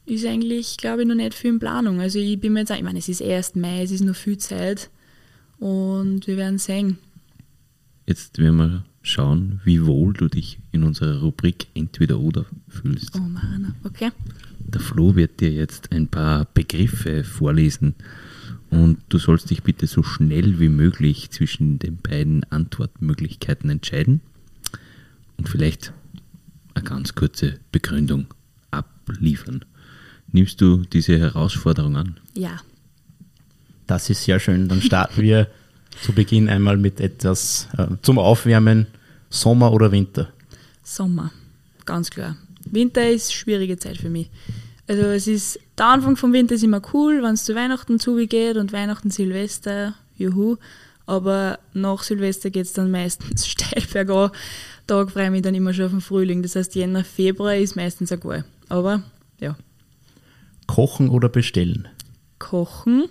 ist 0.07 0.25
eigentlich, 0.25 0.77
glaube 0.77 1.03
ich, 1.03 1.09
noch 1.09 1.15
nicht 1.15 1.35
viel 1.35 1.51
in 1.51 1.59
Planung. 1.59 2.01
Also 2.01 2.19
ich 2.19 2.41
bin 2.41 2.53
mir 2.53 2.61
jetzt, 2.61 2.71
ich 2.71 2.83
meine, 2.83 2.99
es 2.99 3.09
ist 3.09 3.21
erst 3.21 3.57
Mai, 3.57 3.83
es 3.83 3.91
ist 3.91 4.05
noch 4.05 4.15
viel 4.15 4.39
Zeit 4.39 4.91
und 5.59 6.27
wir 6.27 6.37
werden 6.37 6.59
sehen. 6.59 6.99
Jetzt 8.07 8.39
werden 8.39 8.57
wir 8.57 8.85
schauen, 9.03 9.61
wie 9.65 9.85
wohl 9.85 10.13
du 10.13 10.29
dich 10.29 10.59
in 10.73 10.85
unserer 10.85 11.21
Rubrik 11.21 11.67
Entweder 11.75 12.19
oder 12.21 12.47
fühlst. 12.69 13.17
Oh 13.17 13.21
Mann, 13.21 13.75
okay. 13.85 14.11
Der 14.59 14.81
Flo 14.81 15.15
wird 15.17 15.41
dir 15.41 15.51
jetzt 15.51 15.93
ein 15.93 16.09
paar 16.09 16.47
Begriffe 16.55 17.25
vorlesen 17.25 17.95
und 18.77 18.99
du 19.09 19.19
sollst 19.19 19.49
dich 19.51 19.63
bitte 19.63 19.87
so 19.87 20.03
schnell 20.03 20.61
wie 20.61 20.69
möglich 20.69 21.31
zwischen 21.31 21.79
den 21.79 21.97
beiden 21.97 22.45
Antwortmöglichkeiten 22.51 23.71
entscheiden 23.71 24.21
und 25.39 25.49
vielleicht 25.49 25.95
eine 26.75 26.85
ganz 26.85 27.15
kurze 27.15 27.59
Begründung 27.73 28.27
abliefern. 28.71 29.65
Nimmst 30.31 30.61
du 30.61 30.83
diese 30.93 31.19
Herausforderung 31.19 31.97
an? 31.97 32.21
Ja. 32.35 32.61
Das 33.87 34.11
ist 34.11 34.25
sehr 34.25 34.41
schön. 34.41 34.69
Dann 34.69 34.83
starten 34.83 35.23
wir 35.23 35.49
zu 36.03 36.13
Beginn 36.13 36.51
einmal 36.51 36.77
mit 36.77 37.01
etwas 37.01 37.69
äh, 37.79 37.87
zum 38.03 38.19
Aufwärmen. 38.19 38.89
Sommer 39.31 39.73
oder 39.73 39.91
Winter? 39.91 40.29
Sommer, 40.83 41.33
ganz 41.85 42.11
klar. 42.11 42.37
Winter 42.65 43.11
ist 43.11 43.29
eine 43.31 43.37
schwierige 43.37 43.79
Zeit 43.79 43.97
für 43.97 44.11
mich. 44.11 44.31
Also 44.89 45.03
es 45.03 45.27
ist, 45.27 45.59
der 45.77 45.87
Anfang 45.87 46.17
vom 46.17 46.33
Winter 46.33 46.55
ist 46.55 46.63
immer 46.63 46.81
cool, 46.93 47.23
wenn 47.23 47.35
es 47.35 47.45
zu 47.45 47.55
Weihnachten 47.55 47.99
zugeht 47.99 48.57
und 48.57 48.73
Weihnachten, 48.73 49.11
Silvester, 49.11 49.95
juhu. 50.17 50.57
Aber 51.07 51.59
nach 51.73 52.03
Silvester 52.03 52.51
geht 52.51 52.67
es 52.67 52.73
dann 52.73 52.91
meistens 52.91 53.47
steil 53.49 53.83
bergan. 53.93 54.31
Tag 54.87 55.11
freue 55.11 55.27
ich 55.27 55.31
mich 55.31 55.43
dann 55.43 55.55
immer 55.55 55.73
schon 55.75 55.87
auf 55.87 55.91
den 55.91 56.01
Frühling. 56.01 56.43
Das 56.43 56.57
heißt, 56.57 56.75
Jänner, 56.75 57.05
Februar 57.05 57.57
ist 57.57 57.77
meistens 57.77 58.11
egal. 58.11 58.45
Aber 58.69 59.03
ja. 59.41 59.57
Kochen 60.67 61.09
oder 61.09 61.29
bestellen? 61.29 61.89
Kochen. 62.39 63.09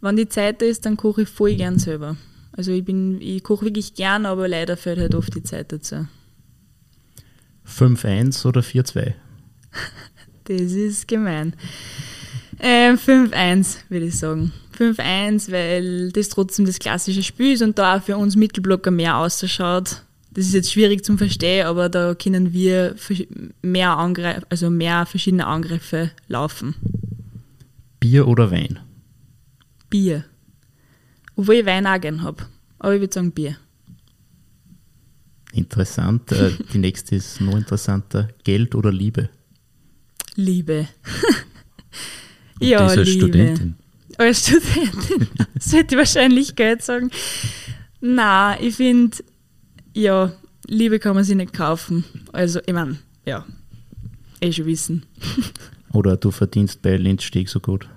Wenn 0.00 0.16
die 0.16 0.28
Zeit 0.28 0.62
da 0.62 0.66
ist, 0.66 0.86
dann 0.86 0.96
koche 0.96 1.22
ich 1.22 1.28
voll 1.28 1.54
gern 1.54 1.78
selber. 1.78 2.16
Also 2.52 2.72
ich 2.72 2.84
bin, 2.84 3.20
ich 3.20 3.42
koche 3.42 3.66
wirklich 3.66 3.94
gern, 3.94 4.26
aber 4.26 4.48
leider 4.48 4.76
fällt 4.76 4.98
halt 4.98 5.14
oft 5.14 5.34
die 5.34 5.42
Zeit 5.42 5.72
dazu. 5.72 6.06
5-1 7.66 8.46
oder 8.46 8.62
4-2? 8.62 9.14
Das 10.48 10.72
ist 10.72 11.06
gemein. 11.06 11.52
Äh, 12.58 12.94
5-1, 12.94 13.84
würde 13.90 14.06
ich 14.06 14.18
sagen. 14.18 14.52
5-1, 14.78 15.52
weil 15.52 16.10
das 16.12 16.30
trotzdem 16.30 16.64
das 16.64 16.78
klassische 16.78 17.22
Spiel 17.22 17.52
ist 17.52 17.62
und 17.62 17.78
da 17.78 17.96
auch 17.96 18.02
für 18.02 18.16
uns 18.16 18.34
Mittelblocker 18.34 18.90
mehr 18.90 19.18
ausschaut. 19.18 20.02
Das 20.30 20.46
ist 20.46 20.54
jetzt 20.54 20.72
schwierig 20.72 21.04
zum 21.04 21.18
Verstehen, 21.18 21.66
aber 21.66 21.88
da 21.88 22.14
können 22.14 22.52
wir 22.52 22.94
mehr, 23.60 23.96
Angreif 23.96 24.44
also 24.48 24.70
mehr 24.70 25.04
verschiedene 25.04 25.46
Angriffe 25.46 26.12
laufen. 26.28 26.74
Bier 28.00 28.26
oder 28.26 28.50
Wein? 28.50 28.78
Bier. 29.90 30.24
Obwohl 31.36 31.56
ich 31.56 31.66
Wein 31.66 31.86
auch 31.86 32.00
gerne 32.00 32.22
habe. 32.22 32.46
Aber 32.78 32.94
ich 32.94 33.00
würde 33.00 33.12
sagen 33.12 33.32
Bier. 33.32 33.56
Interessant. 35.52 36.32
Äh, 36.32 36.52
die 36.72 36.78
nächste 36.78 37.16
ist 37.16 37.40
noch 37.40 37.56
interessanter. 37.56 38.28
Geld 38.44 38.74
oder 38.74 38.92
Liebe? 38.92 39.28
Liebe. 40.38 40.86
ja, 42.60 42.78
das 42.78 42.98
als 42.98 43.08
Liebe. 43.08 43.26
Studentin. 43.26 43.74
Als 44.18 44.46
Studentin 44.46 45.28
sollte 45.58 45.94
ich 45.94 45.98
wahrscheinlich 45.98 46.54
Geld 46.54 46.82
sagen. 46.82 47.10
Na, 48.00 48.56
ich 48.60 48.76
finde, 48.76 49.16
ja, 49.94 50.32
Liebe 50.68 51.00
kann 51.00 51.16
man 51.16 51.24
sich 51.24 51.34
nicht 51.34 51.52
kaufen. 51.52 52.04
Also, 52.32 52.60
ich 52.64 52.72
meine, 52.72 52.98
ja, 53.26 53.44
eh 54.40 54.52
schon 54.52 54.66
wissen. 54.66 55.06
Oder 55.92 56.16
du 56.16 56.30
verdienst 56.30 56.82
bei 56.82 56.96
Lindsteg 56.96 57.48
so 57.48 57.58
gut. 57.58 57.88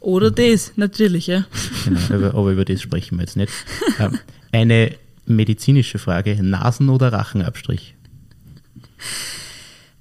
Oder 0.00 0.32
das, 0.32 0.72
natürlich, 0.76 1.28
ja. 1.28 1.46
Genau, 1.84 2.00
aber, 2.10 2.34
aber 2.34 2.50
über 2.50 2.64
das 2.64 2.82
sprechen 2.82 3.16
wir 3.18 3.22
jetzt 3.22 3.36
nicht. 3.36 3.52
Ähm, 4.00 4.18
eine 4.50 4.96
medizinische 5.24 5.98
Frage: 5.98 6.42
Nasen- 6.42 6.88
oder 6.88 7.12
Rachenabstrich? 7.12 7.95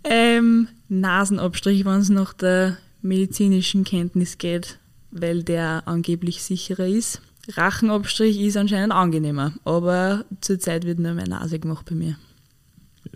Ähm, 0.07 0.67
Nasenabstrich, 0.87 1.83
wenn 1.83 1.99
es 1.99 2.09
nach 2.09 2.33
der 2.33 2.77
medizinischen 3.01 3.83
Kenntnis 3.83 4.37
geht, 4.37 4.77
weil 5.11 5.43
der 5.43 5.83
angeblich 5.85 6.43
sicherer 6.43 6.87
ist. 6.87 7.21
Rachenabstrich 7.49 8.39
ist 8.39 8.57
anscheinend 8.57 8.93
angenehmer, 8.93 9.53
aber 9.63 10.25
zurzeit 10.41 10.85
wird 10.85 10.99
nur 10.99 11.13
meine 11.13 11.29
Nase 11.29 11.59
gemacht 11.59 11.85
bei 11.89 11.95
mir. 11.95 12.17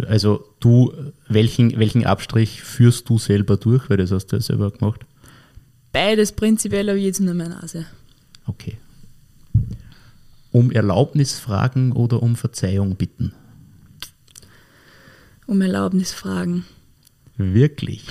also 0.08 0.46
du, 0.60 0.94
welchen, 1.28 1.78
welchen 1.80 2.06
Abstrich 2.06 2.62
führst 2.62 3.10
du 3.10 3.18
selber 3.18 3.58
durch, 3.58 3.90
weil 3.90 3.98
das 3.98 4.12
hast 4.12 4.28
du 4.28 4.36
ja 4.38 4.42
selber 4.42 4.72
gemacht? 4.72 5.06
Beides 5.92 6.32
prinzipiell 6.32 6.90
aber 6.90 7.00
jetzt 7.00 7.20
nur 7.20 7.34
meine 7.34 7.56
Nase. 7.56 7.86
Okay. 8.46 8.78
Um 10.52 10.72
Erlaubnis 10.72 11.40
fragen 11.40 11.92
oder 11.92 12.22
um 12.22 12.36
Verzeihung 12.36 12.96
bitten? 12.96 13.34
Um 15.48 15.62
Erlaubnis 15.62 16.14
fragen. 16.14 16.66
Wirklich? 17.40 18.04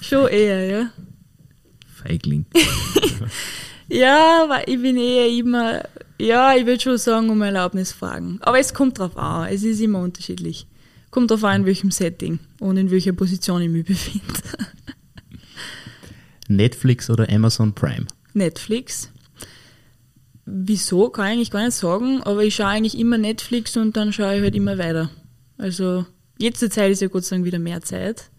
Schon 0.00 0.28
eher, 0.28 0.64
ja. 0.64 0.90
Feigling. 2.02 2.46
Ja, 3.88 4.42
aber 4.44 4.66
ich 4.66 4.82
bin 4.82 4.96
eher 4.96 5.28
immer, 5.28 5.82
ja, 6.18 6.56
ich 6.56 6.66
würde 6.66 6.80
schon 6.80 6.98
sagen, 6.98 7.30
um 7.30 7.40
Erlaubnis 7.42 7.92
fragen. 7.92 8.40
Aber 8.42 8.58
es 8.58 8.74
kommt 8.74 8.98
drauf 8.98 9.16
an, 9.16 9.48
es 9.48 9.62
ist 9.62 9.80
immer 9.80 10.00
unterschiedlich. 10.00 10.66
Kommt 11.10 11.30
drauf 11.30 11.44
an, 11.44 11.60
in 11.60 11.66
welchem 11.66 11.92
Setting 11.92 12.40
und 12.58 12.78
in 12.78 12.90
welcher 12.90 13.12
Position 13.12 13.62
ich 13.62 13.68
mich 13.68 13.86
befinde. 13.86 14.26
Netflix 16.48 17.08
oder 17.08 17.28
Amazon 17.28 17.74
Prime? 17.74 18.06
Netflix. 18.34 19.12
Wieso, 20.44 21.08
kann 21.08 21.26
ich 21.26 21.32
eigentlich 21.32 21.50
gar 21.52 21.64
nicht 21.64 21.76
sagen, 21.76 22.22
aber 22.24 22.44
ich 22.44 22.56
schaue 22.56 22.66
eigentlich 22.66 22.98
immer 22.98 23.18
Netflix 23.18 23.76
und 23.76 23.96
dann 23.96 24.12
schaue 24.12 24.36
ich 24.36 24.42
halt 24.42 24.54
immer 24.54 24.78
weiter. 24.78 25.10
Also, 25.58 26.06
jetzt 26.38 26.60
zur 26.60 26.70
Zeit 26.70 26.90
ist 26.90 27.02
ja 27.02 27.08
Gott 27.08 27.24
sei 27.24 27.36
Dank 27.36 27.46
wieder 27.46 27.58
mehr 27.58 27.80
Zeit. 27.82 28.30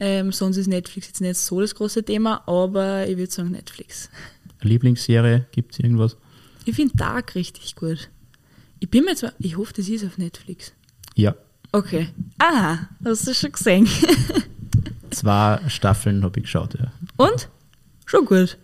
Ähm, 0.00 0.32
sonst 0.32 0.56
ist 0.56 0.66
Netflix 0.66 1.06
jetzt 1.08 1.20
nicht 1.20 1.36
so 1.36 1.60
das 1.60 1.74
große 1.74 2.02
Thema, 2.04 2.42
aber 2.46 3.06
ich 3.06 3.16
würde 3.16 3.30
sagen 3.30 3.52
Netflix. 3.52 4.10
Lieblingsserie? 4.60 5.46
Gibt 5.52 5.72
es 5.72 5.78
irgendwas? 5.78 6.16
Ich 6.64 6.74
finde 6.74 6.96
Dark 6.96 7.34
richtig 7.34 7.76
gut. 7.76 8.08
Ich 8.80 8.90
bin 8.90 9.04
mir 9.04 9.14
zwar, 9.14 9.32
ich 9.38 9.56
hoffe, 9.56 9.72
das 9.76 9.88
ist 9.88 10.04
auf 10.04 10.18
Netflix. 10.18 10.72
Ja. 11.14 11.34
Okay. 11.72 12.08
Ah, 12.38 12.78
hast 13.04 13.26
du 13.26 13.34
schon 13.34 13.52
gesehen. 13.52 13.88
Zwei 15.10 15.60
Staffeln 15.68 16.24
habe 16.24 16.38
ich 16.40 16.44
geschaut, 16.44 16.74
ja. 16.74 16.92
Und? 17.16 17.48
Schon 18.06 18.24
gut. 18.24 18.58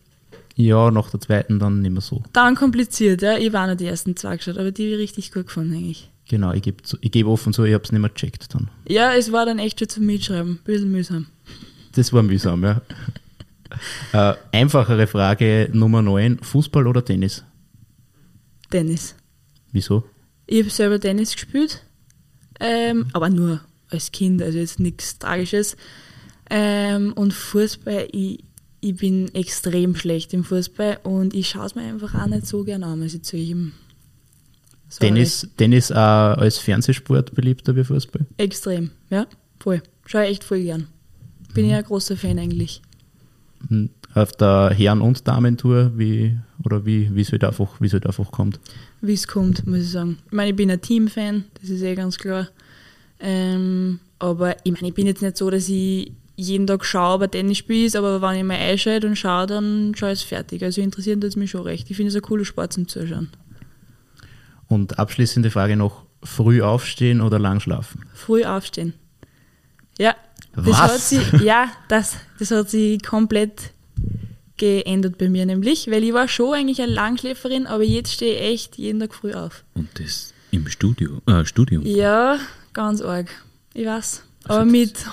Ja, 0.56 0.90
nach 0.90 1.10
der 1.10 1.20
zweiten 1.20 1.58
dann 1.58 1.80
nicht 1.80 1.92
mehr 1.92 2.00
so. 2.00 2.22
Dann 2.32 2.54
kompliziert, 2.54 3.22
ja. 3.22 3.38
Ich 3.38 3.52
war 3.52 3.66
noch 3.66 3.76
die 3.76 3.86
ersten 3.86 4.16
zwei 4.16 4.36
geschaut, 4.36 4.58
aber 4.58 4.72
die 4.72 4.84
habe 4.84 4.94
ich 4.94 5.00
richtig 5.00 5.32
gut 5.32 5.46
gefunden 5.46 5.74
eigentlich. 5.74 6.10
Genau, 6.30 6.52
ich 6.52 6.62
gebe 6.62 6.76
ich 7.00 7.10
geb 7.10 7.26
offen 7.26 7.52
so, 7.52 7.64
ich 7.64 7.74
habe 7.74 7.82
es 7.82 7.90
nicht 7.90 8.00
mehr 8.00 8.08
gecheckt 8.08 8.54
dann. 8.54 8.70
Ja, 8.86 9.12
es 9.14 9.32
war 9.32 9.46
dann 9.46 9.58
echt 9.58 9.80
schon 9.80 9.88
zum 9.88 10.06
Mitschreiben. 10.06 10.52
Ein 10.52 10.60
bisschen 10.62 10.92
mühsam. 10.92 11.26
Das 11.96 12.12
war 12.12 12.22
mühsam, 12.22 12.62
ja. 12.62 12.80
äh, 14.12 14.36
einfachere 14.52 15.08
Frage 15.08 15.68
Nummer 15.72 16.02
9, 16.02 16.38
Fußball 16.38 16.86
oder 16.86 17.04
Tennis? 17.04 17.42
Tennis. 18.70 19.16
Wieso? 19.72 20.04
Ich 20.46 20.60
habe 20.60 20.70
selber 20.70 21.00
Tennis 21.00 21.32
gespielt, 21.32 21.82
ähm, 22.60 23.06
aber 23.12 23.28
nur 23.28 23.60
als 23.88 24.12
Kind, 24.12 24.40
also 24.40 24.56
jetzt 24.56 24.78
nichts 24.78 25.18
Tragisches. 25.18 25.76
Ähm, 26.48 27.12
und 27.14 27.34
Fußball, 27.34 28.06
ich, 28.12 28.44
ich 28.80 28.94
bin 28.94 29.34
extrem 29.34 29.96
schlecht 29.96 30.32
im 30.32 30.44
Fußball 30.44 31.00
und 31.02 31.34
ich 31.34 31.48
schaue 31.48 31.66
es 31.66 31.74
mir 31.74 31.82
einfach 31.82 32.14
auch 32.14 32.26
nicht 32.26 32.46
so 32.46 32.62
gerne 32.62 32.86
an, 32.86 33.00
muss 33.00 33.14
ich 33.14 33.22
zugeben. 33.24 33.74
Sorry. 34.90 35.06
Tennis, 35.06 35.48
Tennis 35.56 35.92
auch 35.92 36.36
als 36.36 36.58
Fernsehsport 36.58 37.32
beliebter 37.34 37.74
wie 37.76 37.84
Fußball? 37.84 38.26
Extrem, 38.38 38.90
ja, 39.08 39.26
voll. 39.60 39.82
Schaue 40.04 40.24
ich 40.24 40.30
echt 40.30 40.44
voll 40.44 40.62
gern. 40.62 40.88
Bin 41.54 41.66
ich 41.66 41.72
ein 41.72 41.84
großer 41.84 42.16
Fan 42.16 42.38
eigentlich. 42.38 42.82
Hm, 43.68 43.90
Auf 44.14 44.32
der 44.32 44.70
Herren- 44.76 45.00
und 45.00 45.26
Damentour, 45.28 45.92
wie, 45.96 46.36
oder 46.64 46.84
wie, 46.84 47.08
es 47.20 47.30
halt 47.30 47.44
einfach, 47.44 47.80
halt 47.80 48.06
einfach 48.06 48.32
kommt? 48.32 48.58
Wie 49.00 49.12
es 49.12 49.28
kommt, 49.28 49.64
muss 49.66 49.80
ich 49.80 49.90
sagen. 49.90 50.18
Ich 50.26 50.32
meine, 50.32 50.50
ich 50.50 50.56
bin 50.56 50.70
ein 50.70 50.80
Teamfan, 50.80 51.44
das 51.60 51.70
ist 51.70 51.82
eh 51.82 51.94
ganz 51.94 52.18
klar. 52.18 52.48
Ähm, 53.20 54.00
aber 54.18 54.56
ich 54.64 54.72
meine, 54.72 54.88
ich 54.88 54.94
bin 54.94 55.06
jetzt 55.06 55.22
nicht 55.22 55.36
so, 55.36 55.50
dass 55.50 55.68
ich 55.68 56.12
jeden 56.34 56.66
Tag 56.66 56.84
schaue, 56.84 57.16
ob 57.16 57.22
ein 57.22 57.30
Tennisspiel 57.30 57.86
ist, 57.86 57.94
aber 57.94 58.20
wenn 58.22 58.38
ich 58.38 58.44
mal 58.44 58.56
einschalte 58.56 59.06
und 59.06 59.16
schaue, 59.16 59.46
dann 59.46 59.92
schaue 59.94 60.12
ich 60.12 60.20
es 60.20 60.24
fertig. 60.24 60.64
Also 60.64 60.80
interessiert 60.80 61.22
das 61.22 61.36
mich 61.36 61.50
schon 61.50 61.62
recht. 61.62 61.90
Ich 61.90 61.96
finde 61.96 62.08
es 62.08 62.16
ein 62.16 62.22
cooler 62.22 62.44
Sport 62.44 62.72
zum 62.72 62.88
Zuschauen. 62.88 63.28
Und 64.70 65.00
abschließende 65.00 65.50
Frage 65.50 65.76
noch, 65.76 66.04
früh 66.22 66.62
aufstehen 66.62 67.20
oder 67.20 67.40
lang 67.40 67.58
schlafen? 67.58 68.04
Früh 68.14 68.44
aufstehen. 68.44 68.94
Ja, 69.98 70.14
das 70.54 70.66
Was? 70.66 70.78
hat 70.78 71.00
sie, 71.00 71.44
ja, 71.44 71.68
das, 71.88 72.16
das 72.38 72.52
hat 72.52 72.70
sich 72.70 73.02
komplett 73.02 73.72
geändert 74.56 75.18
bei 75.18 75.28
mir 75.28 75.44
nämlich, 75.44 75.90
weil 75.90 76.04
ich 76.04 76.12
war 76.12 76.28
schon 76.28 76.54
eigentlich 76.54 76.80
eine 76.80 76.92
Langschläferin, 76.92 77.66
aber 77.66 77.82
jetzt 77.82 78.12
stehe 78.12 78.34
ich 78.34 78.52
echt 78.52 78.78
jeden 78.78 79.00
Tag 79.00 79.12
früh 79.12 79.32
auf. 79.32 79.64
Und 79.74 79.88
das 79.98 80.32
im 80.52 80.68
Studio, 80.68 81.20
äh, 81.26 81.44
Studium. 81.44 81.84
Ja, 81.84 82.38
ganz 82.72 83.02
arg. 83.02 83.28
Ich 83.74 83.86
weiß. 83.86 84.22
Aber 84.44 84.60
Also 84.60 84.70
mit, 84.70 85.04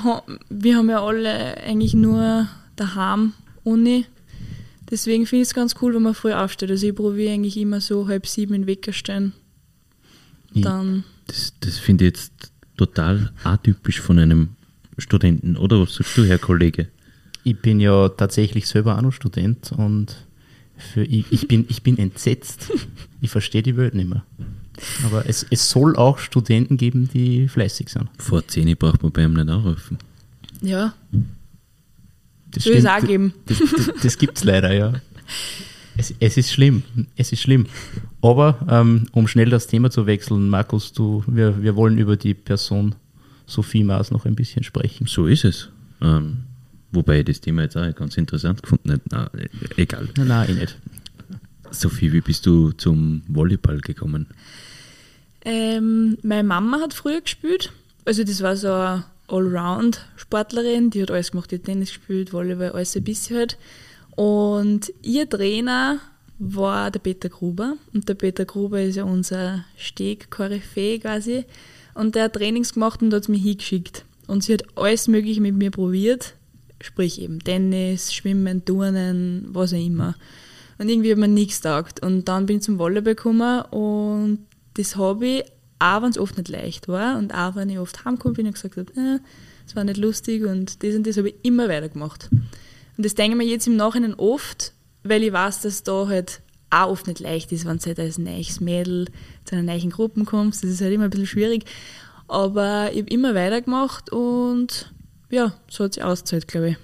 wir 0.49 0.77
haben 0.77 0.89
ja 0.89 1.03
alle 1.03 1.57
eigentlich 1.57 1.95
nur 1.95 2.47
daheim 2.75 3.33
Uni. 3.63 4.05
Deswegen 4.91 5.25
finde 5.25 5.41
ich 5.41 5.49
es 5.49 5.53
ganz 5.53 5.75
cool, 5.81 5.95
wenn 5.95 6.03
man 6.03 6.13
früh 6.13 6.31
aufsteht. 6.31 6.69
Also 6.69 6.87
ich 6.87 6.95
probiere 6.95 7.33
eigentlich 7.33 7.57
immer 7.57 7.81
so 7.81 8.07
halb 8.07 8.27
sieben 8.27 8.53
in 8.53 8.61
den 8.61 8.67
Wecker 8.67 8.93
stellen. 8.93 9.33
Dann, 10.53 11.03
Das, 11.27 11.53
das 11.59 11.77
finde 11.77 12.05
ich 12.05 12.09
jetzt 12.11 12.51
total 12.77 13.31
atypisch 13.43 13.99
von 14.01 14.19
einem 14.19 14.49
Studenten. 14.97 15.57
Oder 15.57 15.81
was 15.81 15.95
sagst 15.95 16.17
du, 16.17 16.25
Herr 16.25 16.39
Kollege? 16.39 16.87
Ich 17.43 17.59
bin 17.59 17.79
ja 17.79 18.09
tatsächlich 18.09 18.67
selber 18.67 18.97
auch 18.97 19.01
noch 19.01 19.13
Student 19.13 19.71
und 19.73 20.15
für, 20.77 21.03
ich, 21.03 21.25
ich, 21.31 21.47
bin, 21.47 21.65
ich 21.69 21.81
bin 21.83 21.97
entsetzt. 21.97 22.71
Ich 23.21 23.29
verstehe 23.31 23.63
die 23.63 23.77
Welt 23.77 23.95
nicht 23.95 24.09
mehr. 24.09 24.23
Aber 25.05 25.27
es, 25.27 25.45
es 25.49 25.69
soll 25.69 25.95
auch 25.95 26.19
Studenten 26.19 26.77
geben, 26.77 27.09
die 27.11 27.47
fleißig 27.47 27.89
sind. 27.89 28.09
Vor 28.19 28.47
10 28.47 28.77
braucht 28.77 29.01
man 29.01 29.11
bei 29.11 29.23
ihm 29.23 29.33
nicht 29.33 29.49
anrufen. 29.49 29.97
ja, 30.61 30.93
Das 32.51 32.63
soll 32.63 32.73
es 32.73 32.85
auch 32.85 33.01
geben. 33.03 33.33
Das, 33.47 33.57
das, 33.57 33.89
das 34.03 34.17
gibt 34.19 34.37
es 34.37 34.43
leider, 34.43 34.73
ja. 34.73 34.93
Es, 35.97 36.13
es 36.19 36.37
ist 36.37 36.51
schlimm, 36.51 36.83
es 37.15 37.31
ist 37.31 37.41
schlimm. 37.41 37.65
Aber 38.21 38.59
ähm, 38.69 39.07
um 39.13 39.27
schnell 39.27 39.49
das 39.49 39.67
Thema 39.67 39.89
zu 39.89 40.05
wechseln, 40.05 40.49
Markus, 40.49 40.93
du, 40.93 41.23
wir, 41.27 41.61
wir 41.63 41.75
wollen 41.75 41.97
über 41.97 42.15
die 42.17 42.33
Person 42.33 42.95
Sophie 43.45 43.83
Maas 43.83 44.11
noch 44.11 44.25
ein 44.25 44.35
bisschen 44.35 44.63
sprechen. 44.63 45.07
So 45.07 45.25
ist 45.27 45.45
es. 45.45 45.69
Ähm, 46.01 46.37
wobei 46.91 47.19
ich 47.19 47.25
das 47.25 47.41
Thema 47.41 47.63
jetzt 47.63 47.77
auch 47.77 47.95
ganz 47.95 48.17
interessant 48.17 48.61
gefunden 48.61 48.91
habe. 48.91 49.01
Na, 49.09 49.29
e- 49.39 49.81
egal. 49.81 50.07
Nein, 50.17 50.27
nein, 50.27 50.49
eh 50.49 50.53
nicht. 50.53 50.77
Sophie, 51.71 52.13
wie 52.13 52.21
bist 52.21 52.45
du 52.45 52.71
zum 52.71 53.23
Volleyball 53.27 53.79
gekommen? 53.81 54.27
Ähm, 55.43 56.17
meine 56.23 56.43
Mama 56.47 56.79
hat 56.81 56.93
früher 56.93 57.21
gespielt. 57.21 57.71
Also 58.05 58.23
das 58.23 58.41
war 58.41 58.55
so 58.55 58.71
eine 58.71 59.03
Allround-Sportlerin, 59.27 60.89
die 60.91 61.01
hat 61.01 61.11
alles 61.11 61.31
gemacht, 61.31 61.51
die 61.51 61.55
hat 61.55 61.63
Tennis 61.65 61.89
gespielt, 61.89 62.31
Volleyball, 62.33 62.71
alles 62.71 62.95
ein 62.95 63.03
bisschen 63.03 63.37
halt. 63.37 63.57
Und 64.17 64.91
ihr 65.03 65.29
Trainer 65.29 65.99
war 66.39 66.89
der 66.89 66.99
Peter 66.99 67.29
Gruber. 67.29 67.77
Und 67.93 68.09
der 68.09 68.15
Peter 68.15 68.45
Gruber 68.45 68.81
ist 68.81 68.95
ja 68.95 69.03
unser 69.03 69.63
Steg-Koryphäe 69.77 70.99
quasi. 70.99 71.45
Und 71.93 72.15
der 72.15 72.23
hat 72.23 72.33
Trainings 72.33 72.73
gemacht 72.73 73.03
und 73.03 73.13
hat 73.13 73.29
mich 73.29 73.43
hingeschickt. 73.43 74.05
Und 74.25 74.43
sie 74.43 74.55
hat 74.55 74.63
alles 74.75 75.07
Mögliche 75.07 75.39
mit 75.39 75.55
mir 75.55 75.69
probiert. 75.69 76.33
Sprich 76.81 77.21
eben 77.21 77.39
Tennis, 77.43 78.11
Schwimmen, 78.11 78.65
Turnen, 78.65 79.45
was 79.49 79.73
auch 79.73 79.77
immer. 79.85 80.15
Und 80.79 80.89
irgendwie 80.89 81.11
hat 81.11 81.19
mir 81.19 81.27
nichts 81.27 81.61
taugt. 81.61 82.01
Und 82.03 82.27
dann 82.27 82.47
bin 82.47 82.57
ich 82.57 82.63
zum 82.63 82.79
Volleyball 82.79 83.13
gekommen 83.13 83.61
und 83.69 84.39
das 84.73 84.95
ich, 85.21 85.43
auch 85.79 86.01
wenn 86.01 86.09
es 86.09 86.17
oft 86.17 86.37
nicht 86.37 86.49
leicht 86.49 86.87
war 86.87 87.19
und 87.19 87.35
auch 87.35 87.55
wenn 87.55 87.69
ich 87.69 87.77
oft 87.77 88.03
heimgekommen 88.03 88.35
bin 88.35 88.47
und 88.47 88.53
gesagt 88.53 88.77
habe, 88.77 88.91
äh, 88.95 89.19
es 89.67 89.75
war 89.75 89.83
nicht 89.83 89.97
lustig 89.97 90.43
und 90.43 90.83
das 90.83 90.95
und 90.95 91.05
das 91.05 91.17
habe 91.17 91.29
ich 91.29 91.35
immer 91.43 91.69
weitergemacht. 91.69 92.29
Und 92.97 93.05
das 93.05 93.15
denke 93.15 93.37
ich 93.37 93.37
mir 93.37 93.49
jetzt 93.49 93.67
im 93.67 93.75
Nachhinein 93.75 94.15
oft, 94.15 94.73
weil 95.03 95.23
ich 95.23 95.31
weiß, 95.31 95.61
dass 95.61 95.83
da 95.83 96.07
halt 96.07 96.41
auch 96.69 96.89
oft 96.89 97.07
nicht 97.07 97.19
leicht 97.19 97.51
ist, 97.51 97.65
wenn 97.65 97.77
du 97.77 97.85
halt 97.85 97.99
als 97.99 98.17
neues 98.17 98.59
Mädel 98.59 99.07
zu 99.45 99.55
einer 99.55 99.71
neuen 99.71 99.89
Gruppe 99.89 100.23
kommst. 100.25 100.63
Das 100.63 100.71
ist 100.71 100.81
halt 100.81 100.93
immer 100.93 101.05
ein 101.05 101.09
bisschen 101.09 101.27
schwierig. 101.27 101.65
Aber 102.27 102.89
ich 102.91 102.99
habe 102.99 103.09
immer 103.09 103.35
weitergemacht 103.35 104.11
und 104.11 104.91
ja, 105.29 105.53
so 105.69 105.85
hat 105.85 105.93
sich 105.93 106.03
ausgezahlt, 106.03 106.47
glaube 106.47 106.69
ich. 106.71 106.77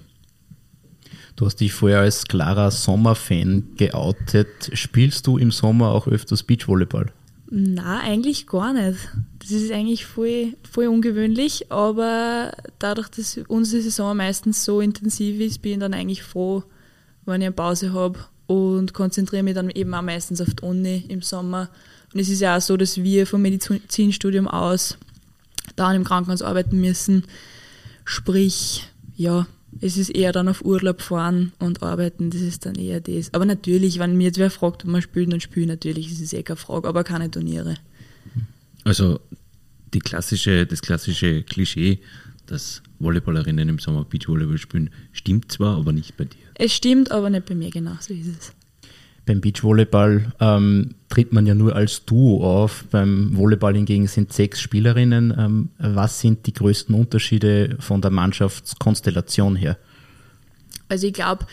Du 1.36 1.46
hast 1.46 1.58
dich 1.58 1.74
vorher 1.74 2.00
als 2.00 2.26
klarer 2.26 2.70
Sommerfan 2.70 3.76
geoutet. 3.76 4.70
Spielst 4.74 5.26
du 5.28 5.38
im 5.38 5.52
Sommer 5.52 5.90
auch 5.90 6.08
öfters 6.08 6.44
Beachvolleyball? 6.44 7.12
Na, 7.56 8.00
eigentlich 8.00 8.48
gar 8.48 8.74
nicht. 8.74 8.98
Das 9.38 9.52
ist 9.52 9.72
eigentlich 9.72 10.08
voll, 10.08 10.56
voll 10.68 10.88
ungewöhnlich, 10.88 11.72
aber 11.72 12.52
dadurch, 12.80 13.10
dass 13.10 13.40
unsere 13.48 13.84
Saison 13.84 14.18
meistens 14.18 14.66
so 14.66 14.82
intensiv 14.82 15.40
ist, 15.40 15.62
bin 15.62 15.74
ich 15.74 15.80
dann 15.80 15.94
eigentlich 15.94 16.24
froh, 16.24 16.64
wenn 17.26 17.42
ich 17.42 17.46
eine 17.46 17.54
Pause 17.54 17.94
habe 17.94 18.18
und 18.48 18.96
konzentriere 18.96 19.44
mich 19.44 19.54
dann 19.54 19.70
eben 19.70 19.94
auch 19.94 20.02
meistens 20.02 20.42
auf 20.42 20.52
die 20.52 20.66
Uni 20.66 21.06
im 21.10 21.22
Sommer. 21.22 21.70
Und 22.12 22.20
es 22.20 22.30
ist 22.30 22.40
ja 22.40 22.58
auch 22.58 22.62
so, 22.62 22.76
dass 22.76 23.04
wir 23.04 23.28
vom 23.28 23.44
Medizinstudium 23.44 24.48
aus 24.48 24.98
dann 25.76 25.96
im 25.96 26.06
Krankenhaus 26.06 26.42
arbeiten 26.42 26.82
müssen. 26.82 27.24
Sprich, 28.04 28.88
ja, 29.16 29.46
es 29.82 29.98
ist 29.98 30.10
eher 30.10 30.32
dann 30.32 30.48
auf 30.48 30.64
Urlaub 30.64 31.02
fahren 31.02 31.52
und 31.60 31.84
arbeiten, 31.84 32.30
das 32.30 32.42
ist 32.42 32.66
dann 32.66 32.76
eher 32.76 33.02
das. 33.02 33.34
Aber 33.34 33.46
natürlich, 33.46 34.00
wenn 34.00 34.18
mir 34.18 34.26
jetzt 34.26 34.40
wer 34.40 34.50
fragt, 34.50 34.84
ob 34.84 34.90
man 34.90 35.02
spielt, 35.02 35.32
dann 35.32 35.42
spiele 35.42 35.66
ich 35.66 35.70
natürlich, 35.70 36.10
das 36.10 36.20
ist 36.20 36.34
eh 36.34 36.44
keine 36.44 36.58
Frage, 36.58 36.88
aber 36.88 37.04
keine 37.04 37.30
Turniere. 37.30 37.76
Also 38.84 39.20
die 39.94 40.00
klassische, 40.00 40.66
das 40.66 40.82
klassische 40.82 41.44
Klischee, 41.44 42.00
dass 42.46 42.82
Volleyballerinnen 43.00 43.70
im 43.70 43.80
Sommer 43.80 44.06
Beachvolleyball 44.06 44.58
spielen, 44.58 44.90
stimmt 45.12 45.52
zwar, 45.52 45.78
aber 45.78 45.94
nicht 45.94 46.18
bei 46.18 46.26
dir. 46.26 46.40
Es 46.56 46.74
stimmt, 46.74 47.12
aber 47.12 47.30
nicht 47.30 47.46
bei 47.46 47.56
mir, 47.56 47.70
genau, 47.70 47.96
so 48.00 48.14
ist 48.14 48.28
es. 48.28 48.54
Beim 49.26 49.40
Beachvolleyball 49.40 50.34
ähm, 50.42 50.96
tritt 51.08 51.32
man 51.32 51.46
ja 51.46 51.56
nur 51.56 51.76
als 51.76 52.06
Duo 52.06 52.44
auf. 52.44 52.84
Beim 52.92 53.38
Volleyball 53.38 53.74
hingegen 53.76 54.08
sind 54.08 54.34
sechs 54.34 54.60
Spielerinnen. 54.60 55.34
Ähm, 55.38 55.70
was 55.78 56.20
sind 56.20 56.46
die 56.46 56.54
größten 56.54 56.94
Unterschiede 56.94 57.78
von 57.80 58.02
der 58.02 58.12
Mannschaftskonstellation 58.12 59.56
her? 59.56 59.78
Also 60.90 61.08
ich 61.08 61.14
glaube, 61.14 61.46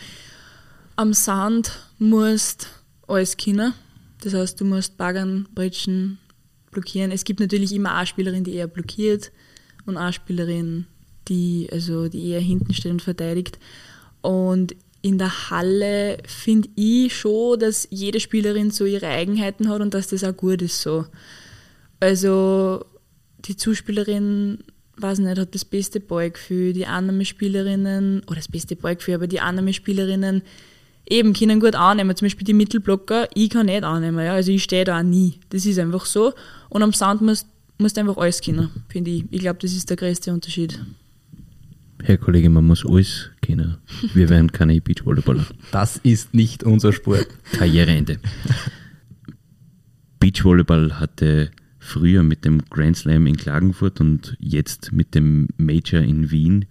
am 0.97 1.13
Sand 1.13 1.71
musst 1.97 2.67
alles 3.07 3.37
können. 3.37 3.73
Das 4.21 4.33
heißt, 4.33 4.59
du 4.59 4.65
musst 4.65 4.97
baggern, 4.97 5.47
britschen, 5.55 6.17
blockieren. 6.71 7.11
Es 7.11 7.23
gibt 7.23 7.39
natürlich 7.39 7.73
immer 7.73 7.95
eine 7.95 8.05
Spielerin, 8.05 8.43
die 8.43 8.55
eher 8.55 8.67
blockiert 8.67 9.31
und 9.85 9.97
eine 9.97 10.13
Spielerin, 10.13 10.85
die, 11.27 11.69
also 11.71 12.07
die 12.07 12.29
eher 12.29 12.41
hinten 12.41 12.73
steht 12.73 12.91
und 12.91 13.01
verteidigt. 13.01 13.59
Und 14.21 14.75
in 15.01 15.17
der 15.17 15.49
Halle 15.49 16.17
finde 16.25 16.69
ich 16.75 17.15
schon, 17.15 17.59
dass 17.59 17.87
jede 17.89 18.19
Spielerin 18.19 18.69
so 18.71 18.85
ihre 18.85 19.07
Eigenheiten 19.07 19.67
hat 19.67 19.81
und 19.81 19.93
dass 19.93 20.07
das 20.07 20.23
auch 20.23 20.35
gut 20.35 20.61
ist 20.61 20.81
so. 20.81 21.05
Also 21.99 22.85
die 23.39 23.57
Zuspielerin, 23.57 24.59
weiß 24.97 25.19
nicht, 25.19 25.39
hat 25.39 25.55
das 25.55 25.65
beste 25.65 25.99
Ballgefühl, 25.99 26.73
die 26.73 26.85
anderen 26.85 27.25
Spielerinnen, 27.25 28.21
oder 28.27 28.35
das 28.35 28.47
beste 28.47 28.75
Ballgefühl, 28.75 29.15
aber 29.15 29.27
die 29.27 29.39
anderen 29.39 29.73
Spielerinnen 29.73 30.43
eben 31.09 31.33
können 31.33 31.59
gut 31.59 31.75
annehmen. 31.75 32.15
Zum 32.15 32.27
Beispiel 32.27 32.45
die 32.45 32.53
Mittelblocker, 32.53 33.27
ich 33.33 33.49
kann 33.49 33.65
nicht 33.65 33.83
annehmen, 33.83 34.23
ja. 34.23 34.33
Also 34.33 34.51
ich 34.51 34.63
stehe 34.63 34.85
da 34.85 34.99
auch 34.99 35.03
nie. 35.03 35.39
Das 35.49 35.65
ist 35.65 35.79
einfach 35.79 36.05
so. 36.05 36.33
Und 36.69 36.83
am 36.83 36.93
Sound 36.93 37.21
musst 37.21 37.47
du 37.79 37.99
einfach 37.99 38.17
alles 38.17 38.41
können, 38.41 38.69
finde 38.87 39.09
ich. 39.09 39.25
Ich 39.31 39.39
glaube, 39.39 39.59
das 39.59 39.73
ist 39.73 39.89
der 39.89 39.97
größte 39.97 40.31
Unterschied. 40.31 40.79
Herr 42.03 42.17
Kollege, 42.17 42.49
man 42.49 42.65
muss 42.65 42.85
alles 42.85 43.29
kennen. 43.41 43.77
Wir 44.13 44.29
werden 44.29 44.51
keine 44.51 44.81
Beachvolleyballer. 44.81 45.45
Das 45.71 45.97
ist 45.97 46.33
nicht 46.33 46.63
unser 46.63 46.93
Sport. 46.93 47.27
Karriereende. 47.51 48.19
Beachvolleyball 50.19 50.99
hatte 50.99 51.51
früher 51.79 52.23
mit 52.23 52.45
dem 52.45 52.63
Grand 52.69 52.97
Slam 52.97 53.27
in 53.27 53.37
Klagenfurt 53.37 53.99
und 54.01 54.35
jetzt 54.39 54.91
mit 54.91 55.13
dem 55.15 55.47
Major 55.57 56.01
in 56.01 56.31
Wien 56.31 56.65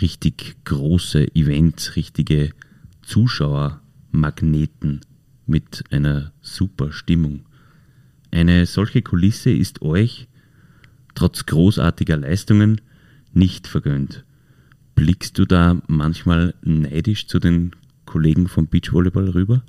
richtig 0.00 0.56
große 0.64 1.34
Events, 1.34 1.96
richtige 1.96 2.50
Zuschauermagneten 3.02 5.00
mit 5.46 5.84
einer 5.90 6.32
super 6.40 6.92
Stimmung. 6.92 7.46
Eine 8.30 8.66
solche 8.66 9.02
Kulisse 9.02 9.50
ist 9.50 9.82
euch, 9.82 10.28
trotz 11.14 11.46
großartiger 11.46 12.18
Leistungen, 12.18 12.80
nicht 13.32 13.66
vergönnt. 13.66 14.24
Blickst 14.98 15.38
du 15.38 15.44
da 15.44 15.80
manchmal 15.86 16.54
neidisch 16.62 17.28
zu 17.28 17.38
den 17.38 17.70
Kollegen 18.04 18.48
vom 18.48 18.66
Beachvolleyball 18.66 19.30
rüber? 19.30 19.62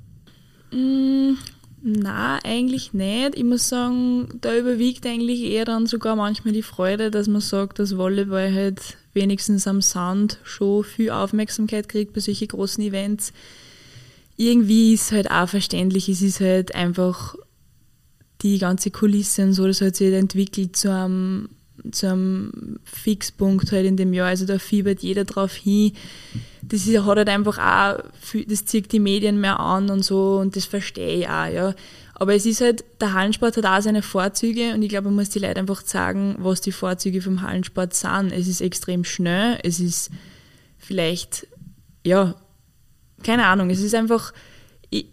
Mm, 0.72 1.34
na, 1.82 2.40
eigentlich 2.42 2.92
nicht. 2.92 3.36
Ich 3.36 3.44
muss 3.44 3.68
sagen, 3.68 4.26
da 4.40 4.56
überwiegt 4.56 5.06
eigentlich 5.06 5.42
eher 5.42 5.64
dann 5.64 5.86
sogar 5.86 6.16
manchmal 6.16 6.52
die 6.52 6.62
Freude, 6.62 7.12
dass 7.12 7.28
man 7.28 7.40
sagt, 7.40 7.78
dass 7.78 7.96
Volleyball 7.96 8.52
halt 8.52 8.98
wenigstens 9.12 9.68
am 9.68 9.80
Sand 9.80 10.38
schon 10.42 10.82
viel 10.82 11.10
Aufmerksamkeit 11.10 11.88
kriegt 11.88 12.12
bei 12.12 12.20
solchen 12.20 12.48
großen 12.48 12.82
Events. 12.82 13.32
Irgendwie 14.36 14.94
ist 14.94 15.12
halt 15.12 15.30
auch 15.30 15.48
verständlich, 15.48 16.08
es 16.08 16.22
ist 16.22 16.40
halt 16.40 16.74
einfach 16.74 17.36
die 18.42 18.58
ganze 18.58 18.90
Kulisse 18.90 19.42
und 19.42 19.52
so, 19.52 19.66
das 19.66 19.80
hat 19.80 19.94
sich 19.94 20.06
halt 20.06 20.20
entwickelt 20.20 20.74
zu 20.74 20.92
einem, 20.92 21.50
zu 21.90 22.08
einem 22.08 22.78
Fixpunkt 22.84 23.72
halt 23.72 23.86
in 23.86 23.96
dem 23.96 24.12
Jahr. 24.12 24.28
Also 24.28 24.46
da 24.46 24.58
fiebert 24.58 25.00
jeder 25.00 25.24
drauf 25.24 25.54
hin. 25.54 25.92
Das 26.62 26.86
ist, 26.86 26.98
hat 26.98 27.16
halt 27.16 27.28
einfach 27.28 27.58
auch, 27.58 28.04
das 28.46 28.64
zieht 28.64 28.92
die 28.92 29.00
Medien 29.00 29.40
mehr 29.40 29.60
an 29.60 29.90
und 29.90 30.04
so 30.04 30.38
und 30.38 30.56
das 30.56 30.64
verstehe 30.66 31.20
ich 31.20 31.28
auch, 31.28 31.46
ja. 31.46 31.74
Aber 32.14 32.34
es 32.34 32.44
ist 32.44 32.60
halt, 32.60 32.84
der 33.00 33.14
Hallensport 33.14 33.56
hat 33.56 33.64
auch 33.64 33.80
seine 33.80 34.02
Vorzüge 34.02 34.74
und 34.74 34.82
ich 34.82 34.90
glaube, 34.90 35.06
man 35.06 35.14
muss 35.14 35.30
die 35.30 35.38
Leute 35.38 35.58
einfach 35.58 35.80
sagen, 35.80 36.36
was 36.38 36.60
die 36.60 36.70
Vorzüge 36.70 37.22
vom 37.22 37.40
Hallensport 37.40 37.94
sind. 37.94 38.30
Es 38.30 38.46
ist 38.46 38.60
extrem 38.60 39.04
schnell, 39.04 39.58
es 39.62 39.80
ist 39.80 40.10
vielleicht, 40.76 41.46
ja, 42.04 42.34
keine 43.22 43.46
Ahnung, 43.46 43.70
es 43.70 43.80
ist 43.80 43.94
einfach, 43.94 44.34
ich, 44.90 45.06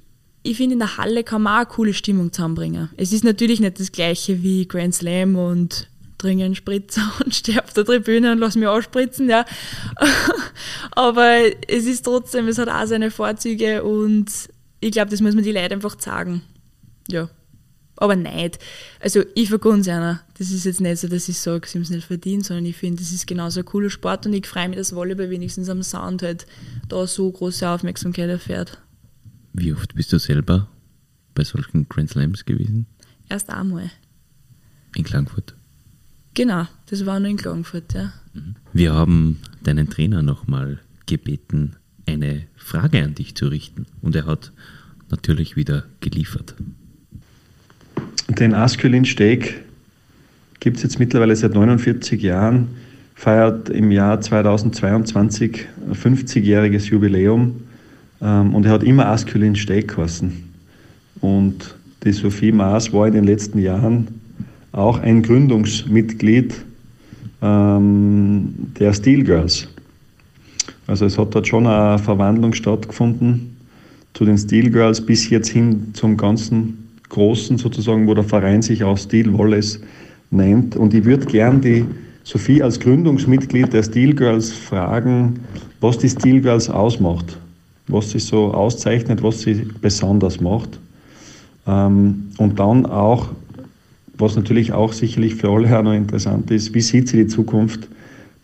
ich 0.43 0.57
finde, 0.57 0.74
in 0.74 0.80
der 0.80 0.97
Halle 0.97 1.24
kann 1.24 1.43
man 1.43 1.53
auch 1.53 1.57
eine 1.59 1.65
coole 1.68 1.93
Stimmung 1.93 2.34
zusammenbringen. 2.34 2.89
Es 2.97 3.13
ist 3.13 3.24
natürlich 3.24 3.61
nicht 3.61 3.80
das 3.80 3.93
gleiche 3.93 4.43
wie 4.43 4.68
Grand 4.68 4.93
Slam 4.93 5.38
und 5.38 5.88
dringen 6.18 6.55
Spritzer 6.55 7.13
und 7.24 7.34
stehe 7.34 7.63
auf 7.63 7.74
der 7.74 7.86
Tribüne 7.86 8.32
und 8.32 8.39
lass 8.39 8.55
mich 8.55 8.68
ausspritzen, 8.68 9.30
ja. 9.30 9.45
Aber 10.91 11.38
es 11.68 11.86
ist 11.86 12.05
trotzdem, 12.05 12.47
es 12.47 12.57
hat 12.57 12.70
auch 12.70 12.86
seine 12.86 13.11
Vorzüge 13.11 13.84
und 13.84 14.28
ich 14.80 14.91
glaube, 14.91 15.11
das 15.11 15.22
muss 15.22 15.36
man 15.36 15.43
die 15.43 15.51
Leute 15.51 15.74
einfach 15.74 15.99
sagen 15.99 16.41
ja. 17.09 17.30
Aber 17.99 18.15
nicht. 18.15 18.59
Also 18.99 19.24
ich 19.34 19.49
vergun's 19.49 19.88
einer. 19.88 20.22
Das 20.38 20.51
ist 20.51 20.65
jetzt 20.65 20.82
nicht 20.82 20.99
so, 20.99 21.07
dass 21.07 21.28
ich 21.28 21.39
sage, 21.39 21.68
sie 21.68 21.80
haben 21.80 21.84
es 21.84 21.89
nicht 21.89 22.05
verdient, 22.05 22.45
sondern 22.45 22.65
ich 22.65 22.76
finde, 22.76 23.01
das 23.01 23.11
ist 23.11 23.26
genauso 23.26 23.61
ein 23.61 23.65
cooler 23.65 23.89
Sport 23.89 24.28
und 24.28 24.34
ich 24.34 24.45
freue 24.45 24.70
mich, 24.70 24.78
dass 24.78 24.93
Volleyball 24.93 25.32
wenigstens 25.32 25.68
am 25.68 25.82
Sound 25.82 26.22
halt 26.22 26.45
da 26.89 27.07
so 27.07 27.32
große 27.32 27.68
Aufmerksamkeit 27.68 28.30
erfährt. 28.30 28.78
Wie 29.53 29.74
oft 29.74 29.95
bist 29.95 30.13
du 30.13 30.20
selber 30.20 30.68
bei 31.34 31.43
solchen 31.43 31.89
Grand 31.89 32.11
Slams 32.11 32.45
gewesen? 32.45 32.86
Erst 33.30 33.49
einmal. 33.49 33.89
In 34.95 35.03
Klagenfurt? 35.03 35.55
Genau, 36.38 36.67
das 36.91 37.03
war 37.07 37.19
nur 37.19 37.31
in 37.31 37.38
Klagenfurt, 37.38 37.95
ja. 37.95 38.13
Mhm. 38.35 38.53
Wir 38.71 38.93
haben 38.93 39.39
deinen 39.63 39.89
Trainer 39.89 40.21
nochmal 40.21 40.77
gebeten, 41.07 41.77
eine 42.05 42.43
Frage 42.55 43.03
an 43.03 43.15
dich 43.15 43.33
zu 43.33 43.47
richten 43.47 43.88
und 44.03 44.15
er 44.15 44.27
hat 44.27 44.51
natürlich 45.09 45.55
wieder 45.55 45.85
geliefert. 45.99 46.53
Den 48.29 48.53
Askulin 48.53 49.03
Steak 49.03 49.63
gibt 50.59 50.77
es 50.77 50.83
jetzt 50.83 50.99
mittlerweile 50.99 51.35
seit 51.35 51.55
49 51.55 52.21
Jahren, 52.21 52.67
feiert 53.15 53.69
im 53.69 53.89
Jahr 53.89 54.21
2022 54.21 55.65
ein 55.88 55.95
50-jähriges 55.95 56.91
Jubiläum 56.91 57.61
ähm, 58.21 58.53
und 58.53 58.63
er 58.67 58.73
hat 58.73 58.83
immer 58.83 59.07
Askulin 59.07 59.55
Steak 59.55 59.95
geheißen. 59.95 60.31
Und 61.19 61.75
die 62.03 62.11
Sophie 62.11 62.51
Maas 62.51 62.93
war 62.93 63.07
in 63.07 63.13
den 63.13 63.23
letzten 63.23 63.57
Jahren 63.57 64.16
auch 64.78 64.99
ein 64.99 65.23
Gründungsmitglied 65.23 66.53
ähm, 67.41 68.53
der 68.80 68.93
Steel 68.93 69.23
Girls. 69.23 69.67
Also 70.86 71.05
es 71.05 71.17
hat 71.17 71.34
dort 71.34 71.47
schon 71.47 71.65
eine 71.65 71.97
Verwandlung 71.97 72.53
stattgefunden 72.53 73.57
zu 74.13 74.25
den 74.25 74.38
Steel 74.38 74.69
Girls 74.69 75.01
bis 75.05 75.30
jetzt 75.30 75.49
hin 75.49 75.91
zum 75.93 76.15
ganzen 76.15 76.89
Großen 77.09 77.57
sozusagen, 77.57 78.07
wo 78.07 78.13
der 78.13 78.23
Verein 78.23 78.61
sich 78.61 78.84
auch 78.84 78.97
Steel 78.97 79.38
Wallace 79.38 79.80
nennt. 80.32 80.75
Und 80.75 80.93
ich 80.93 81.05
würde 81.05 81.25
gern 81.25 81.61
die 81.61 81.86
Sophie 82.23 82.61
als 82.61 82.80
Gründungsmitglied 82.80 83.71
der 83.73 83.84
Steel 83.84 84.13
Girls 84.13 84.51
fragen, 84.51 85.39
was 85.80 85.97
die 85.97 86.09
Steel 86.09 86.41
Girls 86.41 86.69
ausmacht, 86.69 87.38
was 87.88 88.11
sie 88.11 88.19
so 88.19 88.53
auszeichnet, 88.53 89.23
was 89.23 89.41
sie 89.41 89.67
besonders 89.82 90.39
macht. 90.39 90.80
Ähm, 91.65 92.30
und 92.38 92.59
dann 92.59 92.86
auch, 92.86 93.30
was 94.18 94.36
natürlich 94.36 94.74
auch 94.74 94.93
sicherlich 94.93 95.36
für 95.36 95.49
alle 95.49 95.78
auch 95.78 95.84
noch 95.84 95.93
interessant 95.93 96.49
ist, 96.51 96.74
wie 96.74 96.82
sieht 96.82 97.09
sie 97.09 97.18
die 97.18 97.28
Zukunft 97.28 97.88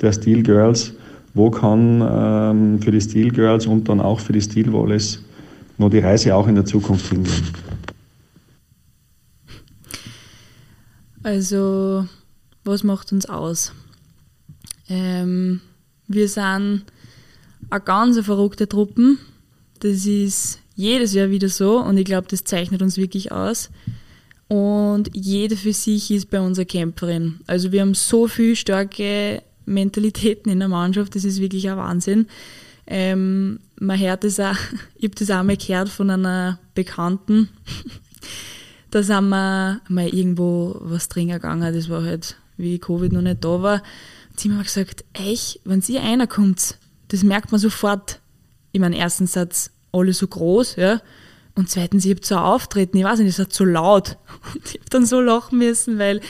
der 0.01 0.13
Steel 0.13 0.43
Girls? 0.43 0.93
Wo 1.33 1.49
kann 1.49 2.01
ähm, 2.01 2.81
für 2.81 2.91
die 2.91 3.01
Steel 3.01 3.31
Girls 3.31 3.65
und 3.65 3.89
dann 3.89 3.99
auch 3.99 4.19
für 4.19 4.33
die 4.33 4.41
Steel 4.41 4.71
Wallace 4.71 5.19
noch 5.77 5.89
die 5.89 5.99
Reise 5.99 6.35
auch 6.35 6.47
in 6.47 6.55
der 6.55 6.65
Zukunft 6.65 7.09
hingehen? 7.09 7.43
Also, 11.23 12.05
was 12.63 12.83
macht 12.83 13.11
uns 13.13 13.25
aus? 13.25 13.71
Ähm, 14.89 15.61
wir 16.07 16.27
sind 16.27 16.83
eine 17.69 17.81
ganz 17.83 18.19
verrückte 18.19 18.67
Truppe. 18.67 19.15
Das 19.79 20.05
ist 20.05 20.59
jedes 20.75 21.13
Jahr 21.13 21.29
wieder 21.29 21.49
so 21.49 21.79
und 21.79 21.97
ich 21.97 22.05
glaube, 22.05 22.27
das 22.29 22.43
zeichnet 22.43 22.81
uns 22.81 22.97
wirklich 22.97 23.31
aus. 23.31 23.69
Und 24.47 25.09
jede 25.13 25.55
für 25.55 25.73
sich 25.73 26.11
ist 26.11 26.29
bei 26.29 26.39
uns 26.39 26.57
eine 26.57 26.65
Kämpferin. 26.65 27.39
Also 27.47 27.71
wir 27.71 27.81
haben 27.81 27.93
so 27.93 28.27
viele 28.27 28.55
starke 28.55 29.41
Mentalitäten 29.65 30.51
in 30.51 30.59
der 30.59 30.67
Mannschaft, 30.67 31.15
das 31.15 31.23
ist 31.23 31.39
wirklich 31.39 31.69
ein 31.69 31.77
Wahnsinn. 31.77 32.27
Ähm, 32.85 33.59
man 33.79 33.99
hört 33.99 34.23
das 34.23 34.39
auch, 34.39 34.55
ich 34.95 35.05
habe 35.05 35.15
das 35.15 35.31
auch 35.31 35.43
mal 35.43 35.57
gehört 35.57 35.89
von 35.89 36.09
einer 36.09 36.59
Bekannten, 36.75 37.49
da 38.91 39.01
sind 39.01 39.29
wir 39.29 39.81
mal 39.87 40.07
irgendwo 40.07 40.77
was 40.81 41.07
trinken 41.07 41.33
gegangen, 41.33 41.73
das 41.73 41.89
war 41.89 42.03
halt, 42.03 42.35
wie 42.57 42.77
Covid 42.77 43.11
noch 43.11 43.21
nicht 43.21 43.43
da 43.43 43.61
war. 43.61 43.81
Und 44.29 44.39
sie 44.39 44.49
haben 44.49 44.57
mir 44.57 44.63
gesagt, 44.63 45.05
echt, 45.13 45.61
wenn 45.63 45.81
sie 45.81 45.97
einer 45.97 46.27
kommt, 46.27 46.77
das 47.07 47.23
merkt 47.23 47.51
man 47.51 47.59
sofort. 47.59 48.19
Ich 48.71 48.79
meine, 48.79 48.97
ersten 48.97 49.27
Satz, 49.27 49.71
alle 49.91 50.13
so 50.13 50.27
groß, 50.27 50.75
ja. 50.75 51.01
Und 51.55 51.69
zweitens, 51.69 52.05
ich 52.05 52.11
habe 52.11 52.25
so 52.25 52.35
auftreten, 52.35 52.97
ich 52.97 53.03
weiß 53.03 53.19
nicht, 53.19 53.37
das 53.37 53.45
hat 53.45 53.53
so 53.53 53.65
laut. 53.65 54.17
Und 54.53 54.65
ich 54.65 54.79
habe 54.79 54.89
dann 54.89 55.05
so 55.05 55.21
lachen 55.21 55.59
müssen, 55.59 55.99
weil 55.99 56.21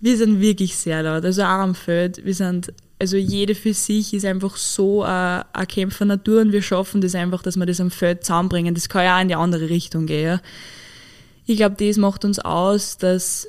wir 0.00 0.16
sind 0.16 0.40
wirklich 0.40 0.76
sehr 0.76 1.02
laut. 1.02 1.24
Also 1.24 1.42
auch 1.42 1.60
am 1.60 1.74
Feld. 1.74 2.24
Wir 2.24 2.34
sind, 2.34 2.72
also 2.98 3.16
jede 3.16 3.54
für 3.54 3.74
sich 3.74 4.12
ist 4.12 4.24
einfach 4.24 4.56
so 4.56 5.02
ein, 5.02 5.44
ein 5.52 5.68
Kämpfer 5.68 6.04
Natur 6.04 6.40
und 6.40 6.52
wir 6.52 6.62
schaffen 6.62 7.00
das 7.00 7.14
einfach, 7.14 7.42
dass 7.42 7.56
wir 7.56 7.66
das 7.66 7.80
am 7.80 7.90
Feld 7.90 8.24
zusammenbringen. 8.24 8.74
Das 8.74 8.88
kann 8.88 9.04
ja 9.04 9.16
auch 9.16 9.22
in 9.22 9.28
die 9.28 9.36
andere 9.36 9.68
Richtung 9.68 10.06
gehen. 10.06 10.26
Ja. 10.26 10.40
Ich 11.46 11.56
glaube, 11.56 11.76
das 11.78 11.96
macht 11.96 12.24
uns 12.24 12.40
aus, 12.40 12.98
dass 12.98 13.48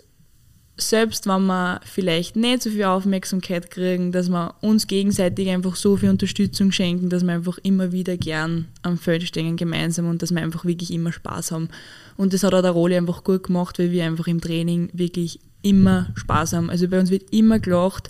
selbst 0.77 1.27
wenn 1.27 1.45
wir 1.47 1.81
vielleicht 1.83 2.35
nicht 2.35 2.61
so 2.61 2.69
viel 2.69 2.83
Aufmerksamkeit 2.83 3.71
kriegen, 3.71 4.11
dass 4.11 4.29
wir 4.29 4.53
uns 4.61 4.87
gegenseitig 4.87 5.49
einfach 5.49 5.75
so 5.75 5.97
viel 5.97 6.09
Unterstützung 6.09 6.71
schenken, 6.71 7.09
dass 7.09 7.23
wir 7.23 7.33
einfach 7.33 7.57
immer 7.63 7.91
wieder 7.91 8.15
gern 8.15 8.67
am 8.83 8.97
Feld 8.97 9.23
stehen 9.23 9.57
gemeinsam 9.57 10.07
und 10.07 10.21
dass 10.21 10.31
wir 10.31 10.41
einfach 10.41 10.65
wirklich 10.65 10.91
immer 10.91 11.11
Spaß 11.11 11.51
haben. 11.51 11.69
Und 12.15 12.33
das 12.33 12.43
hat 12.43 12.53
auch 12.53 12.61
der 12.61 12.71
Roli 12.71 12.95
einfach 12.95 13.23
gut 13.23 13.43
gemacht, 13.43 13.79
weil 13.79 13.91
wir 13.91 14.05
einfach 14.05 14.27
im 14.27 14.39
Training 14.39 14.89
wirklich 14.93 15.39
immer 15.63 16.07
Spaß 16.15 16.53
haben. 16.53 16.69
Also 16.69 16.87
bei 16.87 16.99
uns 16.99 17.09
wird 17.09 17.33
immer 17.33 17.59
gelacht 17.59 18.09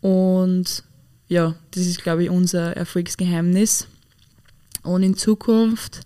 und 0.00 0.84
ja, 1.28 1.54
das 1.70 1.86
ist, 1.86 2.02
glaube 2.02 2.24
ich, 2.24 2.30
unser 2.30 2.76
Erfolgsgeheimnis. 2.76 3.86
Und 4.82 5.02
in 5.02 5.16
Zukunft, 5.16 6.00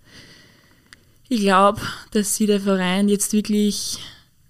ich 1.29 1.41
glaube, 1.41 1.81
dass 2.13 2.37
sich 2.37 2.47
der 2.47 2.61
Verein 2.61 3.09
jetzt 3.09 3.33
wirklich 3.33 3.99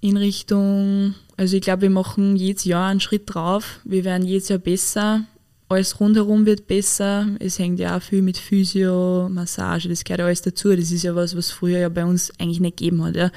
in 0.00 0.16
Richtung, 0.16 1.14
also 1.36 1.56
ich 1.56 1.62
glaube, 1.62 1.82
wir 1.82 1.90
machen 1.90 2.36
jedes 2.36 2.64
Jahr 2.64 2.90
einen 2.90 3.00
Schritt 3.00 3.22
drauf. 3.26 3.80
Wir 3.84 4.04
werden 4.04 4.26
jedes 4.26 4.48
Jahr 4.48 4.58
besser. 4.58 5.24
Alles 5.68 5.98
rundherum 6.00 6.44
wird 6.44 6.66
besser. 6.66 7.26
Es 7.38 7.58
hängt 7.58 7.80
ja 7.80 7.96
auch 7.96 8.02
viel 8.02 8.20
mit 8.22 8.36
Physio, 8.36 9.28
Massage, 9.30 9.88
das 9.88 10.04
gehört 10.04 10.20
alles 10.20 10.42
dazu. 10.42 10.76
Das 10.76 10.90
ist 10.90 11.02
ja 11.02 11.14
was, 11.14 11.36
was 11.36 11.50
früher 11.50 11.78
ja 11.78 11.88
bei 11.88 12.04
uns 12.04 12.30
eigentlich 12.38 12.60
nicht 12.60 12.76
gegeben 12.76 13.02
hat. 13.02 13.16
Ja. 13.16 13.30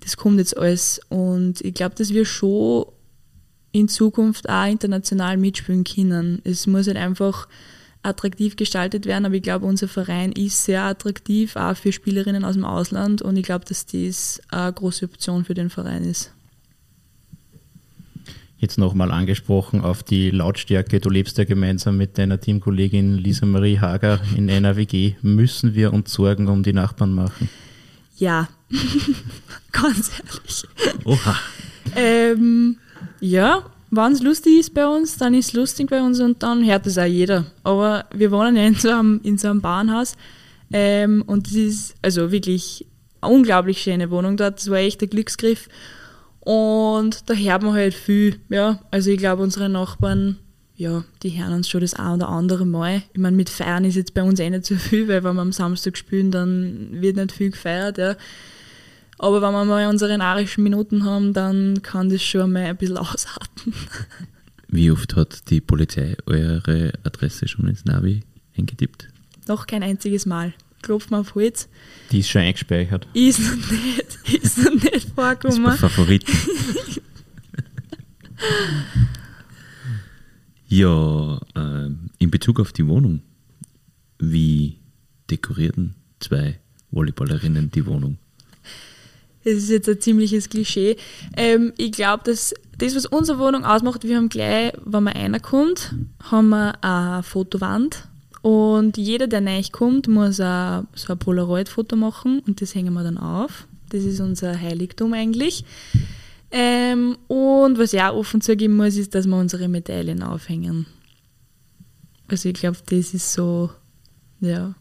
Das 0.00 0.16
kommt 0.16 0.38
jetzt 0.38 0.56
alles. 0.56 1.00
Und 1.08 1.60
ich 1.62 1.74
glaube, 1.74 1.96
dass 1.96 2.10
wir 2.10 2.24
schon 2.24 2.86
in 3.72 3.88
Zukunft 3.88 4.48
auch 4.48 4.66
international 4.66 5.36
mitspielen 5.36 5.82
können. 5.84 6.40
Es 6.44 6.66
muss 6.66 6.86
halt 6.86 6.96
einfach 6.96 7.48
attraktiv 8.02 8.54
gestaltet 8.54 9.04
werden, 9.04 9.26
aber 9.26 9.34
ich 9.34 9.42
glaube, 9.42 9.66
unser 9.66 9.88
Verein 9.88 10.30
ist 10.32 10.64
sehr 10.64 10.84
attraktiv, 10.84 11.56
auch 11.56 11.76
für 11.76 11.92
Spielerinnen 11.92 12.44
aus 12.44 12.54
dem 12.54 12.64
Ausland 12.64 13.20
und 13.20 13.36
ich 13.36 13.44
glaube, 13.44 13.64
dass 13.64 13.84
das 13.84 14.40
eine 14.48 14.72
große 14.72 15.04
Option 15.04 15.44
für 15.44 15.54
den 15.54 15.70
Verein 15.70 16.04
ist. 16.04 16.32
Jetzt 18.58 18.78
nochmal 18.78 19.12
angesprochen 19.12 19.82
auf 19.82 20.02
die 20.02 20.30
Lautstärke. 20.30 20.98
Du 20.98 21.10
lebst 21.10 21.36
ja 21.36 21.44
gemeinsam 21.44 21.98
mit 21.98 22.16
deiner 22.16 22.40
Teamkollegin 22.40 23.18
Lisa 23.18 23.44
Marie 23.44 23.78
Hager 23.78 24.18
in 24.34 24.48
einer 24.48 24.76
WG. 24.76 25.14
Müssen 25.20 25.74
wir 25.74 25.92
uns 25.92 26.12
Sorgen 26.12 26.48
um 26.48 26.62
die 26.62 26.72
Nachbarn 26.72 27.12
machen? 27.12 27.50
Ja, 28.16 28.48
ganz 29.72 30.10
ehrlich. 30.18 30.64
Oha. 31.04 31.36
Ähm, 31.94 32.78
ja, 33.20 33.62
wenn 33.90 34.12
es 34.12 34.22
lustig 34.22 34.58
ist 34.58 34.74
bei 34.74 34.86
uns, 34.86 35.18
dann 35.18 35.34
ist 35.34 35.48
es 35.48 35.52
lustig 35.52 35.90
bei 35.90 36.00
uns 36.00 36.20
und 36.20 36.42
dann 36.42 36.64
hört 36.64 36.86
es 36.86 36.96
auch 36.96 37.04
jeder. 37.04 37.44
Aber 37.62 38.06
wir 38.14 38.30
wohnen 38.30 38.56
ja 38.56 38.64
in 38.64 38.74
so 38.74 38.90
einem, 38.90 39.20
in 39.22 39.36
so 39.36 39.48
einem 39.48 39.60
Bauernhaus 39.60 40.16
ähm, 40.72 41.22
und 41.26 41.46
das 41.46 41.54
ist 41.54 41.94
also 42.02 42.32
wirklich 42.32 42.86
eine 43.20 43.34
unglaublich 43.34 43.82
schöne 43.82 44.10
Wohnung 44.10 44.36
dort. 44.36 44.58
Das 44.58 44.70
war 44.70 44.78
echt 44.78 45.02
ein 45.02 45.10
Glücksgriff. 45.10 45.68
Und 46.46 47.28
da 47.28 47.34
hört 47.34 47.64
man 47.64 47.74
halt 47.74 47.92
viel. 47.92 48.38
Ja, 48.50 48.78
also 48.92 49.10
ich 49.10 49.18
glaube, 49.18 49.42
unsere 49.42 49.68
Nachbarn, 49.68 50.36
ja, 50.76 51.02
die 51.24 51.36
hören 51.36 51.52
uns 51.52 51.68
schon 51.68 51.80
das 51.80 51.94
ein 51.94 52.14
oder 52.14 52.28
andere 52.28 52.64
Mal. 52.64 53.02
Ich 53.12 53.18
meine, 53.18 53.36
mit 53.36 53.50
Feiern 53.50 53.84
ist 53.84 53.96
jetzt 53.96 54.14
bei 54.14 54.22
uns 54.22 54.38
eh 54.38 54.48
nicht 54.48 54.64
so 54.64 54.76
viel, 54.76 55.08
weil 55.08 55.24
wenn 55.24 55.34
wir 55.34 55.42
am 55.42 55.50
Samstag 55.50 55.98
spielen, 55.98 56.30
dann 56.30 56.88
wird 56.92 57.16
nicht 57.16 57.32
viel 57.32 57.50
gefeiert. 57.50 57.98
Ja. 57.98 58.14
Aber 59.18 59.42
wenn 59.42 59.50
wir 59.50 59.64
mal 59.64 59.88
unsere 59.88 60.16
narischen 60.18 60.62
Minuten 60.62 61.04
haben, 61.04 61.32
dann 61.32 61.82
kann 61.82 62.10
das 62.10 62.22
schon 62.22 62.52
mal 62.52 62.62
ein 62.62 62.76
bisschen 62.76 62.98
ausarten. 62.98 63.74
Wie 64.68 64.92
oft 64.92 65.16
hat 65.16 65.50
die 65.50 65.60
Polizei 65.60 66.16
eure 66.26 66.92
Adresse 67.02 67.48
schon 67.48 67.66
ins 67.66 67.84
Navi 67.86 68.20
eingetippt? 68.56 69.08
Noch 69.48 69.66
kein 69.66 69.82
einziges 69.82 70.26
Mal. 70.26 70.54
Klopft 70.86 71.10
man 71.10 71.20
auf 71.22 71.34
Holz. 71.34 71.68
Die 72.12 72.20
ist 72.20 72.28
schon 72.28 72.42
eingespeichert. 72.42 73.08
Ist 73.12 73.40
noch 73.40 73.56
nicht, 73.56 74.18
ist 74.44 74.58
noch 74.58 74.72
nicht 74.72 74.84
Das 74.94 75.02
ist 75.04 75.14
vorgekommen. 75.16 75.64
bei 75.64 75.76
Favoriten. 75.76 76.32
ja, 80.68 81.40
ähm, 81.56 82.10
in 82.18 82.30
Bezug 82.30 82.60
auf 82.60 82.72
die 82.72 82.86
Wohnung, 82.86 83.20
wie 84.20 84.78
dekorierten 85.28 85.96
zwei 86.20 86.60
Volleyballerinnen 86.92 87.72
die 87.72 87.84
Wohnung? 87.86 88.18
Das 89.42 89.54
ist 89.54 89.70
jetzt 89.70 89.88
ein 89.88 90.00
ziemliches 90.00 90.48
Klischee. 90.48 90.96
Ähm, 91.36 91.72
ich 91.78 91.90
glaube, 91.92 92.22
dass 92.24 92.54
das, 92.78 92.94
was 92.94 93.06
unsere 93.06 93.40
Wohnung 93.40 93.64
ausmacht, 93.64 94.04
wir 94.04 94.16
haben 94.16 94.28
gleich, 94.28 94.72
wenn 94.84 95.02
man 95.02 95.16
reinkommt, 95.16 95.94
haben 96.22 96.48
wir 96.50 96.82
eine 96.84 97.22
Fotowand. 97.24 98.06
Und 98.46 98.96
jeder, 98.96 99.26
der 99.26 99.40
neu 99.40 99.60
kommt, 99.72 100.06
muss 100.06 100.38
ein, 100.38 100.86
so 100.94 101.14
ein 101.14 101.18
Polaroid-Foto 101.18 101.96
machen 101.96 102.38
und 102.46 102.62
das 102.62 102.76
hängen 102.76 102.94
wir 102.94 103.02
dann 103.02 103.18
auf. 103.18 103.66
Das 103.88 104.04
ist 104.04 104.20
unser 104.20 104.60
Heiligtum 104.60 105.14
eigentlich. 105.14 105.64
Ähm, 106.52 107.18
und 107.26 107.76
was 107.76 107.92
ich 107.92 108.00
auch 108.00 108.14
offen 108.14 108.40
zugeben 108.40 108.76
muss, 108.76 108.96
ist, 108.98 109.16
dass 109.16 109.26
wir 109.26 109.36
unsere 109.36 109.66
Medaillen 109.66 110.22
aufhängen. 110.22 110.86
Also 112.28 112.50
ich 112.50 112.54
glaube, 112.54 112.78
das 112.86 113.14
ist 113.14 113.32
so, 113.32 113.70
ja. 114.40 114.76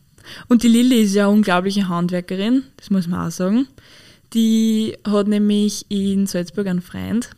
Und 0.48 0.62
die 0.62 0.68
Lilly 0.68 1.02
ist 1.02 1.16
ja 1.16 1.26
eine 1.26 1.34
unglaubliche 1.34 1.90
Handwerkerin, 1.90 2.66
das 2.78 2.92
muss 2.92 3.08
man 3.08 3.28
auch 3.28 3.32
sagen. 3.32 3.68
Die 4.36 4.96
hat 5.08 5.28
nämlich 5.28 5.88
in 5.90 6.28
Salzburg 6.28 6.68
einen 6.68 6.84
Freund 6.84 7.32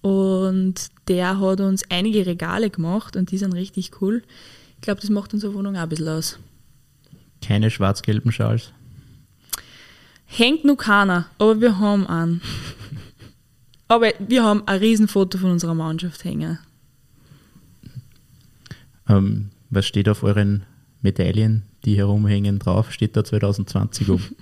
und 0.00 0.74
der 1.06 1.38
hat 1.38 1.60
uns 1.60 1.84
einige 1.88 2.26
Regale 2.26 2.68
gemacht 2.68 3.14
und 3.14 3.30
die 3.30 3.38
sind 3.38 3.52
richtig 3.52 3.92
cool. 4.00 4.24
Ich 4.78 4.82
glaube, 4.82 5.00
das 5.00 5.10
macht 5.10 5.34
unsere 5.34 5.54
Wohnung 5.54 5.76
auch 5.76 5.82
ein 5.82 5.88
bisschen 5.88 6.08
aus. 6.08 6.38
Keine 7.42 7.70
schwarz-gelben 7.70 8.32
Schals. 8.32 8.72
Hängt 10.26 10.64
noch 10.64 10.76
keiner, 10.76 11.26
aber 11.38 11.60
wir 11.60 11.78
haben 11.78 12.06
einen. 12.06 12.42
Aber 13.88 14.12
wir 14.18 14.44
haben 14.44 14.62
ein 14.66 14.78
Riesenfoto 14.78 15.38
von 15.38 15.52
unserer 15.52 15.74
Mannschaft 15.74 16.24
hängen. 16.24 16.58
Ähm, 19.08 19.50
was 19.70 19.86
steht 19.86 20.08
auf 20.08 20.22
euren 20.22 20.64
Medaillen, 21.00 21.62
die 21.84 21.96
herumhängen, 21.96 22.58
drauf? 22.58 22.92
Steht 22.92 23.16
da 23.16 23.24
2020 23.24 24.10
oben? 24.10 24.24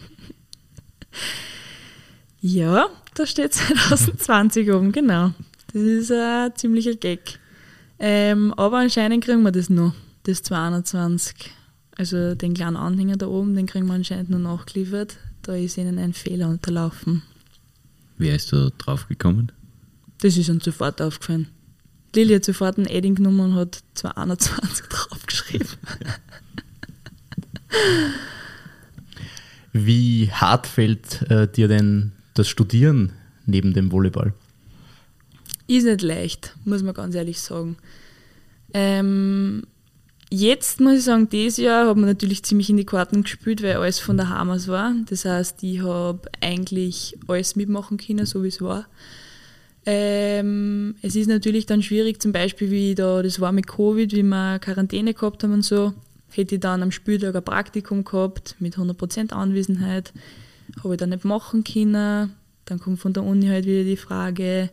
Ja, 2.43 2.87
da 3.14 3.26
steht 3.26 3.55
2020 3.55 4.70
oben, 4.70 4.93
genau. 4.93 5.32
Das 5.72 5.82
ist 5.82 6.12
ein 6.12 6.55
ziemlicher 6.55 6.95
Gag. 6.95 7.41
Ähm, 7.99 8.55
aber 8.55 8.78
anscheinend 8.78 9.24
kriegen 9.24 9.43
wir 9.43 9.51
das 9.51 9.68
noch, 9.70 9.95
das 10.27 10.43
221. 10.43 11.51
Also 11.97 12.35
den 12.35 12.55
kleinen 12.55 12.77
Anhänger 12.77 13.16
da 13.16 13.27
oben, 13.27 13.55
den 13.55 13.66
kriegen 13.66 13.87
wir 13.87 13.95
anscheinend 13.95 14.31
nur 14.31 14.41
nachgeliefert. 14.41 15.16
Da 15.43 15.55
ist 15.55 15.79
ihnen 15.79 15.99
ein 15.99 16.12
Fehler 16.12 16.49
unterlaufen. 16.49 17.22
Wer 18.18 18.35
ist 18.35 18.53
da 18.53 18.70
drauf 18.77 19.09
gekommen? 19.09 19.53
Das 20.20 20.37
ist 20.37 20.49
uns 20.51 20.64
sofort 20.64 21.01
aufgefallen. 21.01 21.49
Lili 22.14 22.35
hat 22.35 22.45
sofort 22.45 22.79
ein 22.79 22.87
Edding 22.87 23.14
genommen 23.16 23.53
und 23.53 23.55
hat 23.55 23.83
221 23.95 24.87
draufgeschrieben. 24.91 25.68
Wie 29.72 30.31
hart 30.33 30.66
fällt 30.66 31.22
äh, 31.31 31.47
dir 31.47 31.68
denn 31.68 32.12
das 32.35 32.49
Studieren 32.49 33.12
neben 33.45 33.74
dem 33.74 33.93
Volleyball? 33.93 34.33
Ist 35.66 35.85
nicht 35.85 36.03
leicht, 36.03 36.55
muss 36.64 36.83
man 36.83 36.95
ganz 36.95 37.14
ehrlich 37.14 37.41
sagen. 37.41 37.77
Ähm, 38.72 39.64
jetzt 40.31 40.81
muss 40.81 40.99
ich 40.99 41.05
sagen, 41.05 41.29
dieses 41.29 41.59
Jahr 41.59 41.89
hat 41.89 41.97
man 41.97 42.07
natürlich 42.07 42.43
ziemlich 42.43 42.70
in 42.70 42.77
die 42.77 42.87
Karten 42.87 43.22
gespielt, 43.22 43.62
weil 43.62 43.77
alles 43.77 43.99
von 43.99 44.16
der 44.16 44.29
Hamas 44.29 44.68
war. 44.68 44.93
Das 45.09 45.24
heißt, 45.24 45.62
ich 45.62 45.83
habe 45.83 46.20
eigentlich 46.41 47.16
alles 47.29 47.57
mitmachen 47.57 47.97
können, 47.97 48.27
so 48.27 48.43
wie 48.43 48.49
es 48.49 48.61
war. 48.61 48.87
Ähm, 49.89 50.97
es 51.01 51.14
ist 51.14 51.29
natürlich 51.29 51.66
dann 51.66 51.83
schwierig, 51.83 52.20
zum 52.20 52.33
Beispiel 52.33 52.70
wie 52.72 52.97
da, 52.97 53.22
das 53.22 53.41
war 53.41 53.53
mit 53.53 53.68
Covid, 53.68 54.12
wie 54.12 54.24
wir 54.24 54.59
Quarantäne 54.59 55.14
gehabt 55.14 55.45
haben 55.45 55.53
und 55.53 55.64
so, 55.64 55.95
hätte 56.33 56.57
ich 56.57 56.61
dann 56.61 56.83
am 56.83 56.91
Spieltag 56.91 57.37
ein 57.37 57.45
Praktikum 57.45 58.03
gehabt 58.05 58.57
mit 58.59 58.77
100% 58.77 59.33
Anwesenheit, 59.33 60.12
habe 60.83 60.95
ich 60.95 60.99
dann 60.99 61.11
nicht 61.11 61.24
machen 61.24 61.62
können. 61.62 62.33
Dann 62.64 62.81
kommt 62.81 62.99
von 62.99 63.12
der 63.12 63.22
Uni 63.22 63.47
halt 63.47 63.64
wieder 63.64 63.85
die 63.85 63.97
Frage, 63.97 64.70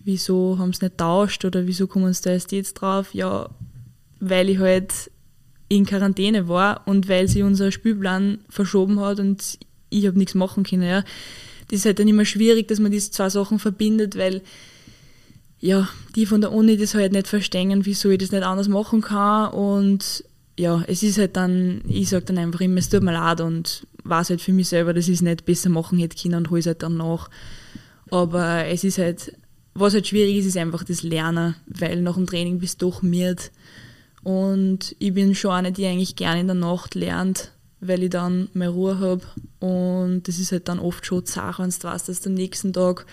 wieso 0.00 0.58
haben 0.58 0.74
sie 0.74 0.84
nicht 0.84 0.98
tauscht 0.98 1.46
oder 1.46 1.66
wieso 1.66 1.86
kommen 1.86 2.12
sie 2.12 2.22
da 2.22 2.32
jetzt 2.32 2.74
drauf? 2.74 3.14
Ja, 3.14 3.48
weil 4.20 4.48
ich 4.48 4.58
halt 4.58 5.10
in 5.68 5.86
Quarantäne 5.86 6.48
war 6.48 6.82
und 6.86 7.08
weil 7.08 7.28
sie 7.28 7.42
unser 7.42 7.70
Spielplan 7.70 8.38
verschoben 8.48 9.00
hat 9.00 9.20
und 9.20 9.58
ich 9.90 10.06
habe 10.06 10.18
nichts 10.18 10.34
machen 10.34 10.64
können. 10.64 10.82
Ja. 10.82 11.04
Das 11.68 11.80
ist 11.80 11.84
halt 11.84 11.98
dann 11.98 12.08
immer 12.08 12.24
schwierig, 12.24 12.68
dass 12.68 12.80
man 12.80 12.90
diese 12.90 13.10
zwei 13.10 13.28
Sachen 13.28 13.58
verbindet, 13.58 14.16
weil 14.16 14.42
ja, 15.60 15.88
die 16.14 16.24
von 16.24 16.40
der 16.40 16.52
Uni 16.52 16.76
das 16.76 16.94
halt 16.94 17.12
nicht 17.12 17.26
verstehen, 17.26 17.84
wieso 17.84 18.10
ich 18.10 18.18
das 18.18 18.32
nicht 18.32 18.44
anders 18.44 18.68
machen 18.68 19.00
kann 19.00 19.52
und 19.52 20.24
ja, 20.56 20.82
es 20.86 21.02
ist 21.02 21.18
halt 21.18 21.36
dann, 21.36 21.82
ich 21.88 22.08
sage 22.08 22.26
dann 22.26 22.38
einfach 22.38 22.60
immer, 22.60 22.78
es 22.78 22.88
tut 22.88 23.02
mir 23.02 23.12
leid 23.12 23.40
und 23.40 23.86
weiß 24.04 24.30
halt 24.30 24.40
für 24.40 24.52
mich 24.52 24.68
selber, 24.68 24.92
dass 24.94 25.08
ich 25.08 25.14
es 25.14 25.22
nicht 25.22 25.44
besser 25.44 25.68
machen 25.68 25.98
hätte 25.98 26.20
können 26.20 26.34
und 26.36 26.50
hole 26.50 26.60
es 26.60 26.66
halt 26.66 26.82
dann 26.82 26.96
nach. 26.96 27.28
Aber 28.10 28.64
es 28.64 28.82
ist 28.82 28.98
halt 28.98 29.32
was 29.78 29.94
halt 29.94 30.06
schwierig 30.06 30.36
ist, 30.36 30.46
ist 30.46 30.56
einfach 30.56 30.84
das 30.84 31.02
Lernen, 31.02 31.54
weil 31.66 32.02
nach 32.02 32.14
dem 32.14 32.26
Training 32.26 32.58
bist 32.58 32.82
du 32.82 32.90
doch 32.90 33.02
müde. 33.02 33.42
Und 34.28 34.94
ich 34.98 35.14
bin 35.14 35.34
schon 35.34 35.52
eine, 35.52 35.72
die 35.72 35.86
eigentlich 35.86 36.14
gerne 36.14 36.42
in 36.42 36.48
der 36.48 36.54
Nacht 36.54 36.94
lernt, 36.94 37.50
weil 37.80 38.02
ich 38.02 38.10
dann 38.10 38.48
mehr 38.52 38.68
Ruhe 38.68 38.98
habe. 38.98 39.22
Und 39.58 40.28
das 40.28 40.38
ist 40.38 40.52
halt 40.52 40.68
dann 40.68 40.80
oft 40.80 41.06
schon 41.06 41.24
Sache, 41.24 41.62
wenn 41.62 41.70
du 41.70 41.82
weißt, 41.82 42.10
dass 42.10 42.20
du 42.20 42.28
am 42.28 42.34
nächsten 42.34 42.74
Tag 42.74 43.06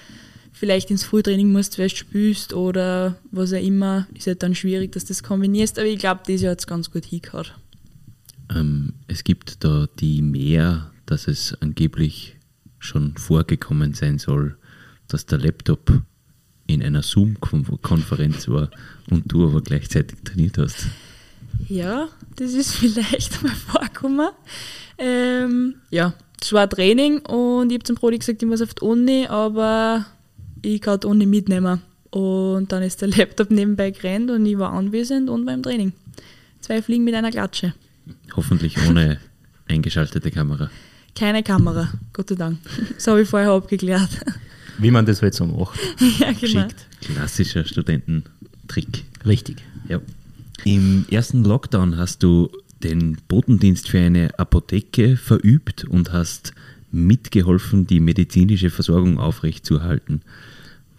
vielleicht 0.51 0.91
ins 0.91 1.05
Frühtraining 1.05 1.53
musst, 1.53 1.79
weil 1.79 1.87
du 1.87 1.95
spielst 1.95 2.51
oder 2.51 3.15
was 3.31 3.53
auch 3.53 3.63
immer, 3.63 4.07
ist 4.13 4.27
halt 4.27 4.43
dann 4.43 4.55
schwierig, 4.55 4.91
dass 4.91 5.05
du 5.05 5.13
das 5.13 5.23
kombinierst. 5.23 5.79
Aber 5.79 5.87
ich 5.87 5.99
glaube, 5.99 6.19
das 6.27 6.43
hat 6.43 6.59
es 6.59 6.67
ganz 6.67 6.91
gut 6.91 7.05
hingehört. 7.05 7.57
Ähm, 8.53 8.91
es 9.07 9.23
gibt 9.23 9.63
da 9.63 9.87
die 9.97 10.21
mehr, 10.21 10.91
dass 11.05 11.29
es 11.29 11.55
angeblich 11.61 12.35
schon 12.77 13.15
vorgekommen 13.15 13.93
sein 13.93 14.19
soll, 14.19 14.57
dass 15.07 15.25
der 15.25 15.37
Laptop 15.37 16.01
in 16.67 16.83
einer 16.83 17.03
Zoom-Konferenz 17.03 18.49
war 18.49 18.69
und 19.09 19.31
du 19.31 19.47
aber 19.47 19.61
gleichzeitig 19.61 20.19
trainiert 20.25 20.57
hast. 20.57 20.87
Ja, 21.67 22.07
das 22.35 22.53
ist 22.53 22.71
vielleicht 22.75 23.43
mal 23.43 23.53
vorgekommen. 23.53 24.29
Ähm, 24.97 25.75
ja, 25.89 26.13
es 26.41 26.53
war 26.53 26.69
Training 26.69 27.19
und 27.19 27.71
ich 27.71 27.75
habe 27.75 27.83
zum 27.83 27.95
Brody 27.95 28.19
gesagt, 28.19 28.41
ich 28.41 28.47
muss 28.47 28.61
auf 28.61 28.73
die 28.73 28.83
Uni, 28.83 29.27
aber 29.27 30.05
ich 30.61 30.81
kann 30.81 30.99
die 30.99 31.07
Uni 31.07 31.25
mitnehmen. 31.25 31.81
Und 32.11 32.71
dann 32.71 32.83
ist 32.83 33.01
der 33.01 33.07
Laptop 33.17 33.51
nebenbei 33.51 33.91
gerannt 33.91 34.31
und 34.31 34.45
ich 34.45 34.57
war 34.57 34.71
anwesend 34.73 35.29
und 35.29 35.45
war 35.45 35.53
im 35.53 35.63
Training. 35.63 35.93
Zwei 36.61 36.81
Fliegen 36.81 37.03
mit 37.03 37.13
einer 37.15 37.31
Klatsche. 37.31 37.73
Hoffentlich 38.35 38.77
ohne 38.87 39.19
eingeschaltete 39.67 40.31
Kamera. 40.31 40.69
Keine 41.15 41.43
Kamera, 41.43 41.89
Gott 42.13 42.29
sei 42.29 42.35
Dank. 42.35 42.59
Das 42.93 43.07
habe 43.07 43.21
ich 43.21 43.29
vorher 43.29 43.51
abgeklärt. 43.51 44.09
Wie 44.77 44.91
man 44.91 45.05
das 45.05 45.21
halt 45.21 45.33
so 45.33 45.45
macht. 45.45 45.79
ja, 46.19 46.27
genau. 46.33 46.39
Geschickt. 46.39 46.85
Klassischer 47.01 47.65
Studententrick. 47.65 49.05
Richtig. 49.25 49.63
Ja. 49.87 50.01
Im 50.63 51.05
ersten 51.09 51.43
Lockdown 51.43 51.97
hast 51.97 52.23
du 52.23 52.49
den 52.83 53.17
Botendienst 53.27 53.89
für 53.89 53.99
eine 53.99 54.37
Apotheke 54.39 55.17
verübt 55.17 55.85
und 55.85 56.11
hast 56.13 56.53
mitgeholfen, 56.91 57.87
die 57.87 57.99
medizinische 57.99 58.69
Versorgung 58.69 59.19
aufrechtzuerhalten. 59.19 60.21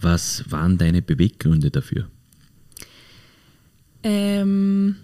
Was 0.01 0.51
waren 0.51 0.79
deine 0.79 1.03
Beweggründe 1.03 1.71
dafür? 1.71 2.09
Ähm, 4.03 4.97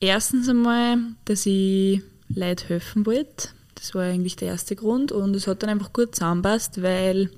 erstens 0.00 0.48
einmal, 0.48 0.98
dass 1.24 1.46
ich 1.46 2.00
Leid 2.28 2.68
helfen 2.68 3.06
wollte. 3.06 3.48
Das 3.74 3.94
war 3.94 4.04
eigentlich 4.04 4.36
der 4.36 4.48
erste 4.48 4.76
Grund. 4.76 5.12
Und 5.12 5.36
es 5.36 5.46
hat 5.46 5.62
dann 5.62 5.70
einfach 5.70 5.92
gut 5.92 6.14
zusammenpasst, 6.14 6.82
weil 6.82 7.30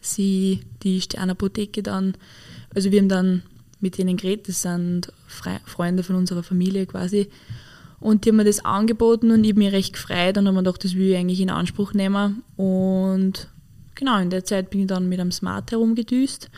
sie 0.00 0.60
die 0.82 1.00
Sternapotheke 1.00 1.82
dann, 1.82 2.14
also 2.74 2.90
wir 2.90 3.00
haben 3.00 3.08
dann 3.08 3.42
mit 3.82 3.98
denen 3.98 4.16
geredet, 4.16 4.48
das 4.48 4.62
sind 4.62 5.12
Fre 5.26 5.60
Freunde 5.64 6.02
von 6.02 6.16
unserer 6.16 6.42
Familie 6.42 6.86
quasi. 6.86 7.28
Und 8.00 8.24
die 8.24 8.30
haben 8.30 8.36
mir 8.36 8.44
das 8.44 8.64
angeboten 8.64 9.30
und 9.30 9.44
ich 9.44 9.50
habe 9.50 9.60
mich 9.60 9.72
recht 9.72 9.92
gefreut 9.92 10.36
und 10.36 10.46
habe 10.46 10.56
mir 10.56 10.62
gedacht, 10.62 10.82
das 10.84 10.94
will 10.94 11.10
ich 11.10 11.16
eigentlich 11.16 11.40
in 11.40 11.50
Anspruch 11.50 11.92
nehmen. 11.94 12.42
Und 12.56 13.48
genau, 13.94 14.18
in 14.18 14.30
der 14.30 14.44
Zeit 14.44 14.70
bin 14.70 14.80
ich 14.80 14.86
dann 14.86 15.08
mit 15.08 15.20
einem 15.20 15.30
Smart 15.30 15.70
herumgedüst 15.70 16.50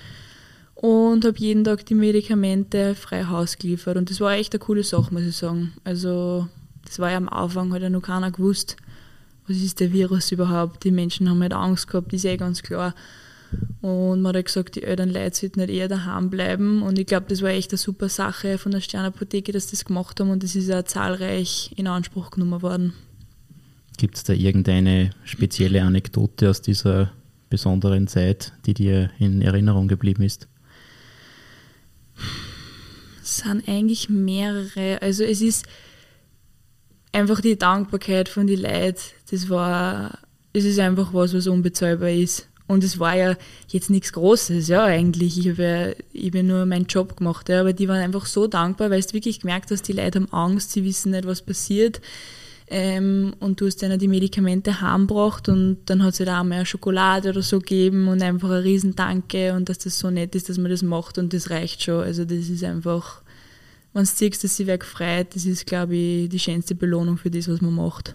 und 0.75 1.25
habe 1.25 1.39
jeden 1.39 1.65
Tag 1.65 1.85
die 1.87 1.95
Medikamente 1.95 2.95
frei 2.95 3.25
Haus 3.25 3.59
geliefert. 3.59 3.97
Und 3.97 4.11
das 4.11 4.21
war 4.21 4.33
echt 4.33 4.55
eine 4.55 4.61
coole 4.61 4.85
Sache, 4.85 5.13
muss 5.13 5.23
ich 5.23 5.37
sagen. 5.37 5.75
Also, 5.85 6.49
das 6.85 6.99
war 6.99 7.11
ja 7.11 7.17
am 7.17 7.29
Anfang, 7.29 7.73
hat 7.73 7.83
ja 7.83 7.91
noch 7.91 8.03
keiner 8.03 8.31
gewusst, 8.31 8.77
was 9.47 9.59
ist 9.59 9.81
der 9.81 9.93
Virus 9.93 10.33
überhaupt. 10.33 10.85
Die 10.85 10.91
Menschen 10.91 11.29
haben 11.29 11.43
halt 11.43 11.53
Angst 11.53 11.89
gehabt, 11.89 12.13
ist 12.13 12.25
eh 12.25 12.37
ganz 12.37 12.63
klar. 12.63 12.95
Und 13.81 14.23
man 14.23 14.31
hat 14.31 14.37
halt 14.37 14.47
gesagt, 14.47 14.77
die 14.77 14.83
Eltern 14.83 15.11
Leute 15.11 15.37
sollten 15.37 15.61
nicht 15.61 15.71
eher 15.71 15.89
daheim 15.89 16.31
bleiben. 16.31 16.83
Und 16.83 16.99
ich 16.99 17.07
glaube, 17.07 17.27
das 17.29 17.43
war 17.43 17.51
echt 17.51 17.71
eine 17.73 17.79
super 17.79 18.09
Sache 18.09 18.59
von 18.59 18.73
der 18.73 18.81
Sternapotheke, 18.81 19.53
dass 19.53 19.65
sie 19.65 19.77
das 19.77 19.85
gemacht 19.85 20.19
haben 20.21 20.31
und 20.31 20.43
das 20.43 20.55
ist 20.55 20.69
ja 20.69 20.85
zahlreich 20.85 21.73
in 21.77 21.87
Anspruch 21.87 22.31
genommen 22.31 22.63
worden. 22.63 22.95
Gibt 23.97 24.17
es 24.17 24.25
da 24.25 24.33
irgendeine 24.33 25.11
spezielle 25.25 25.83
Anekdote 25.83 26.51
aus 26.51 26.63
dieser 26.63 27.13
besonderen 27.51 28.09
Zeit, 28.09 28.53
die 28.67 28.75
dir 28.75 29.11
in 29.19 29.43
Erinnerung 29.43 29.87
geblieben 29.87 30.23
ist? 30.23 30.49
Es 33.23 33.39
sind 33.39 33.69
eigentlich 33.69 34.09
mehrere. 34.09 35.01
Also 35.01 35.25
es 35.25 35.41
ist 35.41 35.67
einfach 37.13 37.41
die 37.41 37.57
Dankbarkeit 37.57 38.29
von 38.29 38.47
den 38.47 38.61
Leuten. 38.61 38.99
Das 39.31 39.49
war, 39.49 40.19
es 40.53 40.65
ist 40.65 40.79
einfach 40.79 41.15
was, 41.15 41.35
was 41.35 41.47
unbezahlbar 41.47 42.11
ist. 42.11 42.49
Und 42.67 42.83
es 42.83 42.99
war 42.99 43.15
ja 43.15 43.37
jetzt 43.69 43.91
nichts 43.91 44.13
Großes, 44.13 44.69
ja, 44.69 44.85
eigentlich. 44.85 45.39
Ich 45.39 45.51
habe 45.51 45.63
ja, 46.15 46.27
hab 46.27 46.35
ja 46.35 46.43
nur 46.43 46.65
meinen 46.65 46.87
Job 46.87 47.17
gemacht, 47.17 47.49
ja, 47.51 47.61
aber 47.61 47.75
die 47.75 47.89
waren 47.89 48.01
einfach 48.01 48.25
so 48.25 48.47
dankbar, 48.47 48.91
weil 48.91 49.03
du 49.03 49.13
wirklich 49.13 49.41
gemerkt 49.41 49.71
hast, 49.71 49.87
die 49.87 49.93
Leute 49.93 50.21
haben 50.21 50.33
Angst, 50.33 50.73
sie 50.73 50.85
wissen 50.85 51.13
nicht, 51.13 51.27
was 51.27 51.43
passiert. 51.43 52.01
Ähm, 52.67 53.35
und 53.41 53.61
du 53.61 53.67
hast 53.67 53.83
denen 53.83 53.99
die 53.99 54.09
Medikamente 54.09 54.81
heimgebracht 54.81 55.51
und 55.51 55.79
dann 55.85 56.03
hat 56.03 56.15
es 56.15 56.21
halt 56.21 56.31
auch 56.31 56.45
mal 56.45 56.65
Schokolade 56.65 57.29
oder 57.29 57.43
so 57.43 57.59
gegeben 57.59 58.09
und 58.09 58.23
einfach 58.23 58.49
ein 58.49 58.63
Riesendanke 58.63 59.53
und 59.53 59.69
dass 59.69 59.79
das 59.79 59.99
so 59.99 60.11
nett 60.11 60.35
ist, 60.35 60.49
dass 60.49 60.57
man 60.57 60.71
das 60.71 60.83
macht 60.83 61.19
und 61.19 61.35
das 61.35 61.51
reicht 61.51 61.83
schon. 61.83 62.03
Also 62.03 62.25
das 62.25 62.49
ist 62.49 62.65
einfach, 62.65 63.21
wenn 63.93 64.05
du 64.05 64.11
siehst, 64.11 64.43
dass 64.43 64.57
sie 64.57 64.67
wer 64.67 64.79
gefreut, 64.79 65.29
das 65.35 65.45
ist, 65.45 65.67
glaube 65.67 65.95
ich, 65.95 66.31
die 66.31 66.39
schönste 66.39 66.75
Belohnung 66.75 67.19
für 67.19 67.31
das, 67.31 67.49
was 67.49 67.61
man 67.61 67.75
macht. 67.75 68.15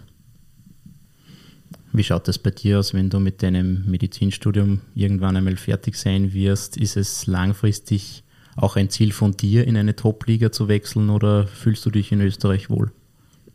Wie 1.92 2.04
schaut 2.04 2.28
das 2.28 2.38
bei 2.38 2.50
dir 2.50 2.78
aus, 2.78 2.94
wenn 2.94 3.10
du 3.10 3.18
mit 3.18 3.42
deinem 3.42 3.84
Medizinstudium 3.86 4.80
irgendwann 4.94 5.36
einmal 5.36 5.56
fertig 5.56 5.96
sein 5.96 6.32
wirst? 6.32 6.76
Ist 6.76 6.96
es 6.96 7.26
langfristig 7.26 8.22
auch 8.56 8.76
ein 8.76 8.90
Ziel 8.90 9.12
von 9.12 9.32
dir, 9.32 9.66
in 9.66 9.76
eine 9.76 9.96
Top-Liga 9.96 10.52
zu 10.52 10.68
wechseln 10.68 11.10
oder 11.10 11.46
fühlst 11.46 11.84
du 11.86 11.90
dich 11.90 12.12
in 12.12 12.20
Österreich 12.20 12.70
wohl? 12.70 12.92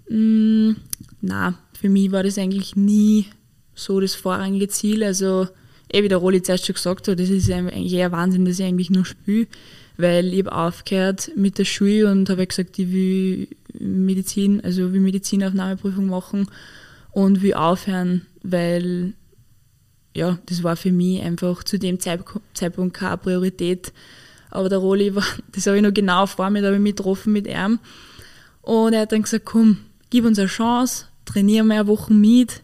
Mm, 0.09 0.71
na, 1.21 1.57
für 1.79 1.89
mich 1.89 2.11
war 2.11 2.23
das 2.23 2.37
eigentlich 2.37 2.75
nie 2.75 3.27
so 3.73 3.99
das 3.99 4.15
vorrangige 4.15 4.67
Ziel. 4.67 5.03
Also, 5.03 5.47
eh 5.91 6.03
wie 6.03 6.09
der 6.09 6.17
Roli 6.17 6.41
zuerst 6.41 6.65
schon 6.65 6.75
gesagt 6.75 7.07
hat, 7.07 7.19
das 7.19 7.29
ist 7.29 7.49
eigentlich 7.49 7.93
eher 7.93 8.11
Wahnsinn, 8.11 8.45
dass 8.45 8.59
ich 8.59 8.65
eigentlich 8.65 8.89
nur 8.89 9.05
spiele, 9.05 9.47
weil 9.97 10.33
ich 10.33 10.39
habe 10.39 10.53
aufgehört 10.53 11.31
mit 11.37 11.57
der 11.57 11.65
Schule 11.65 12.11
und 12.11 12.29
habe 12.29 12.45
gesagt, 12.45 12.77
ich 12.79 12.91
will 12.91 13.47
Medizin, 13.79 14.61
also 14.61 14.91
will 14.91 15.01
Medizinaufnahmeprüfung 15.01 16.07
machen 16.07 16.47
und 17.15 17.41
will 17.41 17.53
aufhören, 17.53 18.25
weil 18.43 19.13
ja, 20.13 20.37
das 20.47 20.63
war 20.63 20.75
für 20.75 20.91
mich 20.91 21.21
einfach 21.21 21.63
zu 21.63 21.79
dem 21.79 21.97
Zeitpunkt 22.01 22.93
keine 22.93 23.17
Priorität. 23.17 23.93
Aber 24.51 24.67
der 24.67 24.79
Roli 24.79 25.15
war, 25.15 25.23
das 25.53 25.65
habe 25.65 25.77
ich 25.77 25.83
noch 25.83 25.93
genau 25.93 26.25
vor 26.25 26.49
mir, 26.49 26.61
da 26.61 26.67
habe 26.67 26.75
ich 26.75 26.81
mich 26.81 26.97
getroffen 26.97 27.31
mit 27.31 27.47
ihm. 27.47 27.79
Und 28.61 28.93
er 28.93 29.01
hat 29.01 29.13
dann 29.13 29.21
gesagt, 29.21 29.45
komm, 29.45 29.77
gib 30.09 30.25
uns 30.25 30.37
eine 30.39 30.49
Chance, 30.49 31.05
trainieren 31.23 31.67
wir 31.67 31.75
eine 31.75 31.87
Woche 31.87 32.13
mit. 32.13 32.63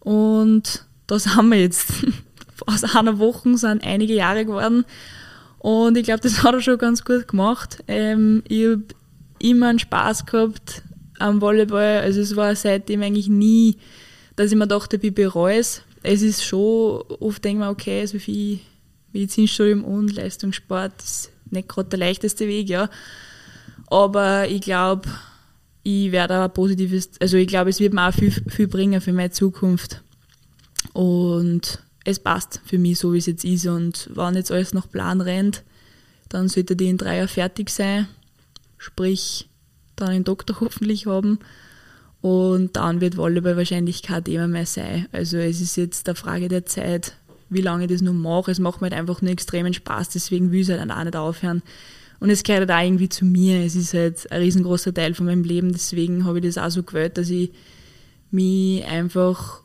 Und 0.00 0.84
das 1.06 1.36
haben 1.36 1.50
wir 1.50 1.60
jetzt. 1.60 1.92
Aus 2.66 2.82
einer 2.82 3.20
Woche 3.20 3.56
sind 3.56 3.84
einige 3.84 4.14
Jahre 4.14 4.44
geworden. 4.44 4.84
Und 5.60 5.96
ich 5.96 6.04
glaube, 6.04 6.20
das 6.20 6.42
hat 6.42 6.54
er 6.54 6.60
schon 6.60 6.78
ganz 6.78 7.04
gut 7.04 7.28
gemacht. 7.28 7.84
Ähm, 7.86 8.42
ich 8.48 8.64
habe 8.66 8.82
immer 9.38 9.68
einen 9.68 9.78
Spaß 9.78 10.26
gehabt, 10.26 10.82
am 11.22 11.40
Volleyball. 11.40 12.00
Also 12.00 12.20
es 12.20 12.36
war 12.36 12.54
seitdem 12.56 13.02
eigentlich 13.02 13.28
nie, 13.28 13.76
dass 14.36 14.50
ich 14.50 14.56
mir 14.56 14.66
dachte, 14.66 14.98
ich 15.00 15.14
bereue 15.14 15.58
es. 15.58 15.82
Es 16.02 16.22
ist 16.22 16.44
schon, 16.44 17.02
oft 17.20 17.44
denke 17.44 17.62
ich 17.62 17.66
mir, 17.66 17.70
okay, 17.70 18.00
also 18.00 18.18
wie 18.26 18.60
Medizinstudium 19.12 19.84
und 19.84 20.14
Leistungssport 20.14 20.92
ist 20.98 21.30
nicht 21.50 21.68
gerade 21.68 21.90
der 21.90 21.98
leichteste 21.98 22.48
Weg, 22.48 22.68
ja. 22.68 22.90
Aber 23.86 24.48
ich 24.48 24.62
glaube, 24.62 25.08
ich 25.82 26.12
werde 26.12 26.40
ein 26.42 26.52
positives, 26.52 27.10
also 27.20 27.36
ich 27.36 27.46
glaube, 27.46 27.70
es 27.70 27.80
wird 27.80 27.92
mir 27.92 28.08
auch 28.08 28.14
viel, 28.14 28.30
viel 28.30 28.68
bringen 28.68 29.00
für 29.00 29.12
meine 29.12 29.30
Zukunft. 29.30 30.02
Und 30.92 31.82
es 32.04 32.18
passt 32.18 32.60
für 32.64 32.78
mich 32.78 32.98
so, 32.98 33.12
wie 33.12 33.18
es 33.18 33.26
jetzt 33.26 33.44
ist. 33.44 33.66
Und 33.66 34.10
wenn 34.14 34.34
jetzt 34.34 34.50
alles 34.50 34.72
nach 34.72 34.90
Plan 34.90 35.20
rennt, 35.20 35.62
dann 36.28 36.48
sollte 36.48 36.74
die 36.74 36.88
in 36.88 36.98
drei 36.98 37.18
Jahren 37.18 37.28
fertig 37.28 37.70
sein. 37.70 38.08
Sprich, 38.78 39.48
dann 40.02 40.14
einen 40.14 40.24
Doktor 40.24 40.60
hoffentlich 40.60 41.06
haben. 41.06 41.38
Und 42.20 42.76
dann 42.76 43.00
wird 43.00 43.16
Volleyball 43.16 43.56
wahrscheinlich 43.56 44.02
kein 44.02 44.24
Thema 44.24 44.46
mehr 44.46 44.66
sein. 44.66 45.06
Also 45.12 45.38
es 45.38 45.60
ist 45.60 45.76
jetzt 45.76 46.08
eine 46.08 46.14
Frage 46.14 46.48
der 46.48 46.64
Zeit, 46.66 47.14
wie 47.50 47.60
lange 47.60 47.84
ich 47.84 47.90
das 47.90 48.00
noch 48.00 48.12
mache. 48.12 48.50
Es 48.50 48.60
macht 48.60 48.80
mir 48.80 48.86
halt 48.86 48.94
einfach 48.94 49.22
nur 49.22 49.32
extremen 49.32 49.74
Spaß, 49.74 50.10
deswegen 50.10 50.52
will 50.52 50.60
ich 50.60 50.68
es 50.68 50.78
halt 50.78 50.90
auch 50.90 51.04
nicht 51.04 51.16
aufhören. 51.16 51.62
Und 52.20 52.30
es 52.30 52.44
gehört 52.44 52.68
halt 52.68 52.70
auch 52.70 52.84
irgendwie 52.84 53.08
zu 53.08 53.24
mir. 53.24 53.64
Es 53.64 53.74
ist 53.74 53.94
halt 53.94 54.30
ein 54.30 54.40
riesengroßer 54.40 54.94
Teil 54.94 55.14
von 55.14 55.26
meinem 55.26 55.42
Leben, 55.42 55.72
deswegen 55.72 56.24
habe 56.24 56.38
ich 56.38 56.44
das 56.44 56.58
auch 56.58 56.70
so 56.70 56.84
gewählt, 56.84 57.18
dass 57.18 57.28
ich 57.30 57.50
mich 58.30 58.84
einfach 58.84 59.60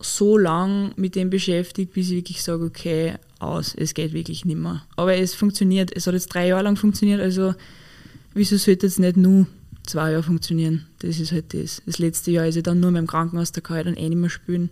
so 0.00 0.36
lang 0.36 0.92
mit 0.96 1.14
dem 1.14 1.30
beschäftige, 1.30 1.90
bis 1.90 2.10
ich 2.10 2.16
wirklich 2.16 2.42
sage, 2.42 2.64
okay, 2.64 3.14
aus, 3.38 3.74
es 3.76 3.94
geht 3.94 4.12
wirklich 4.12 4.44
nicht 4.44 4.58
mehr. 4.58 4.82
Aber 4.96 5.16
es 5.16 5.34
funktioniert. 5.34 5.94
Es 5.94 6.08
hat 6.08 6.14
jetzt 6.14 6.34
drei 6.34 6.48
Jahre 6.48 6.64
lang 6.64 6.76
funktioniert, 6.76 7.20
also 7.20 7.54
wieso 8.34 8.56
sollte 8.56 8.86
es 8.86 8.98
nicht 8.98 9.16
nur 9.16 9.46
zwei 9.84 10.12
Jahre 10.12 10.22
funktionieren? 10.22 10.86
Das 11.00 11.18
ist 11.18 11.32
halt 11.32 11.54
das. 11.54 11.82
Das 11.86 11.98
letzte 11.98 12.30
Jahr 12.30 12.46
ist 12.46 12.56
ja 12.56 12.62
dann 12.62 12.80
nur 12.80 12.90
mit 12.90 13.00
dem 13.00 13.06
Krankenhaus, 13.06 13.52
da 13.52 13.60
kann 13.60 13.78
ich 13.78 13.84
dann 13.84 13.94
eh 13.96 14.08
nicht 14.08 14.18
mehr 14.18 14.30
spielen. 14.30 14.70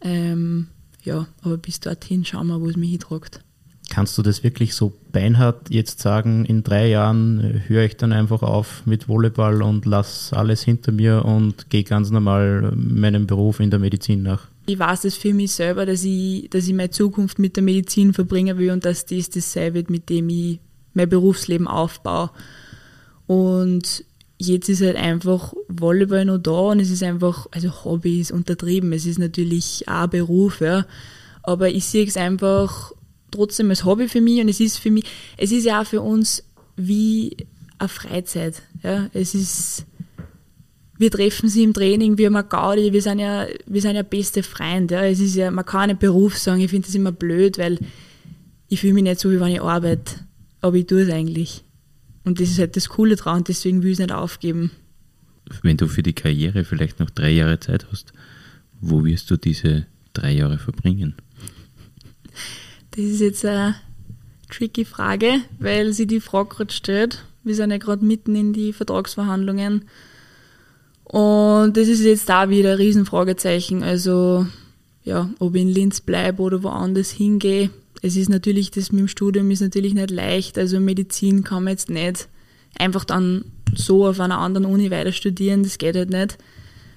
Ähm, 0.00 0.68
ja, 1.02 1.26
aber 1.42 1.58
bis 1.58 1.80
dorthin 1.80 2.24
schauen 2.24 2.48
wir, 2.48 2.60
wo 2.60 2.68
es 2.68 2.76
mich 2.76 2.90
hintragt. 2.90 3.42
Kannst 3.90 4.16
du 4.16 4.22
das 4.22 4.44
wirklich 4.44 4.74
so 4.74 4.92
beinhart 5.10 5.68
jetzt 5.68 5.98
sagen, 5.98 6.44
in 6.44 6.62
drei 6.62 6.88
Jahren 6.88 7.40
äh, 7.40 7.68
höre 7.68 7.84
ich 7.84 7.96
dann 7.96 8.12
einfach 8.12 8.42
auf 8.42 8.86
mit 8.86 9.08
Volleyball 9.08 9.62
und 9.62 9.84
lass 9.84 10.32
alles 10.32 10.62
hinter 10.62 10.92
mir 10.92 11.24
und 11.24 11.70
gehe 11.70 11.82
ganz 11.82 12.10
normal 12.10 12.72
meinem 12.76 13.26
Beruf 13.26 13.58
in 13.58 13.70
der 13.70 13.80
Medizin 13.80 14.22
nach? 14.22 14.46
Ich 14.66 14.78
weiß 14.78 15.04
es 15.06 15.16
für 15.16 15.34
mich 15.34 15.50
selber, 15.50 15.86
dass 15.86 16.04
ich, 16.04 16.48
dass 16.50 16.68
ich 16.68 16.74
meine 16.74 16.90
Zukunft 16.90 17.40
mit 17.40 17.56
der 17.56 17.64
Medizin 17.64 18.12
verbringen 18.12 18.58
will 18.58 18.70
und 18.70 18.84
dass 18.84 19.06
das 19.06 19.28
das 19.30 19.52
sein 19.52 19.74
wird, 19.74 19.90
mit 19.90 20.08
dem 20.08 20.28
ich 20.28 20.60
mein 20.94 21.08
Berufsleben 21.08 21.66
aufbaue. 21.66 22.30
Und 23.26 24.04
jetzt 24.40 24.68
ist 24.70 24.80
halt 24.80 24.96
einfach 24.96 25.52
Volleyball 25.68 26.24
noch 26.24 26.38
da 26.38 26.50
und 26.50 26.80
es 26.80 26.90
ist 26.90 27.02
einfach, 27.02 27.46
also 27.50 27.84
Hobby 27.84 28.20
ist 28.20 28.32
untertrieben, 28.32 28.92
es 28.92 29.04
ist 29.04 29.18
natürlich 29.18 29.86
auch 29.86 30.06
Beruf, 30.06 30.60
ja. 30.60 30.86
Aber 31.42 31.68
ich 31.68 31.84
sehe 31.84 32.06
es 32.06 32.16
einfach 32.16 32.92
trotzdem 33.30 33.70
als 33.70 33.84
Hobby 33.84 34.08
für 34.08 34.20
mich 34.20 34.40
und 34.40 34.48
es 34.48 34.60
ist 34.60 34.78
für 34.78 34.90
mich, 34.90 35.04
es 35.36 35.52
ist 35.52 35.64
ja 35.64 35.82
auch 35.82 35.86
für 35.86 36.00
uns 36.00 36.42
wie 36.76 37.36
eine 37.78 37.88
Freizeit. 37.88 38.62
Ja. 38.82 39.10
Es 39.12 39.34
ist, 39.34 39.84
wir 40.96 41.10
treffen 41.10 41.50
sie 41.50 41.62
im 41.62 41.74
Training, 41.74 42.16
wir 42.16 42.26
haben 42.26 42.36
eine 42.36 42.48
Gaudi, 42.48 42.92
wir 42.94 43.02
sind 43.02 43.18
ja, 43.18 43.46
wir 43.66 43.82
sind 43.82 43.96
ja 43.96 44.02
beste 44.02 44.42
Freunde. 44.42 44.94
Ja. 44.94 45.04
Es 45.04 45.20
ist 45.20 45.36
ja, 45.36 45.50
man 45.50 45.66
kann 45.66 45.88
nicht 45.90 46.00
Beruf 46.00 46.38
sagen, 46.38 46.60
ich 46.60 46.70
finde 46.70 46.86
das 46.86 46.94
immer 46.94 47.12
blöd, 47.12 47.58
weil 47.58 47.78
ich 48.68 48.80
fühle 48.80 48.94
mich 48.94 49.04
nicht 49.04 49.20
so, 49.20 49.30
wie 49.30 49.40
wenn 49.40 49.52
ich 49.52 49.60
arbeite. 49.60 50.14
Aber 50.62 50.76
ich 50.76 50.86
tue 50.86 51.02
es 51.02 51.10
eigentlich. 51.10 51.62
Und 52.24 52.40
das 52.40 52.50
ist 52.50 52.58
halt 52.58 52.76
das 52.76 52.88
Coole 52.88 53.16
dran 53.16 53.44
deswegen 53.44 53.82
will 53.82 53.90
ich 53.90 53.94
es 53.94 54.00
nicht 54.00 54.12
aufgeben. 54.12 54.70
Wenn 55.62 55.76
du 55.76 55.88
für 55.88 56.02
die 56.02 56.12
Karriere 56.12 56.64
vielleicht 56.64 57.00
noch 57.00 57.10
drei 57.10 57.30
Jahre 57.30 57.58
Zeit 57.58 57.86
hast, 57.90 58.12
wo 58.80 59.04
wirst 59.04 59.30
du 59.30 59.36
diese 59.36 59.86
drei 60.12 60.32
Jahre 60.32 60.58
verbringen? 60.58 61.14
Das 62.92 63.04
ist 63.04 63.20
jetzt 63.20 63.44
eine 63.44 63.76
tricky 64.48 64.84
Frage, 64.84 65.40
weil 65.58 65.92
sie 65.92 66.06
die 66.06 66.20
Frage 66.20 66.50
gerade 66.50 66.72
stellt. 66.72 67.24
Wir 67.42 67.54
sind 67.54 67.70
ja 67.70 67.78
gerade 67.78 68.04
mitten 68.04 68.34
in 68.34 68.52
die 68.52 68.72
Vertragsverhandlungen. 68.72 69.84
Und 71.04 71.76
das 71.76 71.88
ist 71.88 72.02
jetzt 72.02 72.28
da 72.28 72.50
wieder 72.50 72.72
ein 72.72 72.76
Riesenfragezeichen. 72.76 73.82
Also, 73.82 74.46
ja, 75.02 75.30
ob 75.38 75.54
ich 75.54 75.62
in 75.62 75.68
Linz 75.68 76.00
bleibe 76.00 76.42
oder 76.42 76.62
woanders 76.62 77.10
hingehe. 77.10 77.70
Es 78.02 78.16
ist 78.16 78.28
natürlich, 78.28 78.70
das 78.70 78.92
mit 78.92 79.00
dem 79.00 79.08
Studium 79.08 79.50
ist 79.50 79.60
natürlich 79.60 79.94
nicht 79.94 80.10
leicht. 80.10 80.58
Also 80.58 80.80
Medizin 80.80 81.44
kann 81.44 81.64
man 81.64 81.72
jetzt 81.72 81.90
nicht 81.90 82.28
einfach 82.78 83.04
dann 83.04 83.44
so 83.74 84.06
auf 84.06 84.20
einer 84.20 84.38
anderen 84.38 84.64
Uni 84.66 84.90
weiter 84.90 85.12
studieren. 85.12 85.62
Das 85.62 85.78
geht 85.78 85.96
halt 85.96 86.10
nicht. 86.10 86.38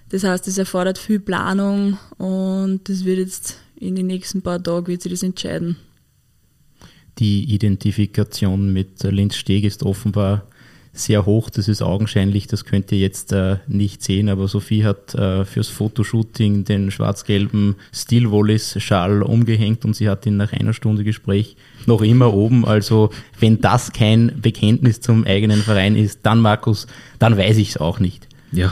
Das 0.09 0.23
heißt, 0.23 0.47
es 0.47 0.57
erfordert 0.57 0.97
viel 0.97 1.19
Planung 1.19 1.97
und 2.17 2.81
das 2.87 3.03
wird 3.03 3.17
jetzt 3.17 3.57
in 3.75 3.95
den 3.95 4.07
nächsten 4.07 4.41
paar 4.41 4.61
Tagen 4.61 4.87
wird 4.87 5.01
sich 5.01 5.11
das 5.11 5.23
entscheiden. 5.23 5.77
Die 7.19 7.53
Identifikation 7.53 8.71
mit 8.71 9.03
Linz 9.03 9.35
Steg 9.35 9.63
ist 9.65 9.83
offenbar 9.83 10.47
sehr 10.95 11.25
hoch, 11.25 11.49
das 11.49 11.67
ist 11.67 11.81
augenscheinlich, 11.81 12.45
das 12.45 12.65
könnt 12.65 12.91
ihr 12.91 12.99
jetzt 12.99 13.33
äh, 13.33 13.57
nicht 13.67 14.03
sehen, 14.03 14.29
aber 14.29 14.47
Sophie 14.47 14.85
hat 14.85 15.15
äh, 15.15 15.43
fürs 15.43 15.67
Fotoshooting 15.67 16.65
den 16.65 16.91
schwarz-gelben 16.91 17.75
Steel 17.91 18.31
Wallis 18.31 18.79
Schal 18.79 19.23
umgehängt 19.23 19.85
und 19.85 19.95
sie 19.95 20.07
hat 20.07 20.27
ihn 20.27 20.37
nach 20.37 20.53
einer 20.53 20.73
Stunde 20.73 21.03
Gespräch 21.03 21.57
noch 21.87 22.03
immer 22.03 22.31
oben. 22.33 22.63
Also 22.63 23.09
wenn 23.39 23.59
das 23.59 23.91
kein 23.91 24.39
Bekenntnis 24.39 25.01
zum 25.01 25.25
eigenen 25.25 25.63
Verein 25.63 25.95
ist, 25.95 26.19
dann 26.23 26.39
Markus, 26.39 26.85
dann 27.17 27.37
weiß 27.37 27.57
ich 27.57 27.69
es 27.69 27.77
auch 27.77 27.99
nicht. 27.99 28.27
Ja, 28.51 28.71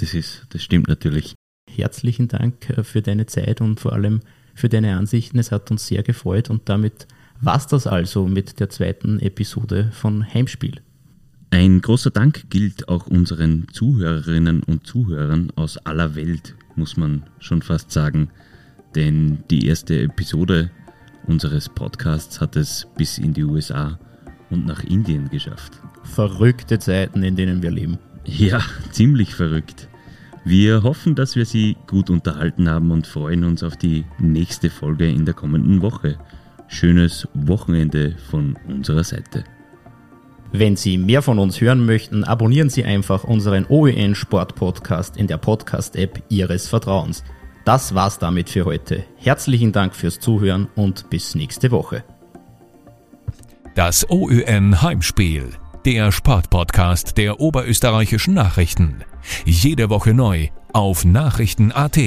das 0.00 0.14
ist, 0.14 0.46
das 0.48 0.62
stimmt 0.62 0.88
natürlich. 0.88 1.34
Herzlichen 1.70 2.28
Dank 2.28 2.70
äh, 2.70 2.84
für 2.84 3.02
deine 3.02 3.26
Zeit 3.26 3.60
und 3.60 3.80
vor 3.80 3.92
allem 3.92 4.20
für 4.54 4.70
deine 4.70 4.96
Ansichten. 4.96 5.38
Es 5.38 5.52
hat 5.52 5.70
uns 5.70 5.86
sehr 5.86 6.02
gefreut 6.02 6.48
und 6.48 6.70
damit 6.70 7.06
war's 7.42 7.66
das 7.66 7.86
also 7.86 8.26
mit 8.26 8.60
der 8.60 8.70
zweiten 8.70 9.20
Episode 9.20 9.90
von 9.92 10.26
Heimspiel. 10.32 10.80
Ein 11.52 11.80
großer 11.80 12.10
Dank 12.10 12.48
gilt 12.48 12.88
auch 12.88 13.08
unseren 13.08 13.66
Zuhörerinnen 13.72 14.62
und 14.62 14.86
Zuhörern 14.86 15.50
aus 15.56 15.78
aller 15.78 16.14
Welt, 16.14 16.54
muss 16.76 16.96
man 16.96 17.24
schon 17.40 17.60
fast 17.60 17.90
sagen. 17.90 18.30
Denn 18.94 19.38
die 19.50 19.66
erste 19.66 20.02
Episode 20.02 20.70
unseres 21.26 21.68
Podcasts 21.68 22.40
hat 22.40 22.54
es 22.54 22.86
bis 22.96 23.18
in 23.18 23.34
die 23.34 23.42
USA 23.42 23.98
und 24.50 24.64
nach 24.64 24.84
Indien 24.84 25.28
geschafft. 25.28 25.72
Verrückte 26.04 26.78
Zeiten, 26.78 27.24
in 27.24 27.34
denen 27.34 27.62
wir 27.62 27.72
leben. 27.72 27.98
Ja, 28.24 28.60
ziemlich 28.92 29.34
verrückt. 29.34 29.88
Wir 30.44 30.84
hoffen, 30.84 31.16
dass 31.16 31.34
wir 31.34 31.46
Sie 31.46 31.76
gut 31.88 32.10
unterhalten 32.10 32.68
haben 32.68 32.92
und 32.92 33.08
freuen 33.08 33.42
uns 33.42 33.64
auf 33.64 33.76
die 33.76 34.04
nächste 34.20 34.70
Folge 34.70 35.08
in 35.08 35.24
der 35.24 35.34
kommenden 35.34 35.82
Woche. 35.82 36.16
Schönes 36.68 37.26
Wochenende 37.34 38.16
von 38.30 38.56
unserer 38.68 39.04
Seite. 39.04 39.44
Wenn 40.52 40.76
Sie 40.76 40.98
mehr 40.98 41.22
von 41.22 41.38
uns 41.38 41.60
hören 41.60 41.86
möchten, 41.86 42.24
abonnieren 42.24 42.70
Sie 42.70 42.84
einfach 42.84 43.22
unseren 43.24 43.66
OEN 43.68 44.14
Sport 44.14 44.56
Podcast 44.56 45.16
in 45.16 45.28
der 45.28 45.36
Podcast-App 45.36 46.22
Ihres 46.28 46.66
Vertrauens. 46.66 47.22
Das 47.64 47.94
war's 47.94 48.18
damit 48.18 48.50
für 48.50 48.64
heute. 48.64 49.04
Herzlichen 49.16 49.70
Dank 49.70 49.94
fürs 49.94 50.18
Zuhören 50.18 50.68
und 50.74 51.08
bis 51.08 51.36
nächste 51.36 51.70
Woche. 51.70 52.02
Das 53.76 54.10
OÖN 54.10 54.82
Heimspiel, 54.82 55.50
der 55.84 56.10
Sportpodcast 56.10 57.16
der 57.16 57.38
oberösterreichischen 57.38 58.34
Nachrichten. 58.34 59.04
Jede 59.44 59.88
Woche 59.88 60.14
neu 60.14 60.48
auf 60.72 61.04
Nachrichten.at. 61.04 61.98